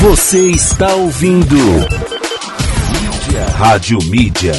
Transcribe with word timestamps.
Você 0.00 0.50
está 0.50 0.94
ouvindo 0.94 1.54
Mídia. 1.54 3.44
Rádio 3.56 3.98
Mídia. 4.04 4.52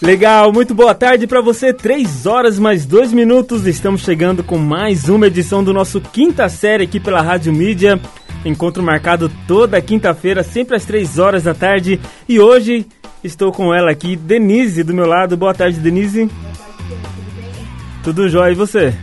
Legal, 0.00 0.50
muito 0.52 0.74
boa 0.74 0.94
tarde 0.94 1.26
para 1.26 1.42
você. 1.42 1.74
Três 1.74 2.24
horas 2.24 2.58
mais 2.58 2.86
dois 2.86 3.12
minutos. 3.12 3.66
Estamos 3.66 4.00
chegando 4.00 4.42
com 4.42 4.56
mais 4.56 5.10
uma 5.10 5.26
edição 5.26 5.62
do 5.62 5.74
nosso 5.74 6.00
quinta 6.00 6.48
série 6.48 6.84
aqui 6.84 6.98
pela 6.98 7.20
Rádio 7.20 7.52
Mídia. 7.52 8.00
Encontro 8.42 8.82
marcado 8.82 9.30
toda 9.46 9.82
quinta-feira, 9.82 10.42
sempre 10.42 10.76
às 10.76 10.86
três 10.86 11.18
horas 11.18 11.42
da 11.42 11.52
tarde. 11.52 12.00
E 12.26 12.40
hoje 12.40 12.86
estou 13.22 13.52
com 13.52 13.74
ela 13.74 13.90
aqui, 13.90 14.16
Denise, 14.16 14.82
do 14.82 14.94
meu 14.94 15.06
lado. 15.06 15.36
Boa 15.36 15.54
tarde, 15.54 15.78
Denise. 15.78 16.26
Boa 16.26 16.54
tarde, 16.54 16.74
tudo 17.14 17.36
bem? 17.36 17.68
Tudo 18.02 18.28
jóia, 18.28 18.52
e 18.52 18.54
você? 18.54 18.94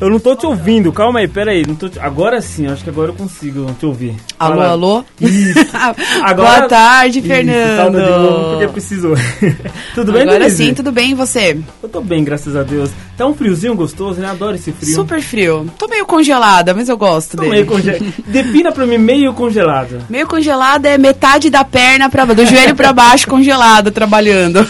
Eu 0.00 0.10
não 0.10 0.18
tô 0.18 0.34
te 0.34 0.44
ouvindo, 0.44 0.92
calma 0.92 1.20
aí, 1.20 1.28
pera 1.28 1.52
aí. 1.52 1.64
Não 1.66 1.74
tô 1.74 1.88
te... 1.88 1.98
Agora 2.00 2.40
sim, 2.42 2.66
acho 2.66 2.82
que 2.82 2.90
agora 2.90 3.10
eu 3.10 3.14
consigo 3.14 3.64
te 3.78 3.86
ouvir. 3.86 4.16
Alô, 4.38 4.56
Fala. 4.56 4.68
alô? 4.70 5.04
Isso. 5.20 5.58
Agora... 6.22 6.58
Boa 6.58 6.68
tarde, 6.68 7.18
Isso, 7.20 7.28
Fernando. 7.28 7.76
salva 7.76 8.00
de 8.02 8.10
novo, 8.10 8.50
porque 8.50 8.68
precisou. 8.68 9.14
tudo 9.94 10.12
bem, 10.12 10.22
Agora 10.22 10.38
Denise? 10.40 10.56
sim, 10.64 10.74
tudo 10.74 10.90
bem 10.92 11.12
e 11.12 11.14
você? 11.14 11.56
Eu 11.82 11.88
tô 11.88 12.00
bem, 12.00 12.24
graças 12.24 12.56
a 12.56 12.62
Deus. 12.62 12.90
Tá 13.16 13.24
um 13.26 13.34
friozinho 13.34 13.74
gostoso, 13.76 14.20
né? 14.20 14.28
Adoro 14.28 14.56
esse 14.56 14.72
frio. 14.72 14.94
Super 14.94 15.22
frio. 15.22 15.70
Tô 15.78 15.86
meio 15.86 16.04
congelada, 16.04 16.74
mas 16.74 16.88
eu 16.88 16.96
gosto 16.98 17.36
Tô 17.36 17.42
dele. 17.44 17.52
meio 17.54 17.66
congelado. 17.66 18.04
Defina 18.26 18.72
pra 18.72 18.84
mim 18.86 18.98
meio 18.98 19.32
congelado. 19.32 20.00
Meio 20.10 20.26
congelada 20.26 20.88
é 20.88 20.98
metade 20.98 21.48
da 21.48 21.64
perna 21.64 22.10
pra 22.10 22.24
do 22.24 22.44
joelho 22.44 22.74
pra 22.74 22.92
baixo 22.92 23.28
congelado 23.28 23.92
trabalhando. 23.92 24.66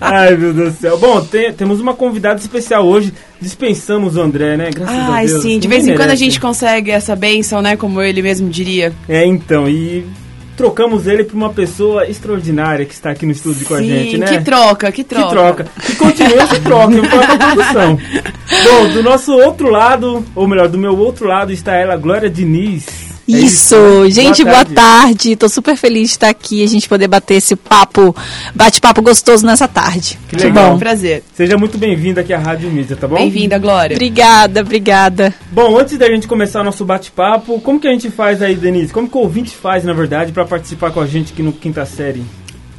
Ai, 0.00 0.36
meu 0.36 0.52
Deus 0.52 0.74
do 0.74 0.78
céu. 0.80 0.98
Bom, 0.98 1.22
tem- 1.22 1.52
temos 1.52 1.80
uma 1.80 1.94
convidada 1.94 2.38
especial 2.38 2.86
hoje. 2.86 3.14
Dispensamos 3.40 4.16
o 4.16 4.20
André, 4.20 4.56
né? 4.56 4.70
Graças 4.70 4.94
a 4.94 5.12
Ai, 5.12 5.26
Deus. 5.26 5.42
sim, 5.42 5.58
de 5.58 5.66
vez 5.66 5.86
em 5.86 5.94
quando 5.94 6.10
a 6.10 6.14
gente 6.14 6.38
consegue 6.38 6.90
essa 6.90 7.16
benção, 7.16 7.62
né, 7.62 7.76
como 7.76 8.02
ele 8.02 8.20
mesmo 8.20 8.50
diria. 8.50 8.92
É, 9.08 9.24
então, 9.24 9.68
e 9.68 10.06
trocamos 10.60 11.06
ele 11.06 11.24
por 11.24 11.34
uma 11.34 11.48
pessoa 11.48 12.06
extraordinária 12.06 12.84
que 12.84 12.92
está 12.92 13.10
aqui 13.10 13.24
no 13.24 13.32
estúdio 13.32 13.64
com 13.64 13.74
a 13.74 13.78
sim, 13.78 13.88
gente, 13.88 14.18
né? 14.18 14.26
que 14.26 14.44
troca, 14.44 14.92
que 14.92 15.02
troca. 15.02 15.24
Que 15.24 15.32
troca. 15.32 15.66
Que 15.86 15.96
continua 15.96 16.42
essa 16.42 16.60
troca, 16.60 16.94
importa 16.94 17.32
a 17.32 17.38
produção. 17.38 17.98
Bom, 18.64 18.92
do 18.92 19.02
nosso 19.02 19.32
outro 19.32 19.70
lado, 19.70 20.22
ou 20.34 20.46
melhor, 20.46 20.68
do 20.68 20.76
meu 20.76 20.94
outro 20.98 21.26
lado 21.26 21.50
está 21.50 21.74
ela, 21.74 21.96
Glória 21.96 22.28
Diniz. 22.28 23.09
É 23.32 23.38
Isso, 23.38 23.76
né? 23.76 24.10
gente, 24.10 24.42
boa 24.44 24.64
tarde. 24.64 25.36
Tô 25.36 25.48
super 25.48 25.76
feliz 25.76 26.08
de 26.08 26.14
estar 26.14 26.28
aqui, 26.28 26.64
a 26.64 26.66
gente 26.66 26.88
poder 26.88 27.06
bater 27.06 27.34
esse 27.34 27.54
papo, 27.54 28.14
bate-papo 28.54 29.00
gostoso 29.02 29.46
nessa 29.46 29.68
tarde. 29.68 30.18
Que 30.28 30.36
legal. 30.36 30.74
Um 30.74 30.78
prazer. 30.78 31.22
Seja 31.34 31.56
muito 31.56 31.78
bem-vinda 31.78 32.22
aqui 32.22 32.32
à 32.32 32.38
Rádio 32.38 32.70
Mídia, 32.70 32.96
tá 32.96 33.06
bom? 33.06 33.16
Bem-vinda, 33.16 33.58
Glória. 33.58 33.94
Obrigada, 33.94 34.60
obrigada. 34.62 35.34
Bom, 35.52 35.78
antes 35.78 35.96
da 35.96 36.08
gente 36.08 36.26
começar 36.26 36.64
nosso 36.64 36.84
bate-papo, 36.84 37.60
como 37.60 37.78
que 37.78 37.86
a 37.86 37.92
gente 37.92 38.10
faz 38.10 38.42
aí, 38.42 38.56
Denise? 38.56 38.92
Como 38.92 39.08
que 39.08 39.16
o 39.16 39.20
ouvinte 39.20 39.50
faz, 39.50 39.84
na 39.84 39.92
verdade, 39.92 40.32
para 40.32 40.44
participar 40.44 40.90
com 40.90 41.00
a 41.00 41.06
gente 41.06 41.32
aqui 41.32 41.42
no 41.42 41.52
Quinta 41.52 41.86
Série? 41.86 42.24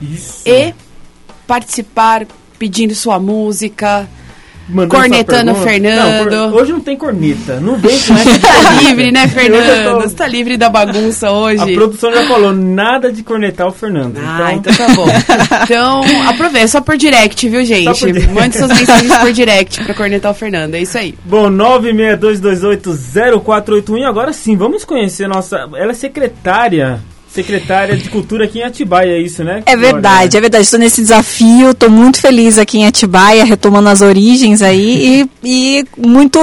Isso. 0.00 0.42
e 0.46 0.74
participar 1.46 2.26
pedindo 2.58 2.94
sua 2.94 3.18
música, 3.18 4.06
cornetando. 4.88 5.54
Fernando. 5.56 6.30
Não, 6.30 6.52
hoje 6.54 6.72
não 6.72 6.80
tem 6.80 6.96
corneta. 6.96 7.58
Não 7.60 7.76
vem 7.76 7.98
com 7.98 8.14
essa. 8.14 8.38
Tá 8.38 8.70
livre, 8.82 9.10
né, 9.12 9.28
Fernando? 9.28 9.84
tô- 9.84 10.00
Você 10.08 10.14
tá 10.14 10.26
livre 10.26 10.56
da 10.56 10.68
bagunça 10.68 11.28
A 11.28 11.32
hoje. 11.32 11.74
produção 11.74 12.12
já 12.12 12.26
falou 12.26 12.52
nada 12.54 13.12
de 13.12 13.22
cornetar 13.22 13.66
o 13.66 13.72
Fernando. 13.72 14.18
Ah, 14.18 14.52
então, 14.54 14.72
então 14.72 14.86
tá 14.86 14.94
bom. 14.94 15.06
Então, 15.64 16.02
aproveita, 16.28 16.68
só 16.68 16.80
por 16.80 16.96
direct, 16.96 17.48
viu, 17.48 17.64
gente? 17.64 18.00
Por. 18.00 18.28
Mande 18.32 18.56
suas 18.58 18.70
mensagens 18.78 19.14
por 19.16 19.32
direct 19.32 19.82
pra 19.84 19.94
cornetar 19.94 20.30
o 20.32 20.34
Fernando, 20.34 20.74
é 20.74 20.80
isso 20.82 20.98
aí. 20.98 21.14
Bom, 21.24 21.48
962280481 21.50 23.98
e 23.98 24.04
agora 24.04 24.32
sim, 24.32 24.56
vamos 24.56 24.84
conhecer 24.84 25.28
nossa. 25.28 25.68
Ela 25.74 25.92
é 25.92 25.94
secretária. 25.94 27.00
Secretária 27.32 27.96
de 27.96 28.10
Cultura 28.10 28.44
aqui 28.44 28.58
em 28.58 28.62
Atibaia, 28.62 29.12
é 29.12 29.18
isso, 29.18 29.42
né? 29.42 29.62
É 29.64 29.74
verdade, 29.74 30.36
é 30.36 30.40
verdade. 30.40 30.64
Estou 30.64 30.78
nesse 30.78 31.00
desafio, 31.00 31.70
estou 31.70 31.88
muito 31.88 32.20
feliz 32.20 32.58
aqui 32.58 32.78
em 32.78 32.86
Atibaia, 32.86 33.42
retomando 33.42 33.88
as 33.88 34.02
origens 34.02 34.60
aí 34.60 35.26
e, 35.42 35.80
e 35.80 35.84
muito 35.96 36.38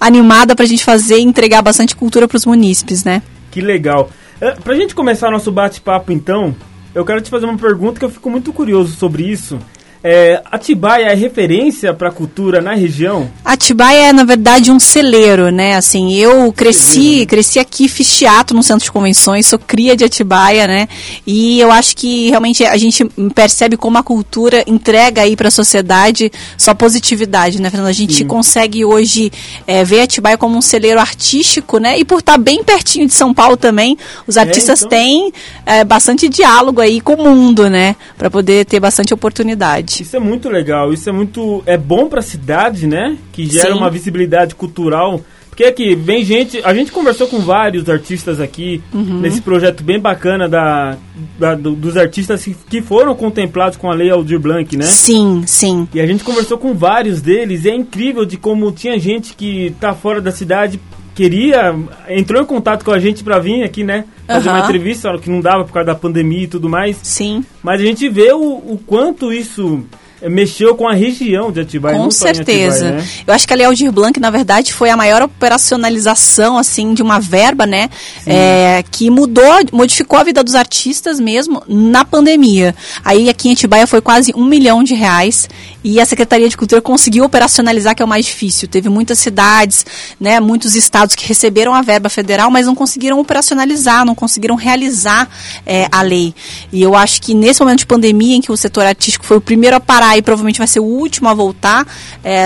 animada 0.00 0.56
para 0.56 0.64
a 0.64 0.68
gente 0.68 0.84
fazer 0.84 1.18
e 1.18 1.22
entregar 1.22 1.60
bastante 1.60 1.94
cultura 1.94 2.26
para 2.26 2.36
os 2.36 2.46
munícipes, 2.46 3.04
né? 3.04 3.20
Que 3.50 3.60
legal. 3.60 4.10
É, 4.40 4.52
Pra 4.52 4.74
gente 4.74 4.94
começar 4.94 5.30
nosso 5.30 5.52
bate-papo, 5.52 6.10
então, 6.10 6.56
eu 6.94 7.04
quero 7.04 7.20
te 7.20 7.28
fazer 7.28 7.44
uma 7.44 7.58
pergunta 7.58 7.98
que 7.98 8.04
eu 8.04 8.10
fico 8.10 8.30
muito 8.30 8.54
curioso 8.54 8.96
sobre 8.96 9.24
isso. 9.24 9.58
É, 10.04 10.42
Atibaia 10.50 11.06
é 11.06 11.14
referência 11.14 11.94
para 11.94 12.08
a 12.08 12.12
cultura 12.12 12.60
na 12.60 12.74
região? 12.74 13.30
Atibaia 13.44 14.08
é, 14.08 14.12
na 14.12 14.24
verdade, 14.24 14.72
um 14.72 14.80
celeiro, 14.80 15.50
né? 15.50 15.76
Assim, 15.76 16.12
eu 16.14 16.52
cresci, 16.52 17.24
cresci 17.24 17.60
aqui, 17.60 17.88
fiz 17.88 18.18
teatro 18.18 18.56
no 18.56 18.64
centro 18.64 18.84
de 18.84 18.90
convenções, 18.90 19.46
sou 19.46 19.60
cria 19.60 19.96
de 19.96 20.04
Atibaia, 20.04 20.66
né? 20.66 20.88
E 21.24 21.60
eu 21.60 21.70
acho 21.70 21.96
que 21.96 22.30
realmente 22.30 22.64
a 22.64 22.76
gente 22.76 23.04
percebe 23.32 23.76
como 23.76 23.96
a 23.96 24.02
cultura 24.02 24.64
entrega 24.66 25.22
aí 25.22 25.36
para 25.36 25.48
a 25.48 25.52
sociedade 25.52 26.32
só 26.58 26.74
positividade, 26.74 27.62
né, 27.62 27.70
Fernanda? 27.70 27.90
A 27.90 27.94
gente 27.94 28.14
Sim. 28.14 28.26
consegue 28.26 28.84
hoje 28.84 29.30
é, 29.68 29.84
ver 29.84 30.00
Atibaia 30.00 30.36
como 30.36 30.56
um 30.56 30.62
celeiro 30.62 30.98
artístico, 30.98 31.78
né? 31.78 31.96
E 31.96 32.04
por 32.04 32.18
estar 32.18 32.38
bem 32.38 32.64
pertinho 32.64 33.06
de 33.06 33.14
São 33.14 33.32
Paulo 33.32 33.56
também, 33.56 33.96
os 34.26 34.36
artistas 34.36 34.80
então. 34.80 34.90
têm 34.90 35.32
é, 35.64 35.84
bastante 35.84 36.28
diálogo 36.28 36.80
aí 36.80 37.00
com 37.00 37.14
o 37.14 37.22
mundo, 37.22 37.70
né? 37.70 37.94
Para 38.18 38.28
poder 38.28 38.64
ter 38.64 38.80
bastante 38.80 39.14
oportunidade. 39.14 39.91
Isso 40.00 40.16
é 40.16 40.18
muito 40.20 40.48
legal, 40.48 40.92
isso 40.92 41.08
é 41.08 41.12
muito. 41.12 41.62
É 41.66 41.76
bom 41.76 42.08
para 42.08 42.20
a 42.20 42.22
cidade, 42.22 42.86
né? 42.86 43.16
Que 43.32 43.46
gera 43.46 43.72
Sim. 43.72 43.78
uma 43.78 43.90
visibilidade 43.90 44.54
cultural. 44.54 45.20
Porque 45.50 45.64
aqui 45.64 45.94
vem 45.94 46.24
gente. 46.24 46.62
A 46.64 46.72
gente 46.72 46.90
conversou 46.90 47.26
com 47.28 47.38
vários 47.40 47.86
artistas 47.90 48.40
aqui 48.40 48.82
Uhum. 48.94 49.20
nesse 49.20 49.42
projeto 49.42 49.82
bem 49.84 50.00
bacana 50.00 50.48
da, 50.48 50.96
da- 51.38 51.54
do- 51.54 51.74
dos 51.74 51.94
artistas 51.98 52.42
que- 52.42 52.56
que 52.70 52.80
foram 52.80 53.14
contemplados 53.14 53.76
com 53.76 53.90
a 53.90 53.94
Lei 53.94 54.08
Aldir 54.08 54.40
Blanc, 54.40 54.74
né? 54.78 54.86
Sim, 54.86 55.42
sim. 55.46 55.86
E 55.92 56.00
a 56.00 56.06
gente 56.06 56.24
conversou 56.24 56.56
com 56.56 56.72
vários 56.72 57.20
deles 57.20 57.66
e 57.66 57.70
é 57.70 57.74
incrível 57.74 58.24
de 58.24 58.38
como 58.38 58.72
tinha 58.72 58.98
gente 58.98 59.34
que 59.34 59.74
tá 59.78 59.92
fora 59.92 60.22
da 60.22 60.30
cidade, 60.30 60.80
queria, 61.14 61.74
entrou 62.08 62.42
em 62.42 62.46
contato 62.46 62.84
com 62.84 62.92
a 62.92 62.98
gente 62.98 63.22
pra 63.22 63.38
vir 63.38 63.62
aqui, 63.62 63.84
né? 63.84 64.04
Fazer 64.26 64.48
uma 64.48 64.60
entrevista, 64.60 65.16
que 65.18 65.28
não 65.28 65.40
dava 65.40 65.64
por 65.64 65.72
causa 65.72 65.86
da 65.86 65.94
pandemia 65.94 66.44
e 66.44 66.46
tudo 66.46 66.68
mais. 66.68 66.96
Sim. 67.02 67.44
Mas 67.62 67.80
a 67.80 67.84
gente 67.84 68.08
vê 68.08 68.32
o, 68.32 68.40
o 68.40 68.80
quanto 68.86 69.32
isso 69.32 69.84
eh, 70.22 70.28
mexeu 70.28 70.74
com 70.74 70.88
a 70.88 70.94
região 70.94 71.50
de 71.50 71.60
Atibaia. 71.60 71.98
Com 71.98 72.10
certeza. 72.10 72.86
Atibaia, 72.86 73.02
né? 73.02 73.08
Eu 73.26 73.34
acho 73.34 73.46
que 73.46 73.52
a 73.52 73.56
Lei 73.56 73.66
Aldir 73.66 73.90
Blanc, 73.92 74.18
na 74.20 74.30
verdade, 74.30 74.72
foi 74.72 74.88
a 74.88 74.96
maior 74.96 75.20
operacionalização, 75.22 76.56
assim, 76.56 76.94
de 76.94 77.02
uma 77.02 77.18
verba, 77.18 77.66
né? 77.66 77.90
é, 78.26 78.84
que 78.90 79.10
mudou, 79.10 79.52
modificou 79.72 80.18
a 80.18 80.24
vida 80.24 80.42
dos 80.42 80.54
artistas 80.54 81.18
mesmo 81.18 81.62
na 81.66 82.04
pandemia. 82.04 82.74
Aí 83.04 83.28
aqui 83.28 83.48
em 83.48 83.52
Atibaia 83.52 83.86
foi 83.86 84.00
quase 84.00 84.32
um 84.34 84.44
milhão 84.44 84.84
de 84.84 84.94
reais 84.94 85.48
e 85.84 86.00
a 86.00 86.06
Secretaria 86.06 86.48
de 86.48 86.56
Cultura 86.56 86.80
conseguiu 86.80 87.24
operacionalizar, 87.24 87.94
que 87.94 88.02
é 88.02 88.04
o 88.04 88.08
mais 88.08 88.26
difícil. 88.26 88.68
Teve 88.68 88.88
muitas 88.88 89.18
cidades, 89.18 89.84
né? 90.20 90.40
Muitos 90.40 90.74
estados 90.74 91.14
que 91.14 91.26
receberam 91.26 91.74
a 91.74 91.82
verba 91.82 92.08
federal, 92.08 92.50
mas 92.50 92.66
não 92.66 92.74
conseguiram 92.74 93.18
operacionalizar, 93.18 94.04
não 94.04 94.14
conseguiram 94.14 94.54
realizar 94.54 95.28
é, 95.66 95.88
a 95.90 96.02
lei. 96.02 96.34
E 96.72 96.82
eu 96.82 96.94
acho 96.94 97.20
que 97.20 97.34
nesse 97.34 97.60
momento 97.60 97.80
de 97.80 97.86
pandemia, 97.86 98.36
em 98.36 98.40
que 98.40 98.52
o 98.52 98.56
setor 98.56 98.86
artístico 98.86 99.24
foi 99.24 99.36
o 99.36 99.40
primeiro 99.40 99.76
a 99.76 99.80
parar 99.80 100.16
e 100.16 100.22
provavelmente 100.22 100.58
vai 100.58 100.66
ser 100.66 100.80
o 100.80 100.84
último 100.84 101.28
a 101.28 101.34
voltar, 101.34 101.86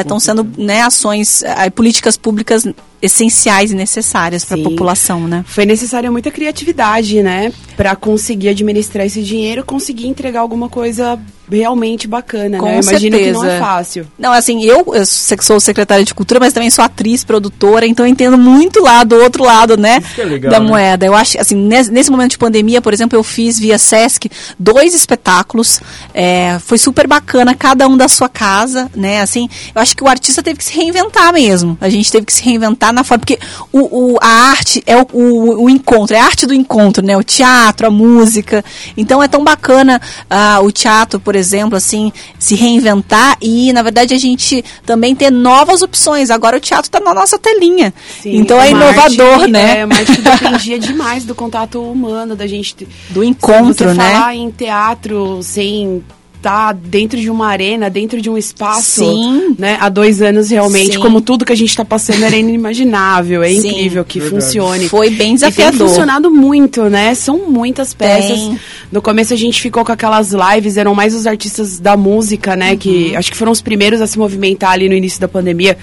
estão 0.01 0.19
sendo 0.19 0.47
né, 0.57 0.83
ações, 0.83 1.43
eh, 1.43 1.71
políticas 1.71 2.17
públicas 2.17 2.67
essenciais 3.01 3.73
e 3.73 3.75
necessárias 3.75 4.45
para 4.45 4.59
a 4.59 4.63
população, 4.63 5.27
né? 5.29 5.45
Foi 5.47 5.65
necessária 5.67 6.11
muita 6.11 6.31
criatividade, 6.31 7.23
né? 7.23 7.53
Pra 7.77 7.95
conseguir 7.95 8.49
administrar 8.49 9.07
esse 9.07 9.23
dinheiro, 9.23 9.65
conseguir 9.65 10.07
entregar 10.07 10.41
alguma 10.41 10.69
coisa 10.69 11.19
realmente 11.51 12.09
bacana, 12.09 12.59
Com 12.59 12.67
né? 12.67 12.79
Eu 12.79 12.83
imagino 12.83 13.17
que 13.19 13.31
não 13.31 13.45
é 13.45 13.49
certeza. 13.51 13.65
fácil. 13.65 14.07
Não, 14.19 14.33
assim, 14.33 14.65
eu, 14.65 14.85
eu 14.95 15.07
sou 15.07 15.61
secretária 15.61 16.05
de 16.05 16.13
cultura, 16.13 16.41
mas 16.41 16.53
também 16.53 16.71
sou 16.71 16.85
atriz, 16.85 17.23
produtora, 17.23 17.87
então 17.87 18.05
eu 18.05 18.11
entendo 18.11 18.37
muito 18.37 18.83
lá 18.83 19.05
do 19.05 19.15
outro 19.17 19.45
lado, 19.45 19.77
né? 19.77 19.99
Isso 20.03 20.15
que 20.15 20.21
é 20.23 20.25
legal, 20.25 20.51
da 20.51 20.59
né? 20.59 20.67
moeda. 20.67 21.07
Eu 21.07 21.15
acho, 21.15 21.41
assim, 21.41 21.55
nesse, 21.55 21.93
nesse 21.93 22.11
momento 22.11 22.33
de 22.33 22.39
pandemia, 22.39 22.83
por 22.83 22.93
exemplo, 22.93 23.17
eu 23.17 23.23
fiz 23.23 23.59
via 23.59 23.79
Sesc 23.79 24.29
dois 24.59 24.93
espetáculos. 24.95 25.81
é, 26.13 26.59
foi 26.59 26.79
super 26.79 27.07
bacana, 27.07 27.55
cada 27.55 27.87
um 27.87 27.97
da 27.97 28.09
sua 28.09 28.29
casa, 28.29 28.91
né? 28.97 29.21
Assim, 29.21 29.49
eu 29.75 29.81
acho 29.81 29.97
que 29.97 30.03
o 30.03 30.09
artista 30.09 30.43
teve 30.43 30.59
que 30.59 30.65
se 30.65 30.75
reinventar 30.75 31.33
mesmo. 31.33 31.79
A 31.81 31.89
gente 31.89 32.11
teve 32.11 32.27
que 32.27 32.33
se 32.33 32.43
reinventar 32.43 32.86
tá 32.87 32.93
na 32.93 33.05
forma. 33.05 33.21
Porque 33.21 33.39
o, 33.73 34.15
o, 34.15 34.19
a 34.21 34.51
arte 34.51 34.83
é 34.87 34.97
o, 34.97 35.07
o, 35.13 35.65
o, 35.65 35.71
encontro, 35.71 36.17
é 36.17 36.21
a 36.21 36.25
arte 36.25 36.47
do 36.47 36.55
encontro, 36.55 37.05
né? 37.05 37.17
O 37.17 37.23
teatro, 37.23 37.87
a 37.87 37.91
música. 37.91 38.65
Então 38.97 39.23
é 39.23 39.29
tão 39.29 39.43
bacana 39.43 40.01
uh, 40.31 40.65
o 40.65 40.73
teatro, 40.73 41.21
por 41.21 41.37
exemplo, 41.37 41.77
assim, 41.77 42.13
se 42.39 42.55
reinventar 42.55 43.37
e, 43.41 43.73
na 43.73 43.83
verdade, 43.83 44.15
a 44.15 44.19
gente 44.19 44.65
também 44.85 45.15
ter 45.15 45.31
novas 45.31 45.83
opções. 45.83 46.31
Agora 46.31 46.57
o 46.57 46.61
teatro 46.61 46.89
está 46.89 47.01
na 47.01 47.15
nossa 47.15 47.39
telinha. 47.39 47.93
Sim, 48.23 48.37
então 48.37 48.61
é, 48.61 48.69
é 48.69 48.71
inovador, 48.71 49.41
arte, 49.41 49.51
né? 49.51 49.79
É, 49.81 49.87
mas 49.87 50.09
dependia 50.17 50.79
demais 50.79 51.25
do 51.25 51.35
contato 51.35 51.83
humano, 51.83 52.37
da 52.37 52.47
gente. 52.47 52.87
Do 53.11 53.23
encontro, 53.23 53.89
você 53.89 53.95
né? 53.95 54.13
Falar 54.13 54.35
em 54.35 54.51
teatro 54.51 55.43
sem 55.43 56.03
estar 56.47 56.73
tá 56.75 56.81
dentro 56.81 57.19
de 57.21 57.29
uma 57.29 57.49
arena, 57.49 57.91
dentro 57.91 58.23
de 58.23 58.31
um 58.31 58.39
espaço, 58.39 59.05
Sim. 59.05 59.57
né? 59.59 59.77
Há 59.81 59.89
dois 59.89 60.23
anos 60.23 60.51
realmente, 60.51 60.93
Sim. 60.93 61.01
como 61.01 61.21
tudo 61.21 61.45
que 61.45 61.53
a 61.53 61.57
gente 61.57 61.71
está 61.71 61.85
passando 61.85 62.23
era 62.23 62.37
inimaginável. 62.37 63.43
É 63.43 63.51
Sim. 63.51 63.69
incrível 63.69 64.05
que 64.05 64.21
Verdade. 64.21 64.45
funcione. 64.45 64.89
Foi 64.89 65.11
bem 65.11 65.35
desafiador. 65.35 65.75
E 65.75 65.79
tem 65.79 65.89
funcionado 65.89 66.31
muito, 66.31 66.85
né? 66.85 67.15
São 67.15 67.51
muitas 67.51 67.93
peças. 67.93 68.39
Tem. 68.39 68.59
No 68.93 69.03
começo 69.03 69.35
a 69.35 69.37
gente 69.37 69.61
ficou 69.61 69.85
com 69.85 69.91
aquelas 69.91 70.33
lives, 70.33 70.77
eram 70.77 70.95
mais 70.95 71.15
os 71.15 71.27
artistas 71.27 71.81
da 71.81 71.97
música, 71.97 72.55
né? 72.55 72.73
Uhum. 72.73 72.77
Que 72.79 73.17
acho 73.17 73.31
que 73.31 73.37
foram 73.37 73.51
os 73.51 73.61
primeiros 73.61 74.01
a 74.01 74.07
se 74.07 74.19
movimentar 74.19 74.71
ali 74.71 74.89
no 74.89 74.95
início 74.95 75.21
da 75.21 75.27
pandemia, 75.27 75.77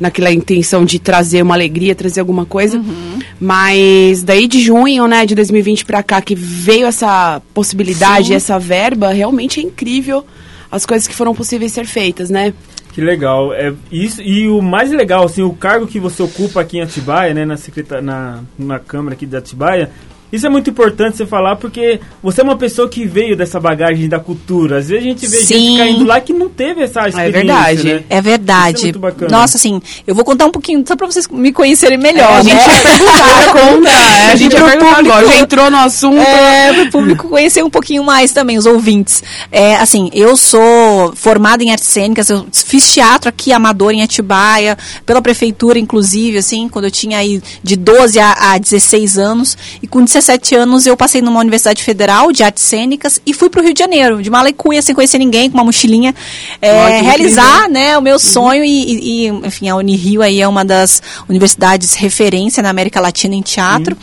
naquela 0.00 0.32
intenção 0.32 0.84
de 0.84 0.98
trazer 0.98 1.42
uma 1.42 1.54
alegria, 1.54 1.94
trazer 1.94 2.20
alguma 2.20 2.46
coisa. 2.46 2.78
Uhum. 2.78 3.18
Mas 3.38 4.22
daí 4.22 4.48
de 4.48 4.60
junho, 4.62 5.06
né, 5.06 5.26
de 5.26 5.34
2020 5.34 5.84
para 5.84 6.02
cá, 6.02 6.22
que 6.22 6.34
veio 6.34 6.86
essa 6.86 7.42
possibilidade, 7.52 8.28
Sim. 8.28 8.34
essa 8.34 8.58
verba, 8.58 9.12
realmente 9.12 9.60
é 9.60 9.62
incrível 9.62 10.05
as 10.70 10.84
coisas 10.84 11.06
que 11.06 11.14
foram 11.14 11.34
possíveis 11.34 11.72
ser 11.72 11.86
feitas, 11.86 12.30
né? 12.30 12.52
Que 12.92 13.00
legal. 13.00 13.52
É, 13.52 13.74
isso, 13.92 14.22
e 14.22 14.48
o 14.48 14.62
mais 14.62 14.90
legal, 14.90 15.24
assim, 15.24 15.42
o 15.42 15.52
cargo 15.52 15.86
que 15.86 16.00
você 16.00 16.22
ocupa 16.22 16.60
aqui 16.60 16.78
em 16.78 16.82
Atibaia, 16.82 17.34
né, 17.34 17.44
na, 17.44 17.56
secreta, 17.56 18.00
na, 18.00 18.42
na 18.58 18.78
Câmara 18.78 19.14
aqui 19.14 19.26
de 19.26 19.36
Atibaia, 19.36 19.90
isso 20.32 20.46
é 20.46 20.48
muito 20.48 20.68
importante 20.70 21.16
você 21.16 21.26
falar 21.26 21.56
porque 21.56 22.00
você 22.22 22.40
é 22.40 22.44
uma 22.44 22.56
pessoa 22.56 22.88
que 22.88 23.06
veio 23.06 23.36
dessa 23.36 23.60
bagagem 23.60 24.08
da 24.08 24.18
cultura. 24.18 24.78
Às 24.78 24.88
vezes 24.88 25.04
a 25.04 25.08
gente 25.08 25.26
vê 25.26 25.36
Sim. 25.38 25.54
gente 25.54 25.78
caindo 25.78 26.04
lá 26.04 26.20
que 26.20 26.32
não 26.32 26.48
teve 26.48 26.82
essa 26.82 27.02
é 27.02 27.08
experiência. 27.08 27.28
É 27.28 27.42
verdade. 27.42 27.84
Né? 27.84 28.04
É 28.08 28.20
verdade. 28.20 28.88
É 28.90 29.30
Nossa, 29.30 29.56
assim, 29.56 29.80
eu 30.06 30.14
vou 30.14 30.24
contar 30.24 30.46
um 30.46 30.50
pouquinho 30.50 30.82
só 30.86 30.96
pra 30.96 31.06
vocês 31.06 31.28
me 31.28 31.52
conhecerem 31.52 31.98
melhor. 31.98 32.30
É, 32.30 32.38
a 32.38 32.42
gente 32.42 32.54
né? 32.54 32.64
vai 32.64 32.82
perguntar, 32.82 33.52
conta. 33.52 33.90
É, 33.90 34.32
a 34.32 34.36
gente 34.36 34.56
vai 34.56 34.78
perguntar, 34.78 35.24
já 35.24 35.38
entrou 35.38 35.70
no 35.70 35.76
assunto. 35.78 36.20
É, 36.20 36.72
pro 36.72 36.90
público 36.90 37.28
conhecer 37.28 37.62
um 37.62 37.70
pouquinho 37.70 38.02
mais 38.02 38.32
também, 38.32 38.58
os 38.58 38.66
ouvintes. 38.66 39.22
É, 39.50 39.76
assim, 39.76 40.10
eu 40.12 40.36
sou 40.36 41.12
formada 41.14 41.62
em 41.62 41.70
artes 41.70 41.88
cênicas, 41.88 42.30
eu 42.30 42.46
fiz 42.52 42.92
teatro 42.92 43.28
aqui 43.28 43.52
amador 43.52 43.92
em 43.92 44.02
Atibaia, 44.02 44.76
pela 45.04 45.22
prefeitura, 45.22 45.78
inclusive, 45.78 46.38
assim, 46.38 46.68
quando 46.68 46.86
eu 46.86 46.90
tinha 46.90 47.18
aí 47.18 47.40
de 47.62 47.76
12 47.76 48.18
a, 48.18 48.52
a 48.52 48.58
16 48.58 49.18
anos. 49.18 49.56
E 49.82 49.86
com 49.86 50.04
17 50.16 50.54
anos 50.54 50.86
eu 50.86 50.96
passei 50.96 51.20
numa 51.20 51.40
universidade 51.40 51.82
federal 51.82 52.32
de 52.32 52.42
artes 52.42 52.62
cênicas 52.62 53.20
e 53.26 53.34
fui 53.34 53.50
para 53.50 53.60
o 53.60 53.64
Rio 53.64 53.74
de 53.74 53.80
Janeiro, 53.80 54.22
de 54.22 54.30
Malecuia, 54.30 54.80
sem 54.80 54.94
conhecer 54.94 55.18
ninguém, 55.18 55.50
com 55.50 55.58
uma 55.58 55.64
mochilinha, 55.64 56.14
é, 56.62 57.02
realizar 57.02 57.68
né, 57.68 57.98
o 57.98 58.00
meu 58.00 58.14
uhum. 58.14 58.18
sonho 58.18 58.64
e, 58.64 59.26
e, 59.26 59.28
enfim, 59.28 59.68
a 59.68 59.76
Unirio 59.76 60.22
aí 60.22 60.40
é 60.40 60.48
uma 60.48 60.64
das 60.64 61.02
universidades 61.28 61.92
referência 61.92 62.62
na 62.62 62.70
América 62.70 62.98
Latina 62.98 63.34
em 63.34 63.42
teatro. 63.42 63.94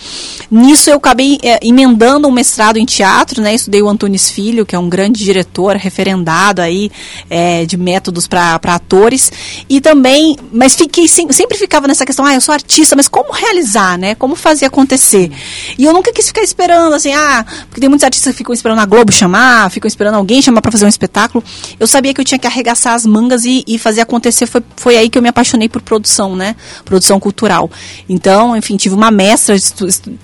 Uhum. 0.51 0.61
Nisso 0.61 0.91
eu 0.91 0.97
acabei 0.97 1.39
é, 1.41 1.59
emendando 1.63 2.27
um 2.27 2.31
mestrado 2.31 2.77
em 2.77 2.85
teatro, 2.85 3.41
né, 3.41 3.55
estudei 3.55 3.81
o 3.81 3.89
Antunes 3.89 4.29
Filho, 4.29 4.67
que 4.67 4.75
é 4.75 4.79
um 4.79 4.87
grande 4.87 5.23
diretor, 5.23 5.75
referendado 5.77 6.61
aí 6.61 6.91
é, 7.27 7.65
de 7.65 7.75
métodos 7.75 8.27
para 8.27 8.59
atores, 8.63 9.31
e 9.67 9.81
também, 9.81 10.37
mas 10.51 10.75
fiquei, 10.75 11.07
sempre 11.07 11.57
ficava 11.57 11.87
nessa 11.87 12.05
questão, 12.05 12.23
ah, 12.23 12.35
eu 12.35 12.41
sou 12.41 12.53
artista, 12.53 12.95
mas 12.95 13.07
como 13.07 13.33
realizar, 13.33 13.97
né, 13.97 14.13
como 14.13 14.35
fazer 14.35 14.67
acontecer? 14.67 15.31
E 15.75 15.85
eu 15.85 16.02
nunca 16.03 16.11
quis 16.11 16.27
ficar 16.27 16.41
esperando, 16.41 16.93
assim, 16.93 17.13
ah, 17.13 17.45
porque 17.69 17.79
tem 17.79 17.87
muitos 17.87 18.03
artistas 18.03 18.33
que 18.33 18.39
ficam 18.39 18.53
esperando 18.53 18.79
a 18.79 18.85
Globo 18.85 19.11
chamar, 19.11 19.71
ficam 19.71 19.87
esperando 19.87 20.15
alguém 20.15 20.41
chamar 20.41 20.61
para 20.61 20.71
fazer 20.71 20.85
um 20.85 20.89
espetáculo. 20.89 21.41
Eu 21.79 21.87
sabia 21.87 22.13
que 22.13 22.19
eu 22.19 22.25
tinha 22.25 22.37
que 22.37 22.45
arregaçar 22.45 22.93
as 22.93 23.05
mangas 23.05 23.45
e, 23.45 23.63
e 23.65 23.79
fazer 23.79 24.01
acontecer. 24.01 24.45
Foi, 24.45 24.61
foi 24.75 24.97
aí 24.97 25.09
que 25.09 25.17
eu 25.17 25.21
me 25.21 25.29
apaixonei 25.29 25.69
por 25.69 25.81
produção, 25.81 26.35
né? 26.35 26.57
Produção 26.83 27.19
cultural. 27.19 27.71
Então, 28.09 28.57
enfim, 28.57 28.75
tive 28.75 28.93
uma 28.93 29.09
mestra, 29.09 29.55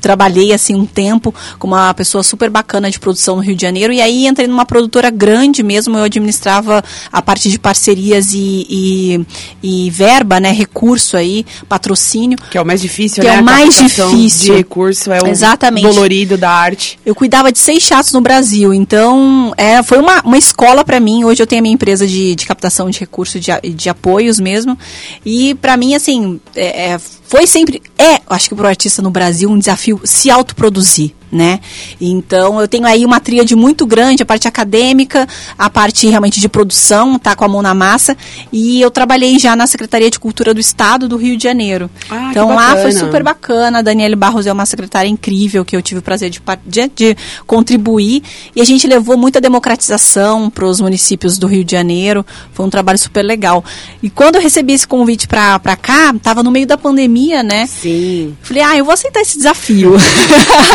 trabalhei 0.02 0.52
assim 0.52 0.76
um 0.76 0.86
tempo 0.86 1.34
com 1.58 1.68
uma 1.68 1.94
pessoa 1.94 2.24
super 2.24 2.50
bacana 2.50 2.92
de 2.92 3.00
produção 3.00 3.38
no 3.38 3.42
Rio 3.42 3.56
de 3.56 3.62
Janeiro 3.62 3.94
e 3.94 4.02
aí 4.02 4.28
entrei 4.28 4.48
numa 4.48 4.66
produtora 4.66 5.10
grande 5.10 5.64
mesmo. 5.64 5.98
Eu 5.98 6.04
administrava 6.04 6.84
a 7.12 7.22
parte 7.22 7.50
de 7.50 7.58
parcerias 7.58 8.34
e, 8.34 8.66
e, 8.70 9.26
e 9.64 9.90
verba, 9.90 10.42
né? 10.42 10.52
Recurso 10.52 11.16
aí, 11.16 11.46
patrocínio. 11.70 12.38
Que 12.52 12.58
é 12.58 12.62
o 12.62 12.66
mais 12.66 12.82
difícil, 12.82 13.22
que 13.22 13.30
né? 13.30 13.38
é 13.38 13.40
o 13.40 13.44
mais 13.44 13.78
difícil. 13.78 14.54
De 14.54 14.58
recurso 14.58 15.12
é 15.12 15.22
o 15.22 15.28
Exatamente. 15.28 15.69
Dolorido 15.72 16.38
da 16.38 16.50
arte. 16.50 17.00
Eu 17.06 17.16
cuidava 17.16 17.52
de 17.52 17.60
seis 17.60 17.84
chatos 17.84 18.12
no 18.12 18.22
Brasil, 18.22 18.74
então 18.74 19.54
é, 19.58 19.82
foi 19.84 20.00
uma, 20.00 20.22
uma 20.22 20.38
escola 20.38 20.84
para 20.84 21.00
mim. 21.00 21.24
Hoje 21.24 21.42
eu 21.42 21.48
tenho 21.48 21.60
a 21.60 21.64
minha 21.64 21.74
empresa 21.74 22.08
de, 22.08 22.36
de 22.36 22.46
captação 22.46 22.90
de 22.90 23.00
recursos 23.00 23.42
de, 23.42 23.52
de 23.70 23.90
apoios 23.90 24.40
mesmo. 24.40 24.78
E 25.26 25.56
para 25.56 25.78
mim, 25.78 25.96
assim, 25.96 26.40
é, 26.56 26.92
é, 26.92 27.00
foi 27.00 27.46
sempre, 27.46 27.82
é, 27.98 28.22
acho 28.30 28.50
que 28.50 28.56
para 28.56 28.66
o 28.66 28.70
artista 28.70 29.02
no 29.02 29.12
Brasil, 29.12 29.50
um 29.50 29.58
desafio 29.58 30.00
se 30.04 30.30
autoproduzir 30.30 31.14
né? 31.32 31.60
Então 32.00 32.60
eu 32.60 32.68
tenho 32.68 32.86
aí 32.86 33.06
uma 33.06 33.20
tríade 33.20 33.56
muito 33.56 33.86
grande, 33.86 34.24
a 34.24 34.26
parte 34.26 34.48
acadêmica, 34.48 35.28
a 35.58 35.70
parte 35.70 36.08
realmente 36.08 36.40
de 36.40 36.50
produção, 36.50 37.20
tá 37.20 37.36
com 37.36 37.46
a 37.46 37.48
mão 37.48 37.62
na 37.62 37.74
massa, 37.74 38.18
e 38.52 38.82
eu 38.82 38.90
trabalhei 38.90 39.38
já 39.40 39.56
na 39.56 39.68
Secretaria 39.68 40.10
de 40.10 40.20
Cultura 40.20 40.54
do 40.54 40.60
Estado 40.60 41.08
do 41.08 41.18
Rio 41.18 41.38
de 41.38 41.44
Janeiro. 41.44 41.90
Ah, 42.10 42.30
então 42.32 42.56
lá 42.56 42.76
foi 42.78 42.92
super 42.92 43.24
bacana, 43.24 43.80
a 43.80 43.82
Daniele 43.82 44.16
Barros 44.16 44.46
é 44.48 44.54
uma 44.54 44.66
secretária 44.66 45.10
incrível 45.10 45.64
que 45.64 45.76
eu 45.76 45.82
tive 45.82 46.00
o 46.00 46.04
prazer 46.04 46.30
de, 46.30 46.42
de, 46.66 46.88
de 46.88 47.18
contribuir, 47.46 48.24
e 48.56 48.62
a 48.62 48.66
gente 48.66 48.88
levou 48.88 49.18
muita 49.18 49.40
democratização 49.40 50.50
para 50.50 50.66
os 50.66 50.80
municípios 50.80 51.38
do 51.38 51.48
Rio 51.48 51.64
de 51.64 51.72
Janeiro, 51.72 52.26
foi 52.54 52.66
um 52.66 52.70
trabalho 52.70 52.98
super 52.98 53.24
legal. 53.24 53.64
E 54.02 54.10
quando 54.10 54.36
eu 54.36 54.42
recebi 54.42 54.74
esse 54.74 54.88
convite 54.88 55.28
para 55.28 55.76
cá, 55.76 56.14
tava 56.22 56.42
no 56.44 56.52
meio 56.52 56.66
da 56.66 56.78
pandemia, 56.78 57.44
né? 57.44 57.68
Sim. 57.68 58.36
Falei, 58.42 58.64
ah, 58.64 58.78
eu 58.78 58.86
vou 58.86 58.94
aceitar 58.94 59.22
esse 59.22 59.38
desafio. 59.38 59.96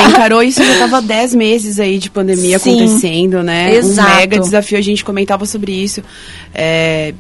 encarou 0.09 0.44
isso 0.45 0.63
já 0.63 0.73
estava 0.73 1.01
10 1.03 1.35
meses 1.35 1.81
aí 1.81 1.99
de 1.99 2.11
pandemia 2.11 2.59
Sim, 2.59 2.81
acontecendo, 2.81 3.43
né? 3.43 3.75
Exato. 3.75 4.11
Um 4.11 4.17
mega 4.17 4.39
desafio, 4.39 4.79
a 4.79 4.83
gente 4.83 5.05
comentava 5.05 5.47
sobre 5.47 5.73
isso. 5.73 6.03
É, 6.55 7.15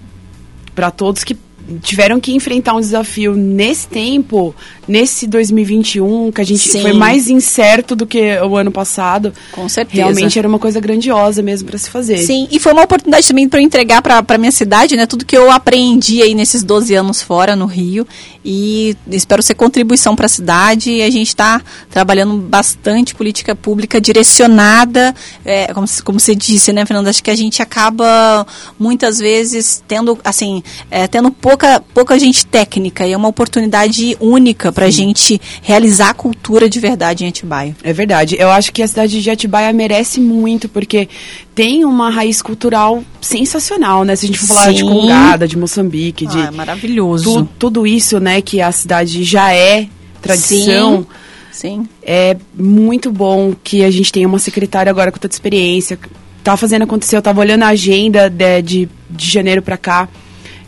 para 0.75 0.91
todos 0.91 1.25
que 1.25 1.37
tiveram 1.82 2.20
que 2.20 2.32
enfrentar 2.32 2.75
um 2.75 2.81
desafio 2.81 3.34
nesse 3.34 3.87
tempo, 3.88 4.55
nesse 4.87 5.26
2021, 5.26 6.31
que 6.32 6.40
a 6.40 6.44
gente 6.44 6.69
Sim. 6.69 6.82
foi 6.82 6.93
mais 6.93 7.28
incerto 7.28 7.96
do 7.96 8.06
que 8.06 8.38
o 8.40 8.56
ano 8.56 8.70
passado. 8.70 9.32
Com 9.52 9.69
certeza. 9.69 10.02
Realmente 10.02 10.38
era 10.38 10.46
uma 10.46 10.58
coisa 10.58 10.81
grandiosa 10.81 11.43
mesmo 11.43 11.69
para 11.69 11.78
se 11.78 11.90
fazer. 11.90 12.19
Sim, 12.19 12.49
e 12.50 12.58
foi 12.58 12.72
uma 12.72 12.82
oportunidade 12.82 13.28
também 13.28 13.49
para 13.49 13.61
entregar 13.61 14.02
para 14.02 14.38
minha 14.38 14.52
cidade, 14.52 14.97
né, 14.97 15.06
tudo 15.06 15.25
que 15.25 15.37
eu 15.37 15.50
aprendi 15.50 16.23
aí 16.23 16.35
nesses 16.35 16.62
12 16.62 16.94
anos 16.94 17.23
fora 17.23 17.56
no 17.56 17.66
Rio 17.66 18.06
e 18.44 18.97
espero 19.11 19.42
ser 19.42 19.54
contribuição 19.54 20.14
para 20.14 20.26
a 20.26 20.28
cidade 20.28 20.90
e 20.90 21.02
a 21.02 21.11
gente 21.11 21.28
está 21.28 21.62
trabalhando 21.90 22.37
bastante 22.37 23.14
política 23.14 23.54
pública 23.54 24.00
direcionada, 24.00 25.14
é, 25.44 25.73
como, 25.73 25.87
como 26.04 26.21
você 26.21 26.35
disse, 26.35 26.73
né, 26.73 26.85
Fernanda, 26.85 27.11
acho 27.11 27.25
que 27.25 27.30
a 27.30 27.37
gente 27.37 27.62
acaba 27.62 28.47
muitas 28.78 29.18
vezes 29.18 29.83
tendo, 29.88 30.18
assim, 30.23 30.62
é, 30.90 31.06
tendo 31.06 31.30
pouca, 31.54 31.80
pouca 31.94 32.18
gente 32.18 32.44
técnica 32.44 33.06
e 33.06 33.12
é 33.12 33.16
uma 33.16 33.28
oportunidade 33.28 34.16
única 34.20 34.73
para 34.73 34.87
a 34.87 34.90
gente 34.90 35.40
realizar 35.62 36.11
a 36.11 36.14
cultura 36.14 36.68
de 36.68 36.80
verdade 36.80 37.25
em 37.25 37.28
Atibaia. 37.28 37.76
É 37.82 37.92
verdade. 37.92 38.37
Eu 38.38 38.50
acho 38.50 38.73
que 38.73 38.82
a 38.82 38.88
cidade 38.88 39.23
de 39.23 39.30
Atibaia 39.30 39.73
merece 39.73 40.20
muito, 40.20 40.68
porque 40.68 41.08
tem 41.54 41.84
uma 41.84 42.11
raiz 42.11 42.42
cultural 42.42 43.04
sensacional, 43.20 44.04
né? 44.04 44.16
Se 44.16 44.26
a 44.26 44.28
gente 44.28 44.38
for 44.40 44.49
falar 44.49 44.66
Sim. 44.66 44.75
de 44.75 44.82
Congada, 44.82 45.46
de 45.46 45.56
Moçambique, 45.56 46.26
de... 46.26 46.38
Ah, 46.38 46.46
é 46.46 46.50
maravilhoso. 46.50 47.44
Tu, 47.44 47.49
tudo 47.58 47.87
isso, 47.87 48.18
né, 48.18 48.40
que 48.40 48.61
a 48.61 48.73
cidade 48.73 49.23
já 49.23 49.52
é 49.52 49.87
tradição... 50.20 51.02
Sim. 51.02 51.06
Sim. 51.52 51.88
É 52.02 52.37
muito 52.52 53.12
bom 53.12 53.54
que 53.62 53.84
a 53.84 53.90
gente 53.90 54.11
tenha 54.11 54.26
uma 54.26 54.40
secretária 54.40 54.90
agora 54.90 55.12
com 55.12 55.20
tanta 55.20 55.37
experiência. 55.37 55.96
Tá 56.42 56.56
fazendo 56.56 56.82
acontecer, 56.82 57.16
eu 57.16 57.23
tava 57.23 57.40
olhando 57.40 57.62
a 57.62 57.68
agenda 57.68 58.28
de, 58.28 58.61
de, 58.61 58.88
de 59.08 59.30
janeiro 59.30 59.62
para 59.62 59.76
cá 59.76 60.08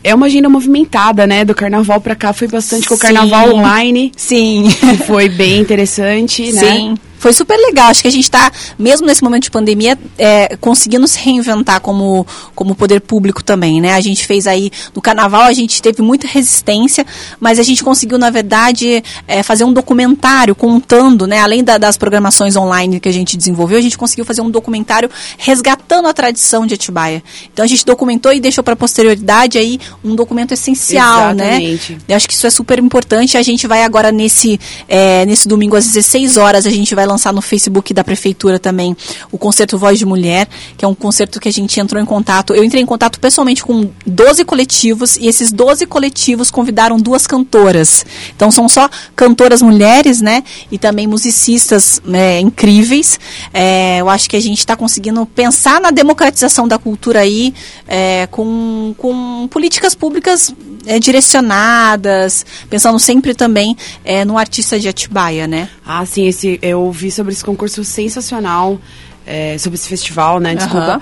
é 0.03 0.13
uma 0.13 0.25
agenda 0.27 0.49
movimentada, 0.49 1.25
né? 1.27 1.43
Do 1.43 1.55
carnaval 1.55 1.99
para 1.99 2.15
cá 2.15 2.33
foi 2.33 2.47
bastante 2.47 2.87
com 2.87 2.95
o 2.95 2.97
carnaval 2.97 3.55
online. 3.55 4.11
Sim. 4.15 4.69
foi 5.05 5.29
bem 5.29 5.59
interessante, 5.59 6.51
né? 6.51 6.61
Sim. 6.61 6.95
Foi 7.17 7.33
super 7.33 7.57
legal. 7.57 7.87
Acho 7.87 8.01
que 8.01 8.07
a 8.07 8.11
gente 8.11 8.23
está, 8.23 8.51
mesmo 8.77 9.07
nesse 9.07 9.23
momento 9.23 9.43
de 9.43 9.51
pandemia, 9.51 9.97
é, 10.17 10.55
conseguindo 10.57 11.07
se 11.07 11.19
reinventar 11.19 11.81
como, 11.81 12.25
como 12.55 12.75
poder 12.75 13.01
público 13.01 13.43
também, 13.43 13.81
né? 13.81 13.93
A 13.93 14.01
gente 14.01 14.25
fez 14.25 14.47
aí, 14.47 14.71
no 14.95 15.01
carnaval 15.01 15.43
a 15.43 15.53
gente 15.53 15.81
teve 15.81 16.01
muita 16.01 16.27
resistência, 16.27 17.05
mas 17.39 17.59
a 17.59 17.63
gente 17.63 17.83
conseguiu, 17.83 18.17
na 18.17 18.29
verdade, 18.29 19.03
é, 19.27 19.41
fazer 19.43 19.63
um 19.63 19.73
documentário 19.73 20.55
contando, 20.55 21.25
né? 21.25 21.39
Além 21.39 21.63
da, 21.63 21.77
das 21.77 21.97
programações 21.97 22.55
online 22.55 22.99
que 22.99 23.09
a 23.09 23.13
gente 23.13 23.35
desenvolveu, 23.35 23.77
a 23.77 23.81
gente 23.81 23.97
conseguiu 23.97 24.25
fazer 24.25 24.41
um 24.41 24.49
documentário 24.49 25.09
resgatando 25.37 26.07
a 26.07 26.13
tradição 26.13 26.65
de 26.65 26.75
Atibaia. 26.75 27.23
Então 27.51 27.65
a 27.65 27.67
gente 27.67 27.85
documentou 27.85 28.31
e 28.31 28.39
deixou 28.39 28.63
para 28.63 28.73
a 28.73 28.77
posterioridade 28.77 29.57
aí 29.57 29.79
um 30.03 30.15
documento 30.15 30.53
essencial, 30.53 31.33
né? 31.33 31.61
Exatamente. 31.61 31.93
né? 31.93 31.99
Eu 32.09 32.15
acho 32.15 32.27
que 32.27 32.33
isso 32.33 32.45
é 32.45 32.49
super 32.49 32.79
importante. 32.79 33.37
A 33.37 33.43
gente 33.43 33.67
vai 33.67 33.83
agora 33.83 34.11
nesse, 34.11 34.59
é, 34.87 35.25
nesse 35.25 35.47
domingo 35.47 35.75
às 35.75 35.85
16 35.87 36.37
horas, 36.37 36.65
a 36.65 36.69
gente 36.69 36.93
vai 36.93 37.05
lançar 37.05 37.16
no 37.33 37.41
Facebook 37.41 37.93
da 37.93 38.03
Prefeitura 38.03 38.59
também 38.59 38.95
o 39.31 39.37
concerto 39.37 39.77
Voz 39.77 39.99
de 39.99 40.05
Mulher, 40.05 40.47
que 40.77 40.85
é 40.85 40.87
um 40.87 40.95
concerto 40.95 41.39
que 41.39 41.47
a 41.47 41.51
gente 41.51 41.79
entrou 41.79 42.01
em 42.01 42.05
contato. 42.05 42.53
Eu 42.53 42.63
entrei 42.63 42.81
em 42.81 42.85
contato 42.85 43.19
pessoalmente 43.19 43.63
com 43.63 43.89
12 44.05 44.45
coletivos 44.45 45.17
e 45.17 45.27
esses 45.27 45.51
12 45.51 45.85
coletivos 45.85 46.51
convidaram 46.51 46.97
duas 46.97 47.27
cantoras. 47.27 48.05
Então 48.35 48.51
são 48.51 48.69
só 48.69 48.89
cantoras 49.15 49.61
mulheres, 49.61 50.21
né? 50.21 50.43
E 50.71 50.77
também 50.77 51.07
musicistas 51.07 52.01
né, 52.05 52.39
incríveis. 52.39 53.19
É, 53.53 53.99
eu 53.99 54.09
acho 54.09 54.29
que 54.29 54.35
a 54.35 54.41
gente 54.41 54.59
está 54.59 54.75
conseguindo 54.75 55.25
pensar 55.25 55.81
na 55.81 55.91
democratização 55.91 56.67
da 56.67 56.77
cultura 56.77 57.21
aí 57.21 57.53
é, 57.87 58.27
com, 58.27 58.93
com 58.97 59.47
políticas 59.49 59.95
públicas 59.95 60.53
é, 60.87 60.99
direcionadas, 60.99 62.45
pensando 62.69 62.97
sempre 62.99 63.33
também 63.35 63.75
é, 64.03 64.23
no 64.25 64.37
artista 64.37 64.79
de 64.79 64.87
Atibaia, 64.87 65.45
né? 65.47 65.69
Ah, 65.85 66.05
sim, 66.05 66.27
esse, 66.27 66.57
eu 66.61 66.91
vi 66.91 67.11
sobre 67.11 67.33
esse 67.33 67.43
concurso 67.43 67.83
sensacional, 67.83 68.79
é, 69.25 69.57
sobre 69.57 69.77
esse 69.77 69.87
festival, 69.89 70.39
né? 70.39 70.55
Desculpa. 70.55 70.85
Aham. 70.93 71.01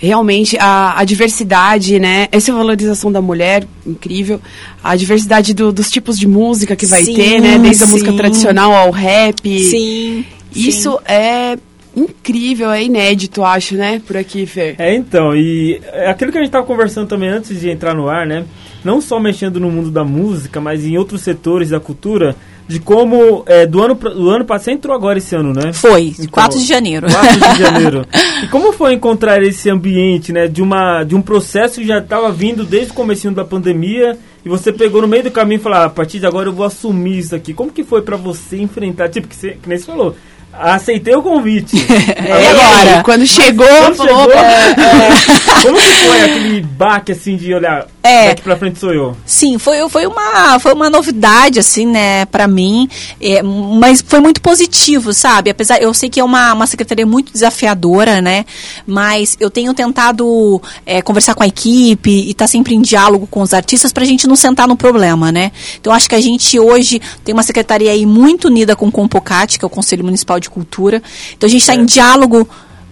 Realmente, 0.00 0.56
a, 0.60 0.94
a 0.96 1.04
diversidade, 1.04 1.98
né? 1.98 2.28
Essa 2.30 2.52
valorização 2.52 3.10
da 3.10 3.20
mulher, 3.20 3.66
incrível. 3.84 4.40
A 4.84 4.94
diversidade 4.94 5.52
do- 5.52 5.72
dos 5.72 5.90
tipos 5.90 6.16
de 6.16 6.28
música 6.28 6.76
que 6.76 6.86
vai 6.86 7.02
Sim, 7.02 7.14
ter, 7.16 7.40
né? 7.40 7.58
Desde 7.58 7.82
a 7.82 7.86
música 7.88 8.12
sim. 8.12 8.16
tradicional 8.16 8.72
ao 8.72 8.92
rap. 8.92 9.42
Sim. 9.58 10.24
Isso 10.54 11.00
é 11.04 11.58
incrível, 11.96 12.70
é 12.70 12.84
inédito, 12.84 13.42
acho, 13.42 13.74
né? 13.74 14.00
Por 14.06 14.16
aqui, 14.16 14.46
Fer. 14.46 14.76
É, 14.78 14.94
então, 14.94 15.34
e 15.34 15.80
é 15.92 16.08
aquilo 16.10 16.30
que 16.30 16.38
a 16.38 16.42
gente 16.42 16.50
estava 16.50 16.64
conversando 16.64 17.08
também 17.08 17.28
antes 17.30 17.58
de 17.60 17.68
entrar 17.68 17.92
no 17.92 18.08
ar, 18.08 18.24
né? 18.24 18.44
Não 18.84 19.00
só 19.00 19.18
mexendo 19.18 19.58
no 19.58 19.70
mundo 19.70 19.90
da 19.90 20.04
música, 20.04 20.60
mas 20.60 20.84
em 20.84 20.96
outros 20.96 21.22
setores 21.22 21.70
da 21.70 21.80
cultura, 21.80 22.36
de 22.68 22.78
como 22.78 23.42
é, 23.46 23.66
do 23.66 23.82
ano 23.82 23.94
do 23.94 24.30
ano 24.30 24.44
passado 24.44 24.74
entrou 24.74 24.94
agora 24.94 25.18
esse 25.18 25.34
ano, 25.34 25.52
né? 25.52 25.72
Foi, 25.72 26.12
Então, 26.18 26.26
4 26.30 26.58
de 26.58 26.66
janeiro. 26.66 27.06
4 27.10 27.54
de 27.54 27.62
janeiro. 27.62 28.06
E 28.40 28.46
como 28.46 28.72
foi 28.72 28.92
encontrar 28.94 29.42
esse 29.42 29.68
ambiente, 29.68 30.32
né, 30.32 30.46
de 30.46 30.62
uma 30.62 31.02
de 31.02 31.16
um 31.16 31.20
processo 31.20 31.80
que 31.80 31.86
já 31.88 31.98
estava 31.98 32.30
vindo 32.30 32.62
desde 32.62 32.92
o 32.92 32.94
comecinho 32.94 33.34
da 33.34 33.44
pandemia 33.44 34.16
e 34.44 34.48
você 34.48 34.72
pegou 34.72 35.02
no 35.02 35.08
meio 35.08 35.24
do 35.24 35.30
caminho 35.32 35.58
e 35.58 35.62
falou: 35.62 35.78
ah, 35.78 35.84
a 35.86 35.90
partir 35.90 36.20
de 36.20 36.26
agora 36.26 36.48
eu 36.48 36.52
vou 36.52 36.64
assumir 36.64 37.18
isso 37.18 37.34
aqui. 37.34 37.52
Como 37.52 37.72
que 37.72 37.82
foi 37.82 38.02
pra 38.02 38.16
você 38.16 38.58
enfrentar, 38.58 39.08
tipo 39.08 39.26
que, 39.26 39.34
você, 39.34 39.58
que 39.60 39.68
nem 39.68 39.76
você 39.76 39.86
falou, 39.86 40.14
aceitei 40.52 41.14
o 41.14 41.22
convite. 41.22 41.76
É, 42.18 42.48
Agora, 42.48 43.02
quando 43.04 43.26
chegou, 43.26 43.66
quando 43.66 43.94
falou, 43.94 44.12
chegou, 44.12 44.24
opa, 44.24 44.46
é, 44.46 44.74
como 45.64 45.78
que 45.78 46.06
foi 46.06 46.20
aquele 46.20 46.60
baque 46.60 47.12
assim 47.12 47.36
de 47.36 47.54
olhar, 47.54 47.86
É. 48.08 48.28
daqui 48.28 48.42
pra 48.42 48.56
frente 48.56 48.78
sou 48.78 48.92
eu? 48.92 49.16
Sim, 49.24 49.58
foi, 49.58 49.88
foi, 49.88 50.06
uma, 50.06 50.58
foi 50.58 50.72
uma 50.72 50.88
novidade, 50.88 51.58
assim, 51.58 51.86
né, 51.86 52.24
pra 52.26 52.48
mim, 52.48 52.88
é, 53.20 53.42
mas 53.42 54.02
foi 54.06 54.20
muito 54.20 54.40
positivo, 54.40 55.12
sabe? 55.12 55.50
Apesar, 55.50 55.80
eu 55.80 55.92
sei 55.92 56.08
que 56.08 56.20
é 56.20 56.24
uma, 56.24 56.52
uma 56.54 56.66
secretaria 56.66 57.06
muito 57.06 57.32
desafiadora, 57.32 58.20
né, 58.20 58.44
mas 58.86 59.36
eu 59.40 59.50
tenho 59.50 59.74
tentado 59.74 60.60
é, 60.86 61.02
conversar 61.02 61.34
com 61.34 61.42
a 61.42 61.46
equipe 61.46 62.10
e 62.10 62.30
estar 62.30 62.46
sempre 62.46 62.74
em 62.74 62.80
diálogo 62.80 63.26
com 63.26 63.40
os 63.42 63.52
artistas 63.52 63.92
pra 63.92 64.04
gente 64.04 64.26
não 64.26 64.36
sentar 64.36 64.66
no 64.66 64.76
problema, 64.76 65.30
né? 65.30 65.52
Então, 65.80 65.92
acho 65.92 66.08
que 66.08 66.14
a 66.14 66.20
gente 66.20 66.58
hoje 66.58 67.00
tem 67.24 67.32
uma 67.32 67.42
secretaria 67.42 67.90
aí 67.90 68.06
muito 68.06 68.46
unida 68.46 68.74
com 68.74 68.86
o 68.86 68.92
Compocat, 68.92 69.58
que 69.58 69.64
é 69.64 69.66
o 69.66 69.70
Conselho 69.70 70.04
Municipal 70.04 70.40
de 70.40 70.48
Cultura, 70.48 71.02
então 71.36 71.46
a 71.46 71.50
gente 71.50 71.60
está 71.60 71.74
em 71.74 71.84
diálogo 71.84 72.48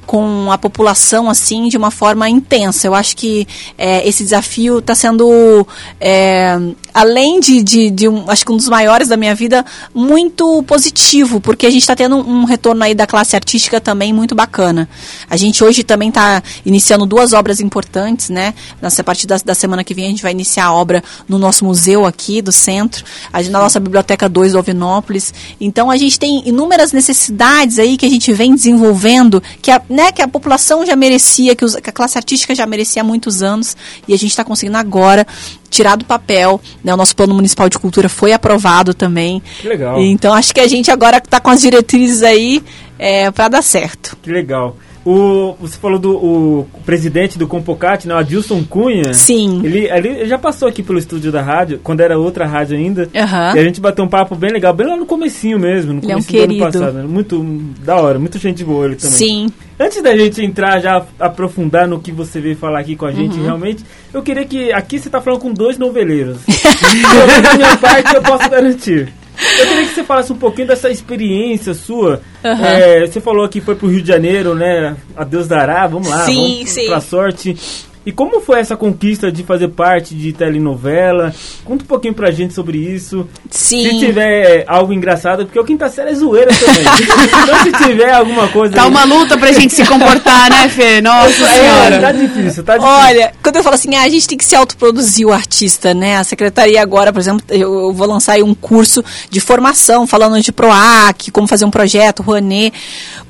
com 0.06 0.50
a 0.50 0.56
população 0.56 1.28
assim 1.28 1.68
de 1.68 1.76
uma 1.76 1.90
forma 1.90 2.28
intensa. 2.28 2.86
Eu 2.86 2.94
acho 2.94 3.16
que 3.16 3.46
é, 3.76 4.06
esse 4.08 4.22
desafio 4.22 4.78
está 4.78 4.94
sendo 4.94 5.66
é, 6.00 6.58
além 6.96 7.40
de, 7.40 7.62
de, 7.62 7.90
de 7.90 8.08
um, 8.08 8.30
acho 8.30 8.44
que 8.46 8.52
um 8.52 8.56
dos 8.56 8.68
maiores 8.68 9.08
da 9.08 9.18
minha 9.18 9.34
vida, 9.34 9.64
muito 9.94 10.62
positivo, 10.62 11.40
porque 11.40 11.66
a 11.66 11.70
gente 11.70 11.82
está 11.82 11.94
tendo 11.94 12.16
um 12.16 12.44
retorno 12.44 12.82
aí 12.82 12.94
da 12.94 13.06
classe 13.06 13.36
artística 13.36 13.78
também 13.78 14.14
muito 14.14 14.34
bacana. 14.34 14.88
A 15.28 15.36
gente 15.36 15.62
hoje 15.62 15.84
também 15.84 16.08
está 16.08 16.42
iniciando 16.64 17.04
duas 17.04 17.34
obras 17.34 17.60
importantes, 17.60 18.30
né? 18.30 18.54
Nessa 18.80 19.04
partir 19.04 19.26
da, 19.26 19.36
da 19.44 19.54
semana 19.54 19.84
que 19.84 19.92
vem 19.92 20.06
a 20.06 20.08
gente 20.08 20.22
vai 20.22 20.32
iniciar 20.32 20.66
a 20.66 20.72
obra 20.72 21.04
no 21.28 21.38
nosso 21.38 21.66
museu 21.66 22.06
aqui 22.06 22.40
do 22.40 22.50
centro, 22.50 23.04
a, 23.32 23.42
na 23.42 23.60
nossa 23.60 23.78
biblioteca 23.78 24.26
2 24.26 24.52
do 24.52 24.58
Ovinópolis. 24.58 25.34
Então 25.60 25.90
a 25.90 25.96
gente 25.98 26.18
tem 26.18 26.48
inúmeras 26.48 26.92
necessidades 26.92 27.78
aí 27.78 27.98
que 27.98 28.06
a 28.06 28.10
gente 28.10 28.32
vem 28.32 28.54
desenvolvendo, 28.54 29.42
que 29.60 29.70
a, 29.70 29.82
né, 29.96 30.12
que 30.12 30.20
a 30.20 30.28
população 30.28 30.84
já 30.84 30.94
merecia, 30.94 31.56
que, 31.56 31.64
os, 31.64 31.74
que 31.74 31.88
a 31.88 31.92
classe 31.92 32.18
artística 32.18 32.54
já 32.54 32.66
merecia 32.66 33.00
há 33.00 33.04
muitos 33.04 33.42
anos, 33.42 33.74
e 34.06 34.12
a 34.12 34.18
gente 34.18 34.30
está 34.30 34.44
conseguindo 34.44 34.76
agora 34.76 35.26
tirar 35.70 35.96
do 35.96 36.04
papel. 36.04 36.60
Né, 36.84 36.92
o 36.92 36.96
nosso 36.96 37.16
plano 37.16 37.34
municipal 37.34 37.66
de 37.68 37.78
cultura 37.78 38.08
foi 38.08 38.32
aprovado 38.32 38.92
também. 38.92 39.42
Que 39.60 39.68
legal. 39.68 39.98
Então 39.98 40.34
acho 40.34 40.54
que 40.54 40.60
a 40.60 40.68
gente 40.68 40.90
agora 40.90 41.16
está 41.16 41.40
com 41.40 41.48
as 41.48 41.62
diretrizes 41.62 42.22
aí 42.22 42.62
é, 42.98 43.30
para 43.30 43.48
dar 43.48 43.62
certo. 43.62 44.16
Que 44.22 44.30
legal. 44.30 44.76
O, 45.08 45.54
você 45.60 45.78
falou 45.78 46.00
do 46.00 46.16
o 46.16 46.66
presidente 46.84 47.38
do 47.38 47.46
Compocat, 47.46 48.08
né, 48.08 48.14
o 48.14 48.18
Adilson 48.18 48.64
Cunha. 48.64 49.14
Sim. 49.14 49.60
Ele, 49.64 49.88
ele 49.88 50.26
já 50.26 50.36
passou 50.36 50.66
aqui 50.66 50.82
pelo 50.82 50.98
estúdio 50.98 51.30
da 51.30 51.40
rádio, 51.40 51.78
quando 51.80 52.00
era 52.00 52.18
outra 52.18 52.44
rádio 52.44 52.76
ainda. 52.76 53.08
Aham. 53.14 53.52
E 53.54 53.58
a 53.60 53.62
gente 53.62 53.80
bateu 53.80 54.04
um 54.04 54.08
papo 54.08 54.34
bem 54.34 54.50
legal, 54.50 54.74
bem 54.74 54.84
lá 54.84 54.96
no 54.96 55.06
comecinho 55.06 55.60
mesmo, 55.60 55.92
no 55.92 56.00
Ele 56.02 56.10
é 56.10 56.16
um 56.16 56.18
do 56.18 56.24
ano 56.24 56.26
querido. 56.26 56.64
passado. 56.64 56.92
né? 56.94 57.04
Muito 57.04 57.40
da 57.84 57.94
hora, 58.00 58.18
muito 58.18 58.36
gente 58.36 58.64
boa 58.64 58.84
ele 58.86 58.96
também. 58.96 59.16
Sim. 59.16 59.46
Antes 59.78 60.02
da 60.02 60.16
gente 60.16 60.42
entrar 60.42 60.80
já 60.80 61.04
aprofundar 61.20 61.86
no 61.86 62.00
que 62.00 62.10
você 62.10 62.40
veio 62.40 62.56
falar 62.56 62.80
aqui 62.80 62.96
com 62.96 63.06
a 63.06 63.10
Uhum. 63.10 63.14
gente, 63.14 63.38
realmente, 63.38 63.84
eu 64.12 64.22
queria 64.22 64.44
que 64.44 64.72
aqui 64.72 64.98
você 64.98 65.06
está 65.08 65.20
falando 65.20 65.38
com 65.40 65.52
dois 65.52 65.78
noveleiros. 65.78 66.38
Pelo 66.48 67.26
menos 67.28 67.54
minha 67.56 67.76
parte 67.76 68.12
eu 68.12 68.22
posso 68.22 68.50
garantir. 68.50 69.12
Eu 69.58 69.66
queria 69.66 69.86
que 69.86 69.94
você 69.94 70.04
falasse 70.04 70.32
um 70.32 70.36
pouquinho 70.36 70.68
dessa 70.68 70.90
experiência 70.90 71.74
sua. 71.74 72.20
Aham. 72.44 72.66
É, 72.66 73.06
você 73.06 73.20
falou 73.20 73.48
que 73.48 73.60
foi 73.60 73.74
pro 73.74 73.88
Rio 73.88 74.02
de 74.02 74.08
Janeiro, 74.08 74.54
né? 74.54 74.96
A 75.16 75.24
Deus 75.24 75.46
dará, 75.46 75.86
vamos 75.86 76.08
lá, 76.08 76.24
Sim, 76.24 76.34
vamos 76.58 76.70
sim. 76.70 76.86
pra 76.86 77.00
sorte. 77.00 77.56
E 78.06 78.12
como 78.12 78.40
foi 78.40 78.60
essa 78.60 78.76
conquista 78.76 79.32
de 79.32 79.42
fazer 79.42 79.66
parte 79.68 80.14
de 80.14 80.32
telenovela? 80.32 81.34
Conta 81.64 81.82
um 81.82 81.86
pouquinho 81.88 82.14
pra 82.14 82.30
gente 82.30 82.54
sobre 82.54 82.78
isso. 82.78 83.26
Sim. 83.50 83.82
Se 83.90 83.98
tiver 83.98 84.64
algo 84.68 84.92
engraçado, 84.92 85.44
porque 85.44 85.58
o 85.58 85.64
Quinta 85.64 85.88
Série 85.90 86.10
é 86.10 86.14
zoeira 86.14 86.52
também. 86.54 86.84
então 87.42 87.64
se 87.64 87.84
tiver 87.88 88.12
alguma 88.12 88.46
coisa... 88.48 88.74
Tá 88.76 88.84
aí- 88.84 88.88
uma 88.88 89.02
luta 89.04 89.36
pra 89.36 89.50
gente 89.52 89.74
se 89.74 89.84
comportar, 89.84 90.48
né, 90.50 90.68
Fê? 90.68 91.00
Nossa 91.02 91.44
É, 91.46 91.58
senhora. 91.58 92.00
tá 92.00 92.12
difícil, 92.12 92.62
tá 92.62 92.76
difícil. 92.78 92.96
Olha, 92.96 93.32
quando 93.42 93.56
eu 93.56 93.62
falo 93.64 93.74
assim, 93.74 93.96
ah, 93.96 94.02
a 94.02 94.08
gente 94.08 94.28
tem 94.28 94.38
que 94.38 94.44
se 94.44 94.54
autoproduzir 94.54 95.26
o 95.26 95.32
artista, 95.32 95.92
né? 95.92 96.16
A 96.16 96.22
secretaria 96.22 96.80
agora, 96.80 97.12
por 97.12 97.18
exemplo, 97.18 97.44
eu, 97.48 97.92
vou 97.92 98.06
lançar 98.06 98.34
aí 98.34 98.42
um 98.42 98.54
curso 98.54 99.04
de 99.28 99.40
formação 99.40 100.06
falando 100.06 100.40
de 100.40 100.52
PROAC, 100.52 101.32
como 101.32 101.48
fazer 101.48 101.64
um 101.64 101.70
projeto, 101.72 102.22
Rouanet. 102.22 102.72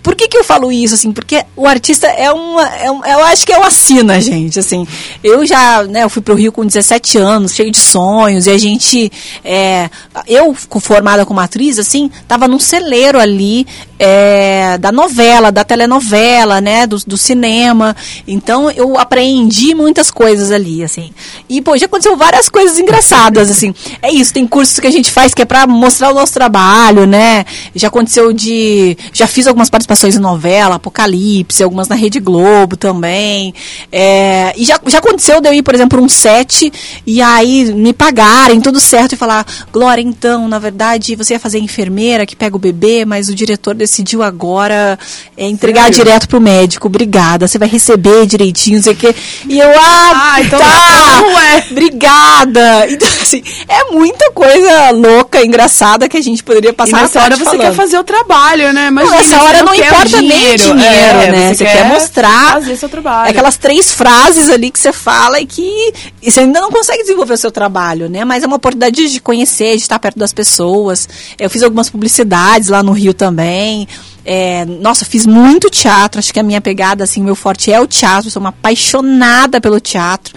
Por 0.02 0.14
que 0.14 0.28
que 0.28 0.36
eu 0.36 0.44
falo 0.44 0.70
isso, 0.70 0.94
assim? 0.94 1.12
Porque 1.12 1.42
o 1.56 1.66
artista 1.66 2.06
é 2.08 2.30
uma, 2.30 2.62
é 2.76 2.90
um- 2.90 3.04
eu 3.04 3.24
acho 3.24 3.44
que 3.46 3.52
é 3.52 3.58
uma 3.58 3.70
sina, 3.70 4.20
gente, 4.20 4.58
assim. 4.66 4.86
Eu 5.22 5.46
já, 5.46 5.82
né, 5.84 6.04
eu 6.04 6.10
fui 6.10 6.22
pro 6.22 6.34
Rio 6.34 6.52
com 6.52 6.64
17 6.64 7.18
anos, 7.18 7.54
cheio 7.54 7.70
de 7.70 7.78
sonhos, 7.78 8.46
e 8.46 8.50
a 8.50 8.58
gente, 8.58 9.10
é, 9.44 9.88
eu 10.26 10.54
formada 10.54 11.24
como 11.24 11.40
atriz, 11.40 11.78
assim, 11.78 12.10
tava 12.28 12.46
num 12.46 12.58
celeiro 12.58 13.18
ali, 13.18 13.66
é, 13.98 14.76
da 14.78 14.92
novela, 14.92 15.50
da 15.50 15.64
telenovela, 15.64 16.60
né, 16.60 16.86
do, 16.86 16.98
do 17.06 17.16
cinema. 17.16 17.96
Então 18.26 18.70
eu 18.70 18.98
aprendi 18.98 19.74
muitas 19.74 20.10
coisas 20.10 20.50
ali, 20.50 20.82
assim. 20.84 21.10
E, 21.48 21.60
pô, 21.60 21.76
já 21.76 21.86
aconteceu 21.86 22.16
várias 22.16 22.48
coisas 22.48 22.78
engraçadas, 22.78 23.50
assim. 23.50 23.74
É 24.02 24.12
isso, 24.12 24.32
tem 24.32 24.46
cursos 24.46 24.78
que 24.78 24.86
a 24.86 24.90
gente 24.90 25.10
faz 25.10 25.32
que 25.34 25.42
é 25.42 25.44
pra 25.44 25.66
mostrar 25.66 26.10
o 26.10 26.14
nosso 26.14 26.32
trabalho, 26.32 27.06
né? 27.06 27.44
Já 27.74 27.88
aconteceu 27.88 28.32
de. 28.32 28.96
Já 29.12 29.26
fiz 29.26 29.46
algumas 29.46 29.70
participações 29.70 30.16
em 30.16 30.20
novela, 30.20 30.76
Apocalipse, 30.76 31.62
algumas 31.62 31.88
na 31.88 31.96
Rede 31.96 32.20
Globo 32.20 32.76
também. 32.76 33.54
É, 33.90 34.52
e 34.56 34.64
já, 34.64 34.80
já 34.86 34.98
aconteceu 34.98 35.40
de 35.40 35.48
eu 35.48 35.52
ir, 35.54 35.62
por 35.62 35.74
exemplo, 35.74 36.02
um 36.02 36.08
set 36.08 36.72
e 37.06 37.20
aí 37.22 37.72
me 37.74 37.92
pagarem 37.92 38.60
tudo 38.60 38.80
certo 38.80 39.12
e 39.12 39.16
falar, 39.16 39.46
Glória, 39.72 40.02
então, 40.02 40.48
na 40.48 40.58
verdade, 40.58 41.14
você 41.14 41.34
ia 41.34 41.40
fazer 41.40 41.58
enfermeira 41.58 42.24
que 42.26 42.34
pega 42.34 42.56
o 42.56 42.58
bebê, 42.58 43.04
mas 43.04 43.28
o 43.28 43.34
diretor 43.34 43.74
decidiu 43.74 44.22
agora 44.22 44.98
é, 45.36 45.46
entregar 45.48 45.82
Sério? 45.84 45.96
direto 46.04 46.28
pro 46.28 46.40
médico. 46.40 46.86
Obrigada, 46.88 47.46
você 47.46 47.58
vai 47.58 47.68
receber 47.68 48.26
direitinho, 48.26 48.76
não 48.76 48.82
sei 48.84 48.92
o 48.92 48.96
quê. 48.96 49.14
E 49.48 49.58
eu, 49.58 49.70
ah, 49.78 50.32
Ah, 50.34 50.40
então 50.42 50.58
tá, 50.58 51.20
não 51.20 51.38
é. 51.40 51.66
obrigada. 51.70 52.86
Então, 52.96 53.08
assim, 53.20 53.42
é 53.68 53.84
muita 53.92 54.30
coisa 54.32 54.90
louca, 54.90 55.44
engraçada 55.44 56.08
que 56.08 56.16
a 56.16 56.22
gente 56.22 56.42
poderia 56.42 56.70
E 56.70 56.72
passar 56.72 57.02
nessa 57.02 57.20
a 57.20 57.24
hora 57.24 57.36
você 57.36 57.44
falando. 57.44 57.60
quer 57.60 57.74
fazer 57.74 57.98
o 57.98 58.04
trabalho, 58.04 58.72
né? 58.72 58.90
Não, 58.90 59.02
Imagina, 59.02 59.16
nessa 59.16 59.28
você 59.36 59.44
hora 59.44 59.62
não, 59.62 59.72
quer 59.72 59.82
o 59.82 59.86
importa 59.86 60.22
nem 60.22 60.54
o 60.54 60.56
dinheiro, 60.56 60.80
é, 60.80 61.30
né? 61.30 61.54
Você, 61.54 61.64
quer, 61.64 61.84
mostrar 61.88 62.52
fazer 62.54 62.76
seu 62.76 62.88
trabalho. 62.88 63.30
aquelas 63.30 63.56
três 63.56 63.90
frases 63.92 64.35
ali 64.50 64.70
que 64.70 64.78
você 64.78 64.92
fala 64.92 65.40
e 65.40 65.46
que 65.46 65.92
e 66.22 66.30
você 66.30 66.40
ainda 66.40 66.60
não 66.60 66.70
consegue 66.70 67.02
desenvolver 67.02 67.34
o 67.34 67.38
seu 67.38 67.50
trabalho, 67.50 68.08
né? 68.08 68.24
Mas 68.24 68.42
é 68.42 68.46
uma 68.46 68.56
oportunidade 68.56 69.10
de 69.10 69.20
conhecer, 69.20 69.76
de 69.76 69.82
estar 69.82 69.98
perto 69.98 70.18
das 70.18 70.32
pessoas. 70.32 71.08
Eu 71.38 71.50
fiz 71.50 71.62
algumas 71.62 71.90
publicidades 71.90 72.68
lá 72.68 72.82
no 72.82 72.92
Rio 72.92 73.14
também. 73.14 73.88
É, 74.28 74.64
nossa, 74.64 75.04
fiz 75.04 75.24
muito 75.24 75.70
teatro. 75.70 76.18
Acho 76.18 76.34
que 76.34 76.40
a 76.40 76.42
minha 76.42 76.60
pegada, 76.60 77.04
assim, 77.04 77.22
meu 77.22 77.36
forte 77.36 77.72
é 77.72 77.80
o 77.80 77.86
teatro. 77.86 78.28
Sou 78.28 78.40
uma 78.40 78.48
apaixonada 78.48 79.60
pelo 79.60 79.78
teatro. 79.78 80.34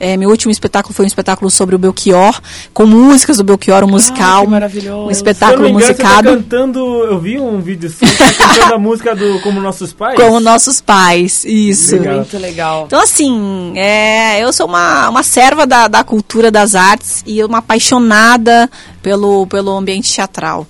É, 0.00 0.16
meu 0.16 0.28
último 0.28 0.50
espetáculo 0.50 0.92
foi 0.92 1.04
um 1.04 1.08
espetáculo 1.08 1.48
sobre 1.48 1.74
o 1.74 1.78
Belchior, 1.78 2.40
com 2.74 2.84
músicas 2.86 3.36
do 3.36 3.44
Belchior, 3.44 3.84
um 3.84 3.88
musical. 3.88 4.42
que 4.44 4.50
maravilhoso. 4.50 4.88
Um 4.88 4.92
Se 4.92 4.98
eu 4.98 5.04
não 5.04 5.10
espetáculo 5.12 5.62
me 5.62 5.70
engano, 5.70 5.86
você 5.86 5.94
tá 5.94 6.08
musicado. 6.08 6.28
cantando, 6.30 6.80
eu 7.04 7.18
vi 7.20 7.38
um 7.38 7.60
vídeo 7.60 7.88
seu 7.88 8.08
tá 8.16 8.32
cantando 8.32 8.74
a 8.74 8.78
música 8.78 9.14
do 9.14 9.40
Como 9.40 9.60
Nossos 9.60 9.92
Pais. 9.92 10.16
Como 10.16 10.40
nossos 10.40 10.80
pais, 10.80 11.44
isso. 11.44 11.96
Legal. 11.96 12.16
Muito 12.16 12.38
legal. 12.38 12.84
Então, 12.86 13.00
assim, 13.00 13.72
é, 13.76 14.42
eu 14.42 14.52
sou 14.52 14.66
uma, 14.66 15.08
uma 15.08 15.22
serva 15.22 15.64
da, 15.64 15.86
da 15.86 16.02
cultura 16.02 16.50
das 16.50 16.74
artes 16.74 17.22
e 17.24 17.42
uma 17.44 17.58
apaixonada 17.58 18.68
pelo, 19.00 19.46
pelo 19.46 19.76
ambiente 19.76 20.12
teatral. 20.12 20.66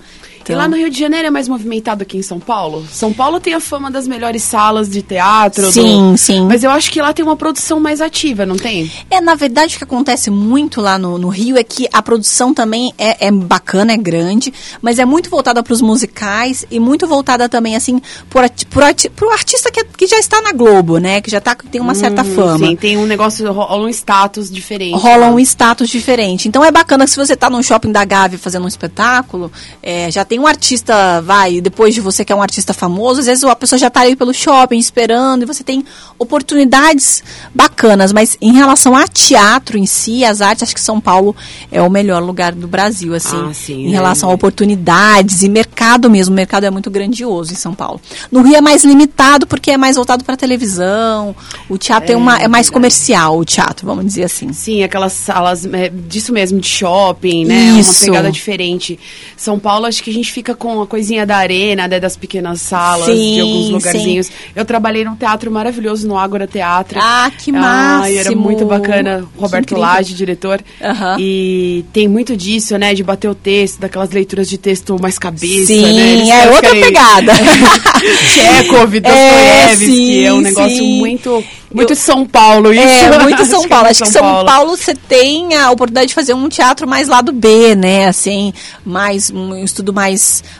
E 0.53 0.57
lá 0.57 0.69
no 0.69 0.77
Rio 0.77 0.91
de 0.91 0.99
Janeiro 0.99 1.29
é 1.29 1.31
mais 1.31 1.49
movimentado 1.49 2.05
que 2.05 2.17
em 2.17 2.23
São 2.23 2.39
Paulo? 2.41 2.87
São 2.91 3.13
Paulo 3.13 3.41
tem 3.41 3.55
a 3.55 3.61
fama 3.61 3.91
das 3.91 4.07
melhores 4.09 4.43
salas 4.43 4.89
de 4.89 5.03
teatro. 5.03 5.65
do- 5.67 5.73
Sim, 5.73 6.15
sim. 6.17 6.47
Mas 6.47 6.63
eu 6.65 6.71
acho 6.71 6.91
que 6.91 7.01
lá 7.01 7.13
tem 7.13 7.25
uma 7.25 7.37
produção 7.37 7.81
mais 7.81 8.01
ativa, 8.01 8.45
não 8.47 8.57
tem? 8.57 8.91
É, 9.11 9.21
na 9.21 9.35
verdade, 9.35 9.75
o 9.75 9.79
que 9.79 9.85
acontece 9.85 10.31
muito 10.31 10.81
lá 10.81 10.99
no, 10.99 11.19
no 11.19 11.29
Rio 11.29 11.57
é 11.57 11.63
que 11.63 11.89
a 11.93 12.03
produção 12.03 12.53
também 12.55 12.93
é, 12.99 13.27
é 13.27 13.31
bacana, 13.31 13.93
é 13.93 13.97
grande, 13.97 14.53
mas 14.81 14.99
é 14.99 15.05
muito 15.05 15.29
voltada 15.31 15.63
para 15.63 15.73
os 15.73 15.81
musicais 15.83 16.65
e 16.71 16.79
muito 16.81 17.07
voltada 17.07 17.49
também, 17.49 17.77
assim, 17.77 18.01
arti- 18.37 19.11
pro 19.11 19.31
artista 19.31 19.71
que, 19.71 19.81
é- 19.81 19.85
que 19.97 20.07
já 20.07 20.19
está 20.19 20.41
na 20.41 20.53
Globo, 20.53 20.99
né? 20.99 21.21
Que 21.21 21.31
já 21.31 21.41
tá, 21.41 21.55
tem 21.55 21.81
uma 21.81 21.95
certa 21.95 22.25
fama. 22.25 22.67
Sim, 22.67 22.77
tem 22.77 22.97
um 22.97 23.07
negócio, 23.07 23.51
rola 23.53 23.85
um 23.85 23.89
status 23.89 24.51
diferente. 24.51 24.95
rola 24.99 25.27
lá. 25.27 25.31
um 25.33 25.39
status 25.41 25.89
diferente. 25.89 26.49
Então 26.49 26.65
é 26.65 26.71
bacana 26.71 27.05
que 27.05 27.11
se 27.11 27.17
você 27.17 27.35
está 27.35 27.49
num 27.51 27.63
shopping 27.63 27.93
da 27.93 28.05
Gávea 28.05 28.39
fazendo 28.39 28.65
um 28.65 28.69
espetáculo, 28.69 29.51
é, 29.83 30.11
já 30.11 30.25
tem 30.25 30.38
um 30.39 30.47
artista, 30.47 31.21
vai, 31.23 31.61
depois 31.61 31.95
de 31.95 32.01
você 32.01 32.25
que 32.25 32.33
é 32.33 32.37
um 32.37 32.43
artista 32.43 32.73
famoso, 32.73 33.21
às 33.21 33.27
vezes 33.27 33.45
a 33.45 33.57
pessoa 33.57 33.79
já 33.79 33.89
está 33.89 34.01
aí 34.01 34.17
pelo 34.17 34.33
shopping 34.33 34.79
esperando 34.79 35.43
e 35.43 35.47
você 35.47 35.65
tem 35.65 35.85
oportunidades 36.19 37.23
bacanas. 37.55 38.13
Mas 38.13 38.37
em 38.41 38.53
relação 38.53 38.97
a 38.97 39.07
teatro 39.07 39.79
em 39.79 39.87
si, 39.87 40.25
as 40.25 40.41
artes, 40.41 40.63
acho 40.65 40.75
que 40.75 40.81
São 40.81 41.01
Paulo 41.01 41.35
é 41.71 41.81
o 41.83 41.91
melhor 41.91 42.23
lugar 42.23 42.53
do 42.53 42.69
Brasil, 42.69 43.15
assim, 43.15 43.37
Ah, 43.37 43.53
sim, 43.53 43.87
em 43.87 43.91
né? 43.91 43.93
relação 43.93 44.31
a 44.31 44.33
oportunidades 44.33 45.43
e 45.43 45.49
mercado 45.49 46.11
mesmo. 46.11 46.33
O 46.33 46.37
mercado 46.37 46.65
é 46.65 46.71
muito 46.71 46.91
grandioso 46.91 47.53
em 47.53 47.57
São 47.57 47.75
Paulo. 47.75 48.01
No 48.31 48.43
Rio 48.43 48.57
é 48.57 48.61
mais 48.61 48.85
limitado 48.85 49.47
porque 49.47 49.71
é 49.71 49.77
mais 49.77 49.97
voltado 49.97 50.25
para 50.25 50.37
televisão. 50.37 51.35
O 51.69 51.79
teatro 51.79 52.09
tem 52.09 52.17
uma, 52.17 52.39
é 52.39 52.49
mais 52.49 52.71
comercial, 52.71 53.39
o 53.39 53.45
teatro, 53.45 53.87
vamos 53.87 54.05
dizer 54.07 54.25
assim. 54.25 54.53
Sim, 54.53 54.83
aquelas 54.83 55.13
salas 55.13 55.65
é, 55.67 55.89
disso 55.89 56.33
mesmo, 56.33 56.61
de 56.61 56.69
shopping, 56.69 57.45
né? 57.45 57.79
Isso. 57.79 57.91
Uma 57.91 58.01
pegada 58.07 58.31
diferente. 58.33 58.99
São 59.37 59.59
Paulo, 59.59 59.87
acho 59.87 60.03
que 60.03 60.11
a 60.11 60.13
gente 60.13 60.28
fica 60.33 60.55
com 60.55 60.81
a 60.81 60.87
coisinha 60.87 61.25
da 61.27 61.37
arena, 61.37 61.87
né, 61.89 61.99
das 62.01 62.17
pequenas 62.17 62.61
salas, 62.61 63.07
Sim, 63.07 63.35
de 63.35 63.41
alguns 63.41 63.71
lugarzinhos. 63.71 64.31
Eu 64.55 64.65
trabalhei 64.65 65.05
num 65.05 65.15
teatro 65.17 65.51
maravilhoso, 65.51 66.07
no 66.07 66.17
Ágora 66.19 66.47
Teatro. 66.47 66.99
Ah, 67.03 67.31
que 67.37 67.51
Ai, 67.55 68.13
era 68.17 68.25
máximo. 68.31 68.43
muito 68.43 68.65
bacana. 68.65 69.25
Que 69.35 69.41
Roberto. 69.41 69.77
Lage, 69.77 70.15
diretor. 70.15 70.61
Aham. 70.83 71.17
E 71.19 71.85
tem 71.93 72.09
muito 72.09 72.37
disso, 72.37 72.77
né? 72.79 72.95
De 72.95 73.03
bater 73.03 73.29
o 73.29 73.35
texto, 73.35 73.79
daquelas 73.81 74.11
leituras 74.11 74.49
de 74.49 74.59
texto 74.59 74.97
mais 75.01 75.19
cabeça, 75.19 75.67
Sim, 75.67 75.83
né? 75.83 75.89
Eles 76.13 76.29
é 76.29 76.47
outra 76.51 76.61
querem- 76.71 76.83
pegada. 76.85 77.33
Chekhov, 78.35 78.95
É, 78.99 79.01
Dostoiévski, 79.01 80.25
é, 80.25 80.33
um 80.33 80.37
sim, 80.39 80.43
negócio 80.43 80.77
sim. 80.79 80.99
muito, 80.99 81.45
muito 81.73 81.93
Eu- 81.93 81.97
São 81.97 82.25
Paulo 82.27 82.73
isso. 82.73 82.83
É, 82.83 83.19
muito 83.19 83.43
Acho 83.43 83.51
São 83.51 83.63
que 83.63 83.69
Paulo. 83.69 83.87
é 83.87 83.91
Acho 83.91 84.03
que 84.03 84.09
São 84.09 84.45
Paulo 84.45 84.77
você 84.77 84.95
tem 84.95 85.55
a 85.55 85.71
oportunidade 85.71 86.09
de 86.09 86.15
fazer 86.15 86.35
um 86.35 86.49
teatro 86.49 86.87
mais 86.89 87.09
lado 87.09 87.33
B, 87.33 87.75
né? 87.75 88.07
Assim, 88.07 88.53
mais 88.85 89.31
um 89.31 89.55
estudo 89.63 89.93
mais, 89.93 90.08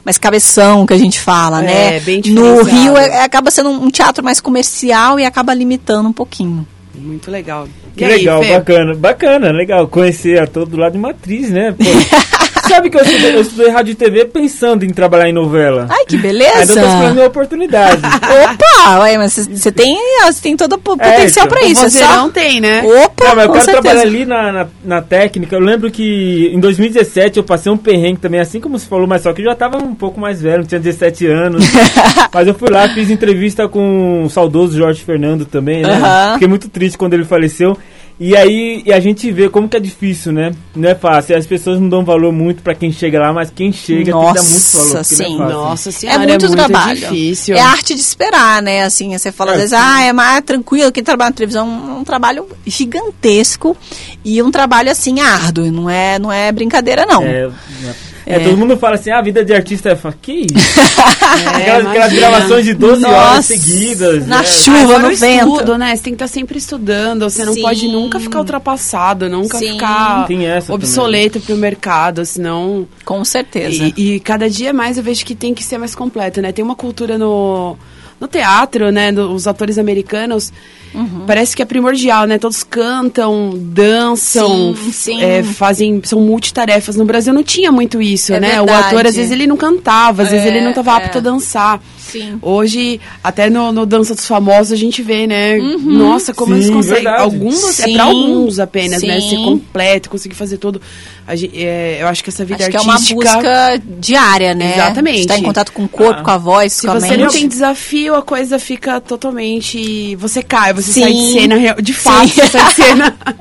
mais 0.05 0.19
cabeção 0.19 0.87
que 0.87 0.93
a 0.95 0.99
gente 0.99 1.21
fala, 1.21 1.63
É, 1.63 1.93
né? 1.93 2.01
bem 2.01 2.23
No. 2.27 2.63
Rio 2.63 2.97
é- 2.97 3.23
acaba 3.25 3.51
sendo 3.51 3.71
um 3.71 3.91
teatro 3.91 4.25
mais 4.25 4.41
comercial 4.41 5.19
e 5.21 5.25
acaba 5.25 5.55
limitando 5.55 6.09
um 6.09 6.13
pouquinho. 6.13 6.67
Muito 6.95 7.31
legal. 7.31 7.69
Que 7.97 8.05
aí, 8.05 8.19
legal, 8.19 8.43
Fê? 8.43 8.53
bacana. 8.55 8.95
Bacana, 8.95 9.51
legal. 9.53 9.87
Conhecer 9.89 10.41
a 10.43 10.47
todo 10.47 10.77
lado 10.77 10.93
de 10.93 10.99
matriz, 10.99 11.49
né? 11.51 11.75
Sabe 12.69 12.91
que 12.91 12.97
eu 12.97 13.03
estudei, 13.03 13.35
eu 13.37 13.41
estudei 13.41 13.71
rádio 13.71 13.93
e 13.93 13.95
TV 13.95 14.25
pensando 14.27 14.85
em 14.85 14.91
trabalhar 14.91 15.29
em 15.29 15.33
novela. 15.33 15.87
Ai, 15.91 16.05
que 16.07 16.17
Ainda 16.17 16.29
beleza! 16.29 16.75
tô 16.75 16.81
esperando 16.81 17.23
a 17.23 17.27
oportunidade. 17.27 18.03
Opa! 18.05 18.99
Ué, 19.01 19.19
mas 19.19 19.33
você 19.35 19.73
tem, 19.73 19.97
você 20.25 20.43
tem 20.43 20.57
todo 20.57 20.73
o 20.73 20.77
É, 20.77 20.79
potencial 20.79 21.47
então. 21.47 21.59
pra 21.59 21.67
isso. 21.67 21.81
É 21.81 21.85
vozeirão 21.85 22.25
só... 22.27 22.31
tem, 22.31 22.61
né? 22.61 22.83
Opa, 22.85 23.25
Não, 23.29 23.37
mas 23.37 23.45
eu 23.47 23.53
quero 23.53 23.65
certeza. 23.65 23.83
trabalhar 23.83 24.03
ali 24.03 24.25
na, 24.27 24.53
na, 24.53 24.67
na 24.85 25.03
técnica. 25.03 25.57
Eu 25.57 25.61
lembro 25.61 25.91
que 25.91 26.51
em 26.53 26.61
2017 26.61 27.39
eu 27.39 27.45
passei 27.45 27.71
um 27.73 27.77
perrengue 27.77 28.21
também, 28.21 28.41
assim 28.41 28.61
como 28.61 28.79
você 28.79 28.87
falou, 28.87 29.07
mas 29.07 29.23
só 29.23 29.33
que 29.33 29.41
eu 29.41 29.47
já 29.47 29.55
tava 29.55 29.79
um 29.79 29.95
pouco 29.95 30.21
mais 30.21 30.41
velho, 30.41 30.65
tinha 30.65 30.81
17 30.81 31.27
anos. 31.27 31.65
mas 32.33 32.47
eu 32.47 32.55
fui 32.55 32.71
lá, 32.71 32.89
fiz 32.95 33.11
entrevista 33.11 33.69
com 33.69 34.25
o 34.25 34.31
saudoso 34.31 34.77
Jorge 34.77 35.03
Fernando 35.05 35.45
também, 35.45 35.83
né? 35.83 35.93
Aham. 35.95 36.33
Fiquei 36.35 36.49
muito 36.49 36.69
triste 36.69 36.97
quando 36.99 37.15
ele 37.15 37.25
faleceu. 37.25 37.77
E 38.21 38.37
aí 38.37 38.83
e 38.85 38.93
a 38.93 38.99
gente 38.99 39.31
vê 39.31 39.49
como 39.49 39.69
que 39.69 39.77
é 39.77 39.81
difícil, 39.81 40.33
né? 40.33 40.51
Não 40.75 40.89
é 40.89 40.95
fácil. 40.95 41.37
As 41.37 41.47
pessoas 41.47 41.81
não 41.81 41.89
dão 41.89 42.05
valor 42.05 42.33
muito 42.33 42.63
pra 42.63 42.75
quem 42.75 42.91
chega 42.91 43.21
lá, 43.21 43.33
mas 43.33 43.49
quem 43.49 43.71
chega 43.73 43.97
tem 43.97 44.07
que 44.07 44.11
dar 44.11 44.19
muito 44.19 44.35
Nossa, 44.35 44.79
valor. 44.79 45.05
porque 45.05 45.23
não 45.23 45.29
sim. 45.29 45.35
é. 45.35 45.39
Nossa 45.39 45.89
É 45.89 45.93
senhora, 45.93 46.19
muito, 46.27 46.51
trabalho. 46.51 46.99
difícil. 46.99 47.55
É 47.57 47.61
a 47.61 47.69
arte 47.69 47.95
de 47.95 48.01
esperar, 48.01 48.61
né? 48.61 48.83
Assim, 48.83 49.17
você 49.17 49.31
fala 49.31 49.53
às 49.53 49.57
É, 49.57 49.61
vezes, 49.61 49.79
sim. 49.79 49.85
ah, 49.87 50.03
é 50.03 50.13
mais 50.13 50.43
tranquilo. 50.45 50.91
Quem 50.91 51.05
trabalha 51.05 51.31
na 51.31 51.37
televisão 51.37 51.69
é 51.69 51.93
um 52.01 52.03
trabalho 52.05 52.47
gigantesco 52.67 53.77
e 54.25 54.43
um 54.43 54.51
trabalho, 54.51 54.91
assim, 54.91 55.21
árduo. 55.21 55.71
Não 55.71 55.89
é, 55.89 56.19
não 56.19 56.33
é 56.33 56.51
brincadeira, 56.51 57.07
não. 57.07 57.23
É, 57.23 57.45
é, 57.85 57.95
É. 58.37 58.39
todo 58.41 58.57
mundo 58.57 58.77
fala 58.77 58.97
assim, 58.97 59.11
ah, 59.11 59.19
a 59.19 59.23
vida 59.23 59.45
de 59.45 59.55
artista 59.55 59.91
é 59.91 59.97
fa- 59.97 60.13
Que 60.21 60.47
isso? 60.47 60.55
É, 61.29 61.47
aquelas, 61.61 61.87
aquelas 61.87 62.13
gravações 62.13 62.65
de 62.65 62.75
12 62.75 63.05
horas 63.05 63.21
Nossa, 63.37 63.43
seguidas. 63.43 64.27
na 64.27 64.39
né? 64.39 64.45
chuva. 64.45 64.79
Agora 64.81 64.99
no 65.01 65.09
o 65.13 65.17
vento. 65.17 65.49
estudo, 65.49 65.79
né? 65.79 65.95
Você 65.95 66.03
tem 66.03 66.13
que 66.15 66.25
estar 66.25 66.29
sempre 66.29 66.59
estudando. 66.59 67.29
Você 67.29 67.45
não 67.45 67.53
Sim. 67.53 67.63
pode 67.63 67.87
nunca 67.89 68.19
ficar 68.19 68.39
ultrapassado, 68.39 69.29
nunca 69.29 69.59
Sim. 69.59 69.73
ficar 69.73 70.27
Tem 70.27 70.47
essa 70.47 70.73
obsoleto 70.73 71.39
pro 71.41 71.55
mercado, 71.57 72.25
senão... 72.25 72.87
Com 73.05 73.25
certeza. 73.25 73.93
E, 73.97 74.15
e 74.17 74.21
cada 74.21 74.49
dia 74.49 74.73
mais 74.73 74.97
eu 74.97 75.03
vejo 75.05 75.25
que 75.25 75.35
tem 75.35 75.53
que 75.55 75.63
ser 75.63 75.79
mais 75.79 75.95
completo, 75.95 76.41
né? 76.41 76.51
Tem 76.51 76.65
uma 76.65 76.77
cultura 76.77 77.19
no, 77.19 77.77
no 78.21 78.27
teatro, 78.29 78.91
né? 78.91 79.11
no- 79.13 79.33
os 79.33 79.47
atores 79.47 79.79
americanos, 79.79 80.53
Uhum. 80.95 81.25
parece 81.27 81.55
que 81.55 81.63
é 81.63 81.65
primordial, 81.65 82.27
né? 82.27 82.39
Todos 82.39 82.63
cantam, 82.63 83.53
dançam, 83.57 84.75
Sim, 84.75 84.93
sim. 84.93 85.23
é, 85.23 85.43
fazem, 85.43 86.01
são 86.05 86.21
multitarefas. 86.21 86.97
No 86.97 87.05
Brasil 87.05 87.33
não 87.33 87.43
tinha 87.43 87.71
muito 87.71 88.01
isso, 88.01 88.33
É 88.33 88.41
né? 88.41 88.61
O 88.61 88.65
verdade. 88.67 88.87
ator, 88.89 89.07
às 89.07 89.15
vezes, 89.17 89.31
ele 89.31 89.47
não 89.47 89.57
cantava, 89.57 90.23
às 90.23 90.31
vezes 90.31 90.47
É, 90.47 90.49
ele 90.49 90.61
não 90.63 90.71
estava 90.71 90.93
é. 90.93 90.95
apto 90.97 91.19
a 91.19 91.21
dançar. 91.21 91.81
Sim. 92.11 92.39
Hoje, 92.43 93.01
até 93.23 93.49
no, 93.51 93.71
no 93.73 93.85
Dança 93.87 94.15
dos 94.15 94.27
Famosos, 94.27 94.73
a 94.73 94.77
gente 94.77 95.03
vê, 95.03 95.27
né? 95.27 95.59
Nossa, 95.59 96.33
como 96.35 96.53
Sim, 96.55 96.61
eles 96.61 96.71
conseguem. 96.71 97.05
verdade. 97.05 97.23
Alguns, 97.23 97.81
é 97.81 97.93
pra 97.93 98.05
alguns 98.05 98.59
apenas, 98.59 99.03
né? 99.03 99.21
sim. 99.21 99.31
Ser 99.31 99.37
completo, 99.37 100.11
conseguir 100.11 100.35
fazer 100.35 100.59
tudo. 100.59 100.81
A 101.27 101.37
gen- 101.37 101.51
é, 101.55 101.99
eu 102.01 102.09
acho 102.09 102.25
que 102.25 102.31
essa 102.31 102.43
vida 102.45 102.63
Acho 102.63 102.71
que 102.71 102.77
é 102.77 102.81
uma 102.81 102.95
artística. 102.95 103.21
busca 103.35 103.83
diária, 104.01 104.55
né? 104.55 104.73
Exatamente. 104.75 105.21
Estar 105.21 105.39
em 105.39 105.43
contato 105.43 105.73
com 105.73 105.85
o 105.85 105.89
corpo, 105.89 106.21
Ah. 106.21 106.25
com 106.25 106.31
a 106.31 106.39
voz, 106.39 106.73
Se 106.73 106.87
com 106.87 106.93
a 106.93 107.01
você 107.01 107.09
mente. 107.11 107.21
não 107.21 107.29
tem 107.31 107.47
desafio, 107.47 108.15
a 108.15 108.23
coisa 108.23 108.59
fica 108.59 108.99
totalmente. 109.01 110.17
Você 110.17 110.43
cai, 110.43 110.73
você 110.73 110.91
Sim. 110.93 111.01
sai 111.03 111.13
de 111.13 111.33
cena, 111.33 111.57
real- 111.57 111.81
de 111.83 111.93
fato, 111.93 112.29
Sim. 112.29 112.41
você 112.41 112.47
sai 112.49 112.65
de 112.69 112.75
cena. 112.75 113.17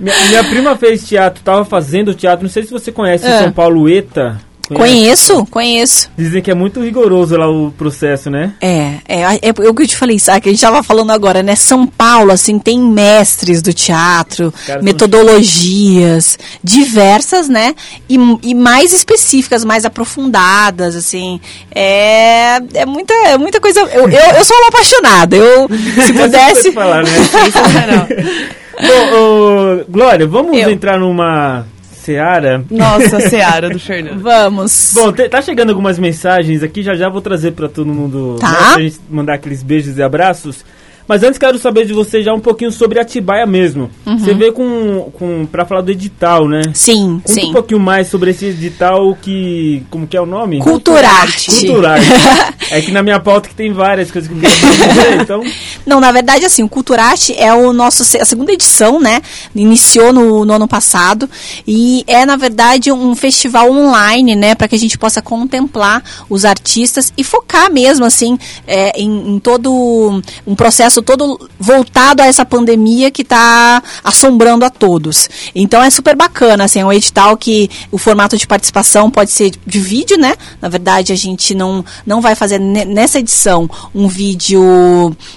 Minha, 0.00 0.28
minha 0.28 0.44
prima 0.44 0.76
fez 0.76 1.06
teatro, 1.08 1.42
tava 1.42 1.64
fazendo 1.64 2.14
teatro, 2.14 2.44
não 2.44 2.50
sei 2.50 2.64
se 2.64 2.70
você 2.70 2.90
conhece 2.92 3.24
É. 3.26 3.36
em 3.36 3.42
São 3.44 3.52
Paulo, 3.52 3.88
ETA. 3.88 4.40
Conheço, 4.72 5.44
conheço. 5.46 6.10
Dizem 6.16 6.40
que 6.40 6.50
é 6.50 6.54
muito 6.54 6.80
rigoroso 6.82 7.36
lá 7.36 7.48
o 7.48 7.70
processo, 7.72 8.30
né? 8.30 8.54
É, 8.60 8.94
é, 9.06 9.20
é, 9.20 9.38
é 9.42 9.50
o 9.50 9.74
que 9.74 9.82
eu 9.82 9.86
te 9.86 9.96
falei, 9.96 10.18
sabe? 10.18 10.40
Que 10.40 10.48
a 10.48 10.52
gente 10.52 10.58
estava 10.58 10.82
falando 10.82 11.10
agora, 11.10 11.42
né? 11.42 11.54
São 11.54 11.86
Paulo, 11.86 12.32
assim, 12.32 12.58
tem 12.58 12.80
mestres 12.80 13.60
do 13.60 13.72
teatro, 13.72 14.52
metodologias 14.82 16.38
diversas, 16.62 17.48
né? 17.48 17.74
E, 18.08 18.16
e 18.42 18.54
mais 18.54 18.92
específicas, 18.92 19.64
mais 19.64 19.84
aprofundadas, 19.84 20.96
assim. 20.96 21.40
É, 21.74 22.56
é, 22.74 22.86
muita, 22.86 23.12
é 23.26 23.36
muita 23.36 23.60
coisa. 23.60 23.80
Eu, 23.80 24.08
eu, 24.08 24.34
eu 24.36 24.44
sou 24.44 24.56
uma 24.56 24.68
apaixonada. 24.68 25.36
Eu, 25.36 25.68
se 26.04 26.12
pudesse. 26.14 26.72
falar, 26.72 27.04
né? 27.04 27.10
Bom, 28.74 29.84
Glória, 29.88 30.26
vamos 30.26 30.58
eu. 30.58 30.70
entrar 30.70 30.98
numa 30.98 31.64
Seara. 32.04 32.62
Nossa, 32.70 33.18
Seara 33.28 33.70
do 33.70 33.78
Fernando. 33.78 34.20
Vamos. 34.20 34.92
Bom, 34.94 35.12
tá 35.12 35.40
chegando 35.40 35.70
algumas 35.70 35.98
mensagens 35.98 36.62
aqui, 36.62 36.82
já 36.82 36.94
já 36.94 37.08
vou 37.08 37.22
trazer 37.22 37.52
para 37.52 37.68
todo 37.68 37.86
mundo, 37.86 38.36
tá. 38.38 38.50
né, 38.50 38.56
pra 38.74 38.82
gente 38.82 39.00
mandar 39.08 39.34
aqueles 39.34 39.62
beijos 39.62 39.96
e 39.96 40.02
abraços. 40.02 40.64
Mas 41.06 41.22
antes 41.22 41.38
quero 41.38 41.58
saber 41.58 41.86
de 41.86 41.92
você 41.92 42.22
já 42.22 42.32
um 42.32 42.40
pouquinho 42.40 42.72
sobre 42.72 42.98
Atibaia 42.98 43.46
mesmo. 43.46 43.90
Uhum. 44.06 44.18
Você 44.18 44.34
veio 44.34 44.52
com, 44.52 45.10
com 45.12 45.46
para 45.46 45.64
falar 45.64 45.82
do 45.82 45.90
edital, 45.90 46.48
né? 46.48 46.62
Sim, 46.72 47.20
Conta 47.24 47.32
sim. 47.32 47.50
um 47.50 47.52
pouquinho 47.52 47.80
mais 47.80 48.08
sobre 48.08 48.30
esse 48.30 48.46
edital 48.46 49.16
que 49.20 49.82
como 49.90 50.06
que 50.06 50.16
é 50.16 50.20
o 50.20 50.26
nome? 50.26 50.60
Culturarte. 50.60 51.50
Culturarte. 51.50 52.06
é 52.70 52.80
que 52.80 52.90
na 52.90 53.02
minha 53.02 53.20
pauta 53.20 53.48
que 53.48 53.54
tem 53.54 53.72
várias 53.72 54.10
coisas 54.10 54.30
que 54.30 54.36
eu 54.36 54.40
dizer, 54.40 55.20
então. 55.20 55.42
Não, 55.84 56.00
na 56.00 56.10
verdade 56.10 56.44
assim, 56.44 56.62
o 56.62 56.68
Culturarte 56.68 57.34
é 57.38 57.52
o 57.52 57.72
nosso 57.72 58.02
a 58.18 58.24
segunda 58.24 58.52
edição, 58.52 58.98
né? 58.98 59.20
Iniciou 59.54 60.12
no, 60.12 60.44
no 60.44 60.52
ano 60.54 60.66
passado 60.66 61.28
e 61.66 62.02
é 62.06 62.24
na 62.24 62.36
verdade 62.36 62.90
um 62.90 63.14
festival 63.14 63.70
online, 63.70 64.34
né, 64.34 64.54
para 64.54 64.68
que 64.68 64.74
a 64.74 64.78
gente 64.78 64.96
possa 64.96 65.20
contemplar 65.20 66.02
os 66.28 66.44
artistas 66.44 67.12
e 67.16 67.24
focar 67.24 67.70
mesmo 67.70 68.04
assim 68.04 68.38
é, 68.66 68.98
em, 68.98 69.34
em 69.34 69.38
todo 69.38 70.22
um 70.46 70.54
processo 70.54 70.93
todo 71.02 71.48
voltado 71.58 72.22
a 72.22 72.26
essa 72.26 72.44
pandemia 72.44 73.10
que 73.10 73.22
está 73.22 73.82
assombrando 74.02 74.64
a 74.64 74.70
todos. 74.70 75.28
Então 75.54 75.82
é 75.82 75.90
super 75.90 76.16
bacana, 76.16 76.64
assim, 76.64 76.80
é 76.80 76.84
um 76.84 76.92
edital 76.92 77.36
que 77.36 77.70
o 77.90 77.98
formato 77.98 78.36
de 78.36 78.46
participação 78.46 79.10
pode 79.10 79.30
ser 79.30 79.52
de 79.66 79.78
vídeo, 79.78 80.16
né? 80.18 80.34
Na 80.60 80.68
verdade, 80.68 81.12
a 81.12 81.16
gente 81.16 81.54
não, 81.54 81.84
não 82.06 82.20
vai 82.20 82.34
fazer 82.34 82.58
nessa 82.58 83.18
edição 83.18 83.68
um 83.94 84.08
vídeo 84.08 84.62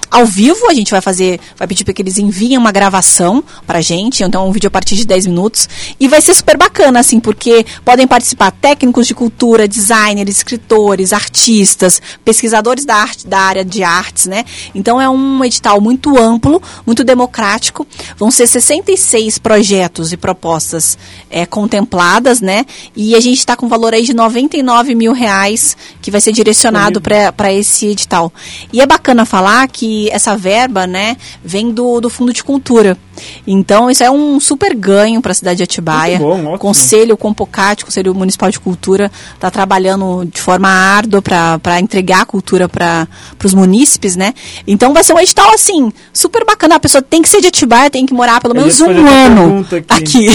ao 0.09 0.25
vivo, 0.25 0.69
a 0.69 0.73
gente 0.73 0.91
vai 0.91 1.01
fazer, 1.01 1.39
vai 1.57 1.67
pedir 1.67 1.83
para 1.83 1.93
que 1.93 2.01
eles 2.01 2.17
enviem 2.17 2.57
uma 2.57 2.71
gravação 2.71 3.43
pra 3.65 3.81
gente, 3.81 4.23
então 4.23 4.47
um 4.47 4.51
vídeo 4.51 4.67
a 4.67 4.71
partir 4.71 4.95
de 4.95 5.05
10 5.05 5.27
minutos, 5.27 5.67
e 5.99 6.07
vai 6.07 6.21
ser 6.21 6.33
super 6.33 6.57
bacana, 6.57 6.99
assim, 6.99 7.19
porque 7.19 7.65
podem 7.83 8.07
participar 8.07 8.51
técnicos 8.51 9.07
de 9.07 9.13
cultura, 9.13 9.67
designers, 9.67 10.29
escritores, 10.29 11.13
artistas, 11.13 12.01
pesquisadores 12.23 12.85
da, 12.85 12.95
arte, 12.95 13.27
da 13.27 13.39
área 13.39 13.65
de 13.65 13.83
artes, 13.83 14.25
né? 14.25 14.45
Então 14.73 14.99
é 14.99 15.09
um 15.09 15.43
edital 15.47 15.81
muito 15.81 16.17
amplo, 16.17 16.61
muito 16.85 17.03
democrático. 17.03 17.87
Vão 18.17 18.29
ser 18.29 18.47
66 18.47 19.37
projetos 19.39 20.13
e 20.13 20.17
propostas 20.17 20.97
é, 21.29 21.45
contempladas, 21.45 22.41
né? 22.41 22.65
E 22.95 23.15
a 23.15 23.19
gente 23.19 23.39
está 23.39 23.55
com 23.55 23.65
um 23.65 23.69
valor 23.69 23.93
aí 23.93 24.03
de 24.03 24.13
99 24.13 24.95
mil 24.95 25.13
reais 25.13 25.75
que 26.01 26.11
vai 26.11 26.21
ser 26.21 26.31
direcionado 26.31 27.01
para 27.01 27.51
esse 27.53 27.87
edital. 27.87 28.31
E 28.71 28.81
é 28.81 28.85
bacana 28.85 29.25
falar 29.25 29.67
que 29.67 30.09
essa 30.11 30.37
verba, 30.37 30.85
né, 30.85 31.17
vem 31.43 31.71
do, 31.71 31.99
do 31.99 32.09
Fundo 32.09 32.33
de 32.33 32.43
Cultura. 32.43 32.97
Então, 33.45 33.89
isso 33.89 34.03
é 34.03 34.11
um 34.11 34.39
super 34.39 34.75
ganho 34.75 35.21
para 35.21 35.31
a 35.31 35.35
cidade 35.35 35.57
de 35.57 35.63
Atibaia. 35.63 36.19
Bom, 36.19 36.53
o 36.53 36.57
Conselho 36.57 37.17
Compocate, 37.17 37.85
Conselho 37.85 38.13
Municipal 38.13 38.49
de 38.49 38.59
Cultura, 38.59 39.11
está 39.33 39.49
trabalhando 39.49 40.25
de 40.25 40.41
forma 40.41 40.69
árdua 40.69 41.21
para 41.21 41.79
entregar 41.79 42.21
a 42.21 42.25
cultura 42.25 42.67
para 42.67 43.07
os 43.43 43.53
munícipes, 43.53 44.15
né? 44.15 44.33
Então, 44.67 44.93
vai 44.93 45.03
ser 45.03 45.13
um 45.13 45.19
edital, 45.19 45.53
assim, 45.53 45.91
super 46.13 46.45
bacana. 46.45 46.75
A 46.75 46.79
pessoa 46.79 47.01
tem 47.01 47.21
que 47.21 47.29
ser 47.29 47.41
de 47.41 47.47
Atibaia, 47.47 47.89
tem 47.89 48.05
que 48.05 48.13
morar 48.13 48.41
pelo 48.41 48.53
menos 48.53 48.79
um 48.81 49.07
ano 49.07 49.65
aqui. 49.71 49.85
aqui. 49.89 50.27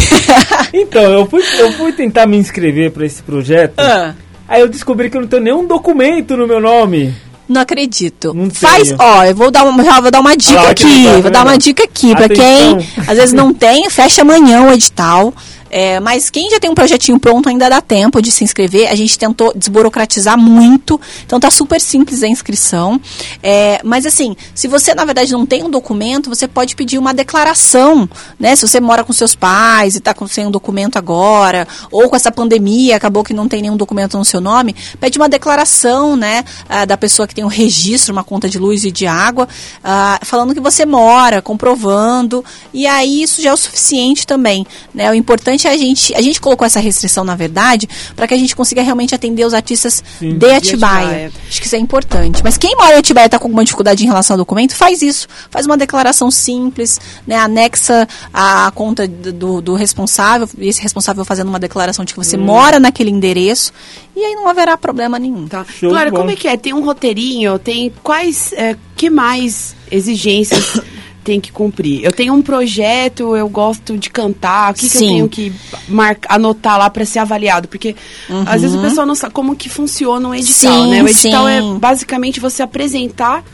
então, 0.74 1.02
eu 1.02 1.26
fui, 1.26 1.42
eu 1.58 1.72
fui 1.72 1.92
tentar 1.92 2.26
me 2.26 2.36
inscrever 2.36 2.90
para 2.90 3.06
esse 3.06 3.22
projeto. 3.22 3.78
Ah. 3.78 4.14
Aí 4.48 4.60
eu 4.60 4.68
descobri 4.68 5.08
que 5.08 5.16
eu 5.16 5.22
não 5.22 5.28
tenho 5.28 5.42
nenhum 5.42 5.66
documento 5.66 6.36
no 6.36 6.46
meu 6.46 6.60
nome. 6.60 7.14
Não 7.52 7.60
acredito. 7.60 8.32
Não 8.32 8.50
Faz, 8.50 8.94
ó, 8.98 9.24
eu 9.24 9.34
vou 9.34 9.50
dar 9.50 9.64
uma, 9.64 10.00
vou 10.00 10.10
dar 10.10 10.20
uma 10.20 10.34
dica 10.34 10.60
ah, 10.60 10.70
aqui. 10.70 11.04
Tá 11.04 11.20
vou 11.20 11.30
dar 11.30 11.44
uma 11.44 11.58
dica 11.58 11.84
aqui 11.84 12.14
para 12.14 12.28
quem 12.28 12.78
às 13.06 13.18
vezes 13.18 13.32
não 13.34 13.52
tem, 13.52 13.88
fecha 13.90 14.22
amanhã 14.22 14.62
o 14.62 14.72
edital. 14.72 15.34
É, 15.72 15.98
mas 16.00 16.28
quem 16.28 16.50
já 16.50 16.60
tem 16.60 16.68
um 16.68 16.74
projetinho 16.74 17.18
pronto 17.18 17.48
ainda 17.48 17.70
dá 17.70 17.80
tempo 17.80 18.20
de 18.20 18.30
se 18.30 18.44
inscrever. 18.44 18.90
A 18.90 18.94
gente 18.94 19.18
tentou 19.18 19.54
desburocratizar 19.56 20.36
muito, 20.36 21.00
então 21.24 21.40
tá 21.40 21.50
super 21.50 21.80
simples 21.80 22.22
a 22.22 22.28
inscrição. 22.28 23.00
É, 23.42 23.80
mas 23.82 24.04
assim, 24.04 24.36
se 24.54 24.68
você 24.68 24.94
na 24.94 25.06
verdade 25.06 25.32
não 25.32 25.46
tem 25.46 25.64
um 25.64 25.70
documento, 25.70 26.28
você 26.28 26.46
pode 26.46 26.76
pedir 26.76 26.98
uma 26.98 27.14
declaração, 27.14 28.06
né? 28.38 28.54
Se 28.54 28.68
você 28.68 28.80
mora 28.80 29.02
com 29.02 29.14
seus 29.14 29.34
pais 29.34 29.94
e 29.94 29.98
está 29.98 30.14
sem 30.28 30.46
um 30.46 30.50
documento 30.50 30.98
agora, 30.98 31.66
ou 31.90 32.08
com 32.10 32.16
essa 32.16 32.30
pandemia 32.30 32.96
acabou 32.96 33.24
que 33.24 33.32
não 33.32 33.48
tem 33.48 33.62
nenhum 33.62 33.76
documento 33.76 34.18
no 34.18 34.24
seu 34.26 34.42
nome, 34.42 34.76
pede 35.00 35.18
uma 35.18 35.28
declaração, 35.28 36.16
né? 36.16 36.44
Ah, 36.68 36.84
da 36.84 36.98
pessoa 36.98 37.26
que 37.26 37.34
tem 37.34 37.44
um 37.44 37.48
registro, 37.48 38.12
uma 38.12 38.22
conta 38.22 38.46
de 38.46 38.58
luz 38.58 38.84
e 38.84 38.90
de 38.90 39.06
água, 39.06 39.48
ah, 39.82 40.20
falando 40.22 40.52
que 40.52 40.60
você 40.60 40.84
mora, 40.84 41.40
comprovando, 41.40 42.44
e 42.74 42.86
aí 42.86 43.22
isso 43.22 43.40
já 43.40 43.50
é 43.50 43.52
o 43.54 43.56
suficiente 43.56 44.26
também, 44.26 44.66
né? 44.94 45.10
O 45.10 45.14
importante 45.14 45.61
importante 45.62 45.68
a 45.68 45.76
gente. 45.76 46.14
A 46.14 46.20
gente 46.20 46.40
colocou 46.40 46.66
essa 46.66 46.80
restrição, 46.80 47.24
na 47.24 47.34
verdade, 47.34 47.88
para 48.16 48.26
que 48.26 48.34
a 48.34 48.36
gente 48.36 48.54
consiga 48.56 48.82
realmente 48.82 49.14
atender 49.14 49.44
os 49.44 49.54
artistas 49.54 50.02
Sim, 50.18 50.38
de 50.38 50.50
Atibaia. 50.50 51.06
Atibaia. 51.06 51.32
Acho 51.48 51.60
que 51.60 51.66
isso 51.66 51.76
é 51.76 51.78
importante. 51.78 52.42
Mas 52.42 52.56
quem 52.56 52.74
mora 52.76 52.96
em 52.96 52.98
Atibaia 52.98 53.24
e 53.24 53.26
está 53.26 53.38
com 53.38 53.46
alguma 53.46 53.64
dificuldade 53.64 54.02
em 54.02 54.06
relação 54.06 54.34
ao 54.34 54.38
documento, 54.38 54.74
faz 54.74 55.02
isso. 55.02 55.28
Faz 55.50 55.66
uma 55.66 55.76
declaração 55.76 56.30
simples, 56.30 57.00
né, 57.26 57.36
anexa 57.36 58.08
a 58.32 58.70
conta 58.74 59.06
do, 59.06 59.60
do 59.60 59.74
responsável, 59.74 60.48
e 60.58 60.68
esse 60.68 60.82
responsável 60.82 61.24
fazendo 61.24 61.48
uma 61.48 61.58
declaração 61.58 62.04
de 62.04 62.12
que 62.12 62.18
você 62.18 62.36
hum. 62.36 62.44
mora 62.44 62.80
naquele 62.80 63.10
endereço, 63.10 63.72
e 64.14 64.20
aí 64.20 64.34
não 64.34 64.48
haverá 64.48 64.76
problema 64.76 65.18
nenhum. 65.18 65.46
Tá. 65.48 65.64
Claro, 65.80 66.12
como 66.12 66.30
é 66.30 66.36
que 66.36 66.48
é? 66.48 66.56
Tem 66.56 66.72
um 66.72 66.84
roteirinho, 66.84 67.58
tem 67.58 67.92
quais. 68.02 68.52
É, 68.52 68.76
que 69.02 69.10
mais 69.10 69.74
exigências 69.90 70.80
tem 71.22 71.40
que 71.40 71.52
cumprir. 71.52 72.04
Eu 72.04 72.12
tenho 72.12 72.34
um 72.34 72.42
projeto, 72.42 73.36
eu 73.36 73.48
gosto 73.48 73.96
de 73.96 74.10
cantar, 74.10 74.72
o 74.72 74.74
que, 74.74 74.88
que 74.88 74.96
eu 74.96 75.00
tenho 75.00 75.28
que 75.28 75.52
marcar, 75.88 76.34
anotar 76.34 76.78
lá 76.78 76.90
para 76.90 77.04
ser 77.04 77.20
avaliado? 77.20 77.68
Porque 77.68 77.94
uhum. 78.28 78.44
às 78.46 78.62
vezes 78.62 78.76
o 78.76 78.80
pessoal 78.80 79.06
não 79.06 79.14
sabe 79.14 79.32
como 79.32 79.56
que 79.56 79.68
funciona 79.68 80.28
um 80.28 80.34
edital, 80.34 80.84
sim, 80.84 80.90
né? 80.90 81.02
O 81.02 81.08
edital 81.08 81.48
é 81.48 81.60
sim. 81.60 81.76
é 81.76 81.78
basicamente 81.78 82.40
você 82.40 82.62
apresentar 82.62 83.44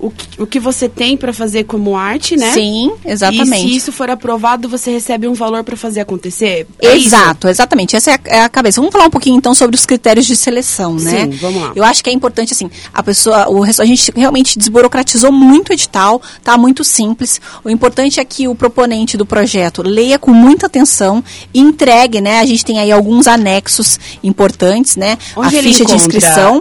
o 0.00 0.10
que, 0.10 0.42
o 0.42 0.46
que 0.46 0.58
você 0.58 0.88
tem 0.88 1.16
para 1.16 1.32
fazer 1.32 1.64
como 1.64 1.96
arte, 1.96 2.36
né? 2.36 2.52
Sim, 2.52 2.92
exatamente. 3.04 3.66
E 3.66 3.70
se 3.70 3.76
isso 3.76 3.92
for 3.92 4.08
aprovado, 4.08 4.68
você 4.68 4.90
recebe 4.90 5.28
um 5.28 5.34
valor 5.34 5.62
para 5.62 5.76
fazer 5.76 6.00
acontecer? 6.00 6.66
É 6.80 6.96
Exato, 6.96 7.46
isso? 7.46 7.48
exatamente. 7.48 7.94
Essa 7.94 8.12
é 8.12 8.14
a, 8.14 8.20
é 8.24 8.42
a, 8.42 8.48
cabeça. 8.48 8.80
Vamos 8.80 8.92
falar 8.92 9.06
um 9.06 9.10
pouquinho 9.10 9.36
então 9.36 9.54
sobre 9.54 9.76
os 9.76 9.84
critérios 9.84 10.26
de 10.26 10.34
seleção, 10.34 10.94
né? 10.94 11.26
Sim, 11.26 11.30
vamos 11.32 11.60
lá. 11.60 11.72
Eu 11.76 11.84
acho 11.84 12.02
que 12.02 12.08
é 12.08 12.12
importante 12.12 12.54
assim, 12.54 12.70
a 12.92 13.02
pessoa, 13.02 13.48
o 13.48 13.62
a 13.62 13.84
gente 13.84 14.10
realmente 14.16 14.58
desburocratizou 14.58 15.30
muito 15.30 15.70
o 15.70 15.72
edital, 15.72 16.20
tá 16.42 16.56
muito 16.56 16.82
simples. 16.82 17.40
O 17.62 17.68
importante 17.68 18.18
é 18.18 18.24
que 18.24 18.48
o 18.48 18.54
proponente 18.54 19.16
do 19.16 19.26
projeto 19.26 19.82
leia 19.82 20.18
com 20.18 20.32
muita 20.32 20.66
atenção 20.66 21.22
e 21.52 21.60
entregue, 21.60 22.20
né? 22.20 22.40
A 22.40 22.46
gente 22.46 22.64
tem 22.64 22.78
aí 22.78 22.90
alguns 22.90 23.28
anexos 23.28 24.00
importantes, 24.22 24.96
né? 24.96 25.18
Onde 25.36 25.58
a 25.58 25.62
ficha 25.62 25.84
de 25.84 25.94
inscrição 25.94 26.60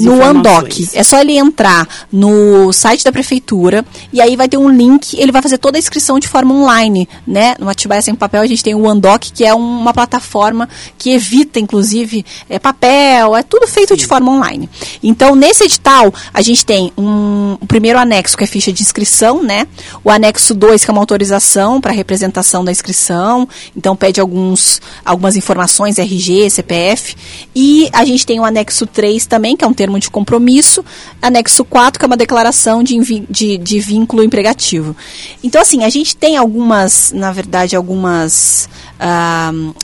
no 0.00 0.24
Andoc. 0.24 0.70
É 0.94 1.02
só 1.02 1.20
ele 1.20 1.36
entrar 1.36 1.86
no 2.12 2.59
site 2.72 3.04
da 3.04 3.12
prefeitura 3.12 3.84
e 4.12 4.20
aí 4.20 4.36
vai 4.36 4.48
ter 4.48 4.56
um 4.56 4.68
link, 4.68 5.18
ele 5.18 5.32
vai 5.32 5.42
fazer 5.42 5.58
toda 5.58 5.78
a 5.78 5.80
inscrição 5.80 6.18
de 6.18 6.28
forma 6.28 6.54
online, 6.54 7.08
né? 7.26 7.54
No 7.58 7.68
Atibaia 7.68 8.02
Sem 8.02 8.14
Papel 8.14 8.42
a 8.42 8.46
gente 8.46 8.62
tem 8.62 8.74
o 8.74 8.88
Andoc, 8.88 9.30
que 9.32 9.44
é 9.44 9.54
uma 9.54 9.92
plataforma 9.92 10.68
que 10.98 11.10
evita, 11.10 11.58
inclusive, 11.58 12.24
é, 12.48 12.58
papel, 12.58 13.36
é 13.36 13.42
tudo 13.42 13.66
feito 13.66 13.90
Sim. 13.90 13.96
de 13.96 14.06
forma 14.06 14.30
online. 14.32 14.68
Então, 15.02 15.34
nesse 15.34 15.64
edital, 15.64 16.12
a 16.32 16.42
gente 16.42 16.64
tem 16.64 16.92
um, 16.96 17.56
o 17.60 17.66
primeiro 17.66 17.98
anexo, 17.98 18.36
que 18.36 18.44
é 18.44 18.46
ficha 18.46 18.72
de 18.72 18.82
inscrição, 18.82 19.42
né? 19.42 19.66
O 20.04 20.10
anexo 20.10 20.54
2, 20.54 20.84
que 20.84 20.90
é 20.90 20.92
uma 20.92 21.00
autorização 21.00 21.80
para 21.80 21.92
representação 21.92 22.64
da 22.64 22.70
inscrição, 22.70 23.48
então 23.76 23.96
pede 23.96 24.20
alguns, 24.20 24.80
algumas 25.04 25.36
informações, 25.36 25.98
RG, 25.98 26.50
CPF. 26.50 27.16
E 27.54 27.88
a 27.92 28.04
gente 28.04 28.26
tem 28.26 28.38
o 28.40 28.44
anexo 28.44 28.86
3 28.86 29.26
também, 29.26 29.56
que 29.56 29.64
é 29.64 29.68
um 29.68 29.72
termo 29.72 29.98
de 29.98 30.10
compromisso. 30.10 30.84
Anexo 31.22 31.64
4, 31.64 31.98
que 31.98 32.04
é 32.04 32.08
uma 32.08 32.16
declaração 32.16 32.49
de, 32.82 32.98
de, 33.28 33.58
de 33.58 33.80
vínculo 33.80 34.22
empregativo. 34.22 34.96
Então, 35.42 35.60
assim, 35.60 35.84
a 35.84 35.88
gente 35.88 36.16
tem 36.16 36.36
algumas, 36.36 37.12
na 37.12 37.32
verdade, 37.32 37.76
algumas 37.76 38.68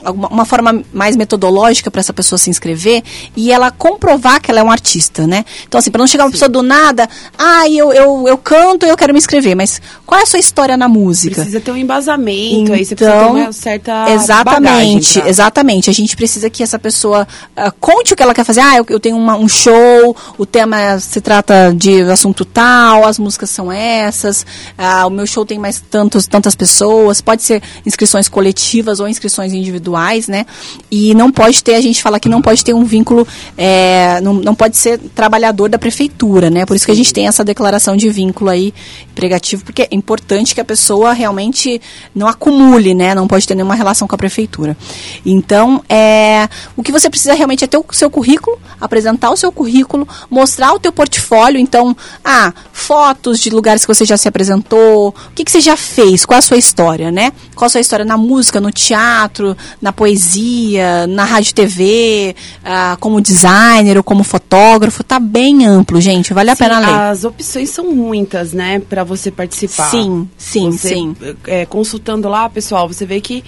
alguma, 0.04 0.28
uma 0.28 0.44
forma 0.44 0.82
mais 0.92 1.16
metodológica 1.16 1.90
para 1.90 2.00
essa 2.00 2.12
pessoa 2.12 2.38
se 2.38 2.50
inscrever 2.50 3.02
e 3.34 3.50
ela 3.50 3.70
comprovar 3.70 4.40
que 4.40 4.50
ela 4.50 4.60
é 4.60 4.62
um 4.62 4.70
artista, 4.70 5.26
né? 5.26 5.44
Então, 5.66 5.78
assim, 5.78 5.90
para 5.90 6.00
não 6.00 6.06
chegar 6.06 6.24
uma 6.24 6.30
Sim. 6.30 6.32
pessoa 6.32 6.48
do 6.48 6.62
nada, 6.62 7.08
ah, 7.38 7.68
eu, 7.68 7.92
eu, 7.92 8.28
eu 8.28 8.38
canto 8.38 8.84
e 8.84 8.88
eu 8.88 8.96
quero 8.96 9.12
me 9.12 9.18
inscrever, 9.18 9.56
mas 9.56 9.80
qual 10.04 10.20
é 10.20 10.22
a 10.22 10.26
sua 10.26 10.38
história 10.38 10.76
na 10.76 10.88
música? 10.88 11.36
Precisa 11.36 11.60
ter 11.60 11.70
um 11.70 11.76
embasamento, 11.76 12.54
então, 12.54 12.74
aí 12.74 12.84
você 12.84 12.94
precisa 12.94 13.18
ter 13.18 13.24
então, 13.24 13.36
uma 13.36 13.52
certa 13.52 14.10
Exatamente, 14.10 15.20
pra... 15.20 15.28
exatamente. 15.28 15.90
A 15.90 15.92
gente 15.92 16.16
precisa 16.16 16.50
que 16.50 16.62
essa 16.62 16.78
pessoa 16.78 17.26
uh, 17.56 17.72
conte 17.80 18.12
o 18.12 18.16
que 18.16 18.22
ela 18.22 18.34
quer 18.34 18.44
fazer. 18.44 18.60
Ah, 18.60 18.76
eu, 18.76 18.86
eu 18.88 19.00
tenho 19.00 19.16
uma, 19.16 19.36
um 19.36 19.48
show, 19.48 20.16
o 20.36 20.46
tema 20.46 20.98
se 20.98 21.20
trata 21.20 21.74
de 21.74 22.02
assunto 22.02 22.44
tal, 22.44 23.06
as 23.06 23.18
músicas 23.18 23.50
são 23.50 23.70
essas, 23.70 24.42
uh, 24.78 25.06
o 25.06 25.10
meu 25.10 25.26
show 25.26 25.44
tem 25.44 25.58
mais 25.58 25.82
tantos, 25.90 26.26
tantas 26.26 26.54
pessoas, 26.54 27.20
pode 27.20 27.42
ser 27.42 27.62
inscrições 27.84 28.28
coletivas 28.28 29.00
ou 29.00 29.05
inscrições 29.08 29.52
individuais, 29.52 30.28
né? 30.28 30.46
E 30.90 31.14
não 31.14 31.30
pode 31.30 31.62
ter, 31.62 31.74
a 31.74 31.80
gente 31.80 32.02
fala 32.02 32.20
que 32.20 32.28
não 32.28 32.42
pode 32.42 32.64
ter 32.64 32.74
um 32.74 32.84
vínculo, 32.84 33.26
é, 33.56 34.20
não, 34.20 34.34
não 34.34 34.54
pode 34.54 34.76
ser 34.76 34.98
trabalhador 35.14 35.68
da 35.68 35.78
prefeitura, 35.78 36.50
né? 36.50 36.66
Por 36.66 36.76
isso 36.76 36.86
que 36.86 36.92
a 36.92 36.96
gente 36.96 37.12
tem 37.12 37.26
essa 37.26 37.44
declaração 37.44 37.96
de 37.96 38.08
vínculo 38.08 38.50
aí 38.50 38.72
pregativo, 39.16 39.64
porque 39.64 39.82
é 39.82 39.88
importante 39.90 40.54
que 40.54 40.60
a 40.60 40.64
pessoa 40.64 41.12
realmente 41.12 41.80
não 42.14 42.28
acumule, 42.28 42.94
né? 42.94 43.14
Não 43.14 43.26
pode 43.26 43.48
ter 43.48 43.54
nenhuma 43.54 43.74
relação 43.74 44.06
com 44.06 44.14
a 44.14 44.18
prefeitura. 44.18 44.76
Então, 45.24 45.82
é, 45.88 46.48
o 46.76 46.82
que 46.82 46.92
você 46.92 47.08
precisa 47.08 47.34
realmente 47.34 47.64
é 47.64 47.66
ter 47.66 47.78
o 47.78 47.84
seu 47.90 48.10
currículo, 48.10 48.58
apresentar 48.80 49.30
o 49.30 49.36
seu 49.36 49.50
currículo, 49.50 50.06
mostrar 50.30 50.74
o 50.74 50.78
teu 50.78 50.92
portfólio. 50.92 51.58
Então, 51.58 51.96
ah, 52.22 52.52
fotos 52.72 53.40
de 53.40 53.50
lugares 53.50 53.84
que 53.84 53.92
você 53.92 54.04
já 54.04 54.16
se 54.16 54.28
apresentou, 54.28 55.08
o 55.08 55.34
que, 55.34 55.44
que 55.44 55.50
você 55.50 55.60
já 55.60 55.76
fez, 55.76 56.26
qual 56.26 56.38
a 56.38 56.42
sua 56.42 56.58
história, 56.58 57.10
né? 57.10 57.32
Qual 57.54 57.66
a 57.66 57.70
sua 57.70 57.80
história 57.80 58.04
na 58.04 58.18
música, 58.18 58.60
no 58.60 58.70
teatro, 58.70 59.56
na 59.80 59.92
poesia, 59.92 61.06
na 61.06 61.24
rádio 61.24 61.54
TV, 61.54 62.36
ah, 62.62 62.98
como 63.00 63.20
designer 63.20 63.96
ou 63.96 64.04
como 64.04 64.22
fotógrafo. 64.22 65.02
Tá 65.02 65.18
bem 65.18 65.64
amplo, 65.64 66.00
gente. 66.00 66.34
Vale 66.34 66.50
a 66.50 66.54
sim, 66.54 66.64
pena 66.64 66.78
ler. 66.78 66.94
As 67.10 67.24
opções 67.24 67.70
são 67.70 67.90
muitas, 67.92 68.52
né, 68.52 68.78
para 68.78 69.05
você 69.06 69.30
participar. 69.30 69.90
Sim, 69.90 70.28
sim, 70.36 70.70
você, 70.70 70.88
sim. 70.88 71.16
É, 71.46 71.64
consultando 71.64 72.28
lá, 72.28 72.48
pessoal, 72.50 72.86
você 72.86 73.06
vê 73.06 73.20
que 73.20 73.42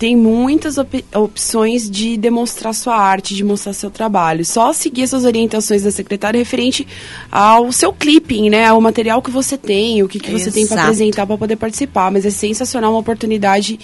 tem 0.00 0.16
muitas 0.16 0.78
op 0.78 1.04
opções 1.14 1.88
de 1.90 2.16
demonstrar 2.16 2.74
sua 2.74 2.96
arte, 2.96 3.34
de 3.34 3.44
mostrar 3.44 3.74
seu 3.74 3.90
trabalho. 3.90 4.42
Só 4.46 4.72
seguir 4.72 5.02
essas 5.02 5.26
orientações 5.26 5.82
da 5.82 5.90
secretária 5.90 6.38
referente 6.38 6.88
ao 7.30 7.70
seu 7.70 7.92
clipping, 7.92 8.48
né? 8.48 8.64
Ao 8.64 8.80
material 8.80 9.20
que 9.20 9.30
você 9.30 9.58
tem, 9.58 10.02
o 10.02 10.08
que, 10.08 10.18
que 10.18 10.30
você 10.30 10.50
tem 10.50 10.66
para 10.66 10.84
apresentar 10.84 11.26
para 11.26 11.36
poder 11.36 11.56
participar. 11.56 12.10
Mas 12.10 12.24
é 12.24 12.30
sensacional, 12.30 12.92
uma 12.92 13.00
oportunidade 13.00 13.78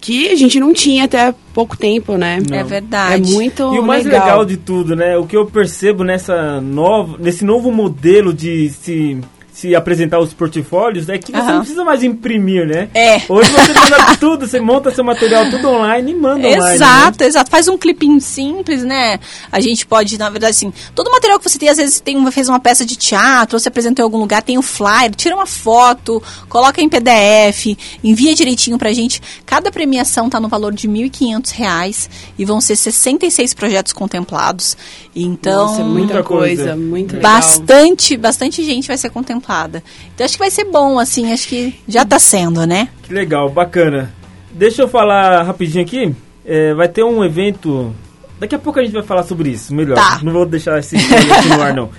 que 0.00 0.28
a 0.28 0.36
gente 0.36 0.60
não 0.60 0.72
tinha 0.72 1.04
até 1.04 1.34
pouco 1.52 1.76
tempo, 1.76 2.16
né? 2.16 2.40
Não. 2.48 2.56
É 2.56 2.62
verdade. 2.62 3.28
É 3.32 3.34
muito 3.34 3.62
E 3.74 3.80
o 3.80 3.82
mais 3.82 4.04
legal. 4.04 4.20
legal 4.24 4.44
de 4.44 4.56
tudo, 4.56 4.94
né? 4.94 5.18
O 5.18 5.26
que 5.26 5.36
eu 5.36 5.46
percebo 5.46 6.04
nessa 6.04 6.60
nova, 6.60 7.16
nesse 7.18 7.44
novo 7.44 7.72
modelo 7.72 8.32
de 8.32 8.68
se 8.70 9.18
se 9.52 9.74
apresentar 9.76 10.18
os 10.18 10.32
portfólios 10.32 11.10
é 11.10 11.18
que 11.18 11.30
você 11.30 11.38
uhum. 11.38 11.46
não 11.46 11.58
precisa 11.58 11.84
mais 11.84 12.02
imprimir, 12.02 12.66
né? 12.66 12.88
É. 12.94 13.20
Hoje 13.28 13.50
você 13.50 13.74
manda 13.74 14.16
tudo, 14.18 14.46
você 14.46 14.58
monta 14.58 14.90
seu 14.90 15.04
material 15.04 15.50
tudo 15.50 15.68
online 15.68 16.12
e 16.12 16.14
manda 16.14 16.48
exato, 16.48 16.62
online. 16.62 16.76
Exato, 16.76 17.20
né? 17.20 17.26
exato. 17.26 17.50
Faz 17.50 17.68
um 17.68 17.76
clipinho 17.76 18.18
simples, 18.18 18.82
né? 18.82 19.20
A 19.50 19.60
gente 19.60 19.86
pode, 19.86 20.18
na 20.18 20.30
verdade, 20.30 20.52
assim, 20.52 20.72
todo 20.94 21.08
o 21.08 21.12
material 21.12 21.38
que 21.38 21.48
você 21.48 21.58
tem, 21.58 21.68
às 21.68 21.76
vezes 21.76 22.00
tem 22.00 22.16
uma, 22.16 22.32
fez 22.32 22.48
uma 22.48 22.58
peça 22.58 22.84
de 22.84 22.96
teatro, 22.96 23.56
ou 23.56 23.60
se 23.60 23.68
apresentou 23.68 24.02
em 24.02 24.06
algum 24.06 24.18
lugar, 24.18 24.42
tem 24.42 24.56
o 24.56 24.60
um 24.60 24.62
flyer, 24.62 25.14
tira 25.14 25.36
uma 25.36 25.46
foto, 25.46 26.22
coloca 26.48 26.80
em 26.80 26.88
PDF, 26.88 27.76
envia 28.02 28.34
direitinho 28.34 28.78
pra 28.78 28.90
gente. 28.94 29.20
Cada 29.44 29.70
premiação 29.70 30.30
tá 30.30 30.40
no 30.40 30.48
valor 30.48 30.72
de 30.72 30.88
R$ 30.88 31.10
1.500 31.10 32.08
e 32.38 32.44
vão 32.46 32.58
ser 32.58 32.74
66 32.74 33.52
projetos 33.52 33.92
contemplados. 33.92 34.78
Então, 35.14 35.66
Nossa, 35.66 35.82
é 35.82 35.84
muita 35.84 36.22
coisa, 36.22 36.64
coisa 36.64 36.76
muito 36.76 37.16
legal. 37.16 37.32
Bastante, 37.32 38.16
bastante 38.16 38.64
gente 38.64 38.88
vai 38.88 38.96
ser 38.96 39.10
contemplada 39.10 39.41
então 40.14 40.24
acho 40.24 40.34
que 40.34 40.38
vai 40.38 40.50
ser 40.50 40.64
bom, 40.64 40.98
assim, 40.98 41.32
acho 41.32 41.48
que 41.48 41.74
já 41.88 42.02
está 42.02 42.18
sendo, 42.18 42.66
né? 42.66 42.88
Que 43.02 43.12
legal, 43.12 43.48
bacana. 43.48 44.12
Deixa 44.52 44.82
eu 44.82 44.88
falar 44.88 45.42
rapidinho 45.42 45.84
aqui. 45.84 46.14
É, 46.44 46.74
vai 46.74 46.88
ter 46.88 47.04
um 47.04 47.24
evento. 47.24 47.94
Daqui 48.38 48.54
a 48.54 48.58
pouco 48.58 48.78
a 48.78 48.82
gente 48.82 48.92
vai 48.92 49.02
falar 49.02 49.22
sobre 49.22 49.50
isso, 49.50 49.74
melhor. 49.74 49.94
Tá. 49.94 50.20
Não 50.22 50.32
vou 50.32 50.44
deixar 50.44 50.78
esse 50.78 50.96
no 51.48 51.62
ar, 51.62 51.74
não. 51.74 51.90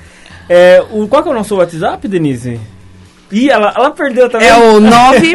É, 0.49 0.84
o, 0.91 1.08
qual 1.08 1.23
que 1.23 1.29
é 1.29 1.32
o 1.32 1.36
nosso 1.36 1.56
WhatsApp, 1.56 2.08
Denise? 2.08 2.60
Ih, 3.32 3.49
ela, 3.49 3.73
ela 3.75 3.91
perdeu 3.91 4.29
também. 4.29 4.47
É 4.47 4.56
o 4.56 4.79
9. 4.79 5.34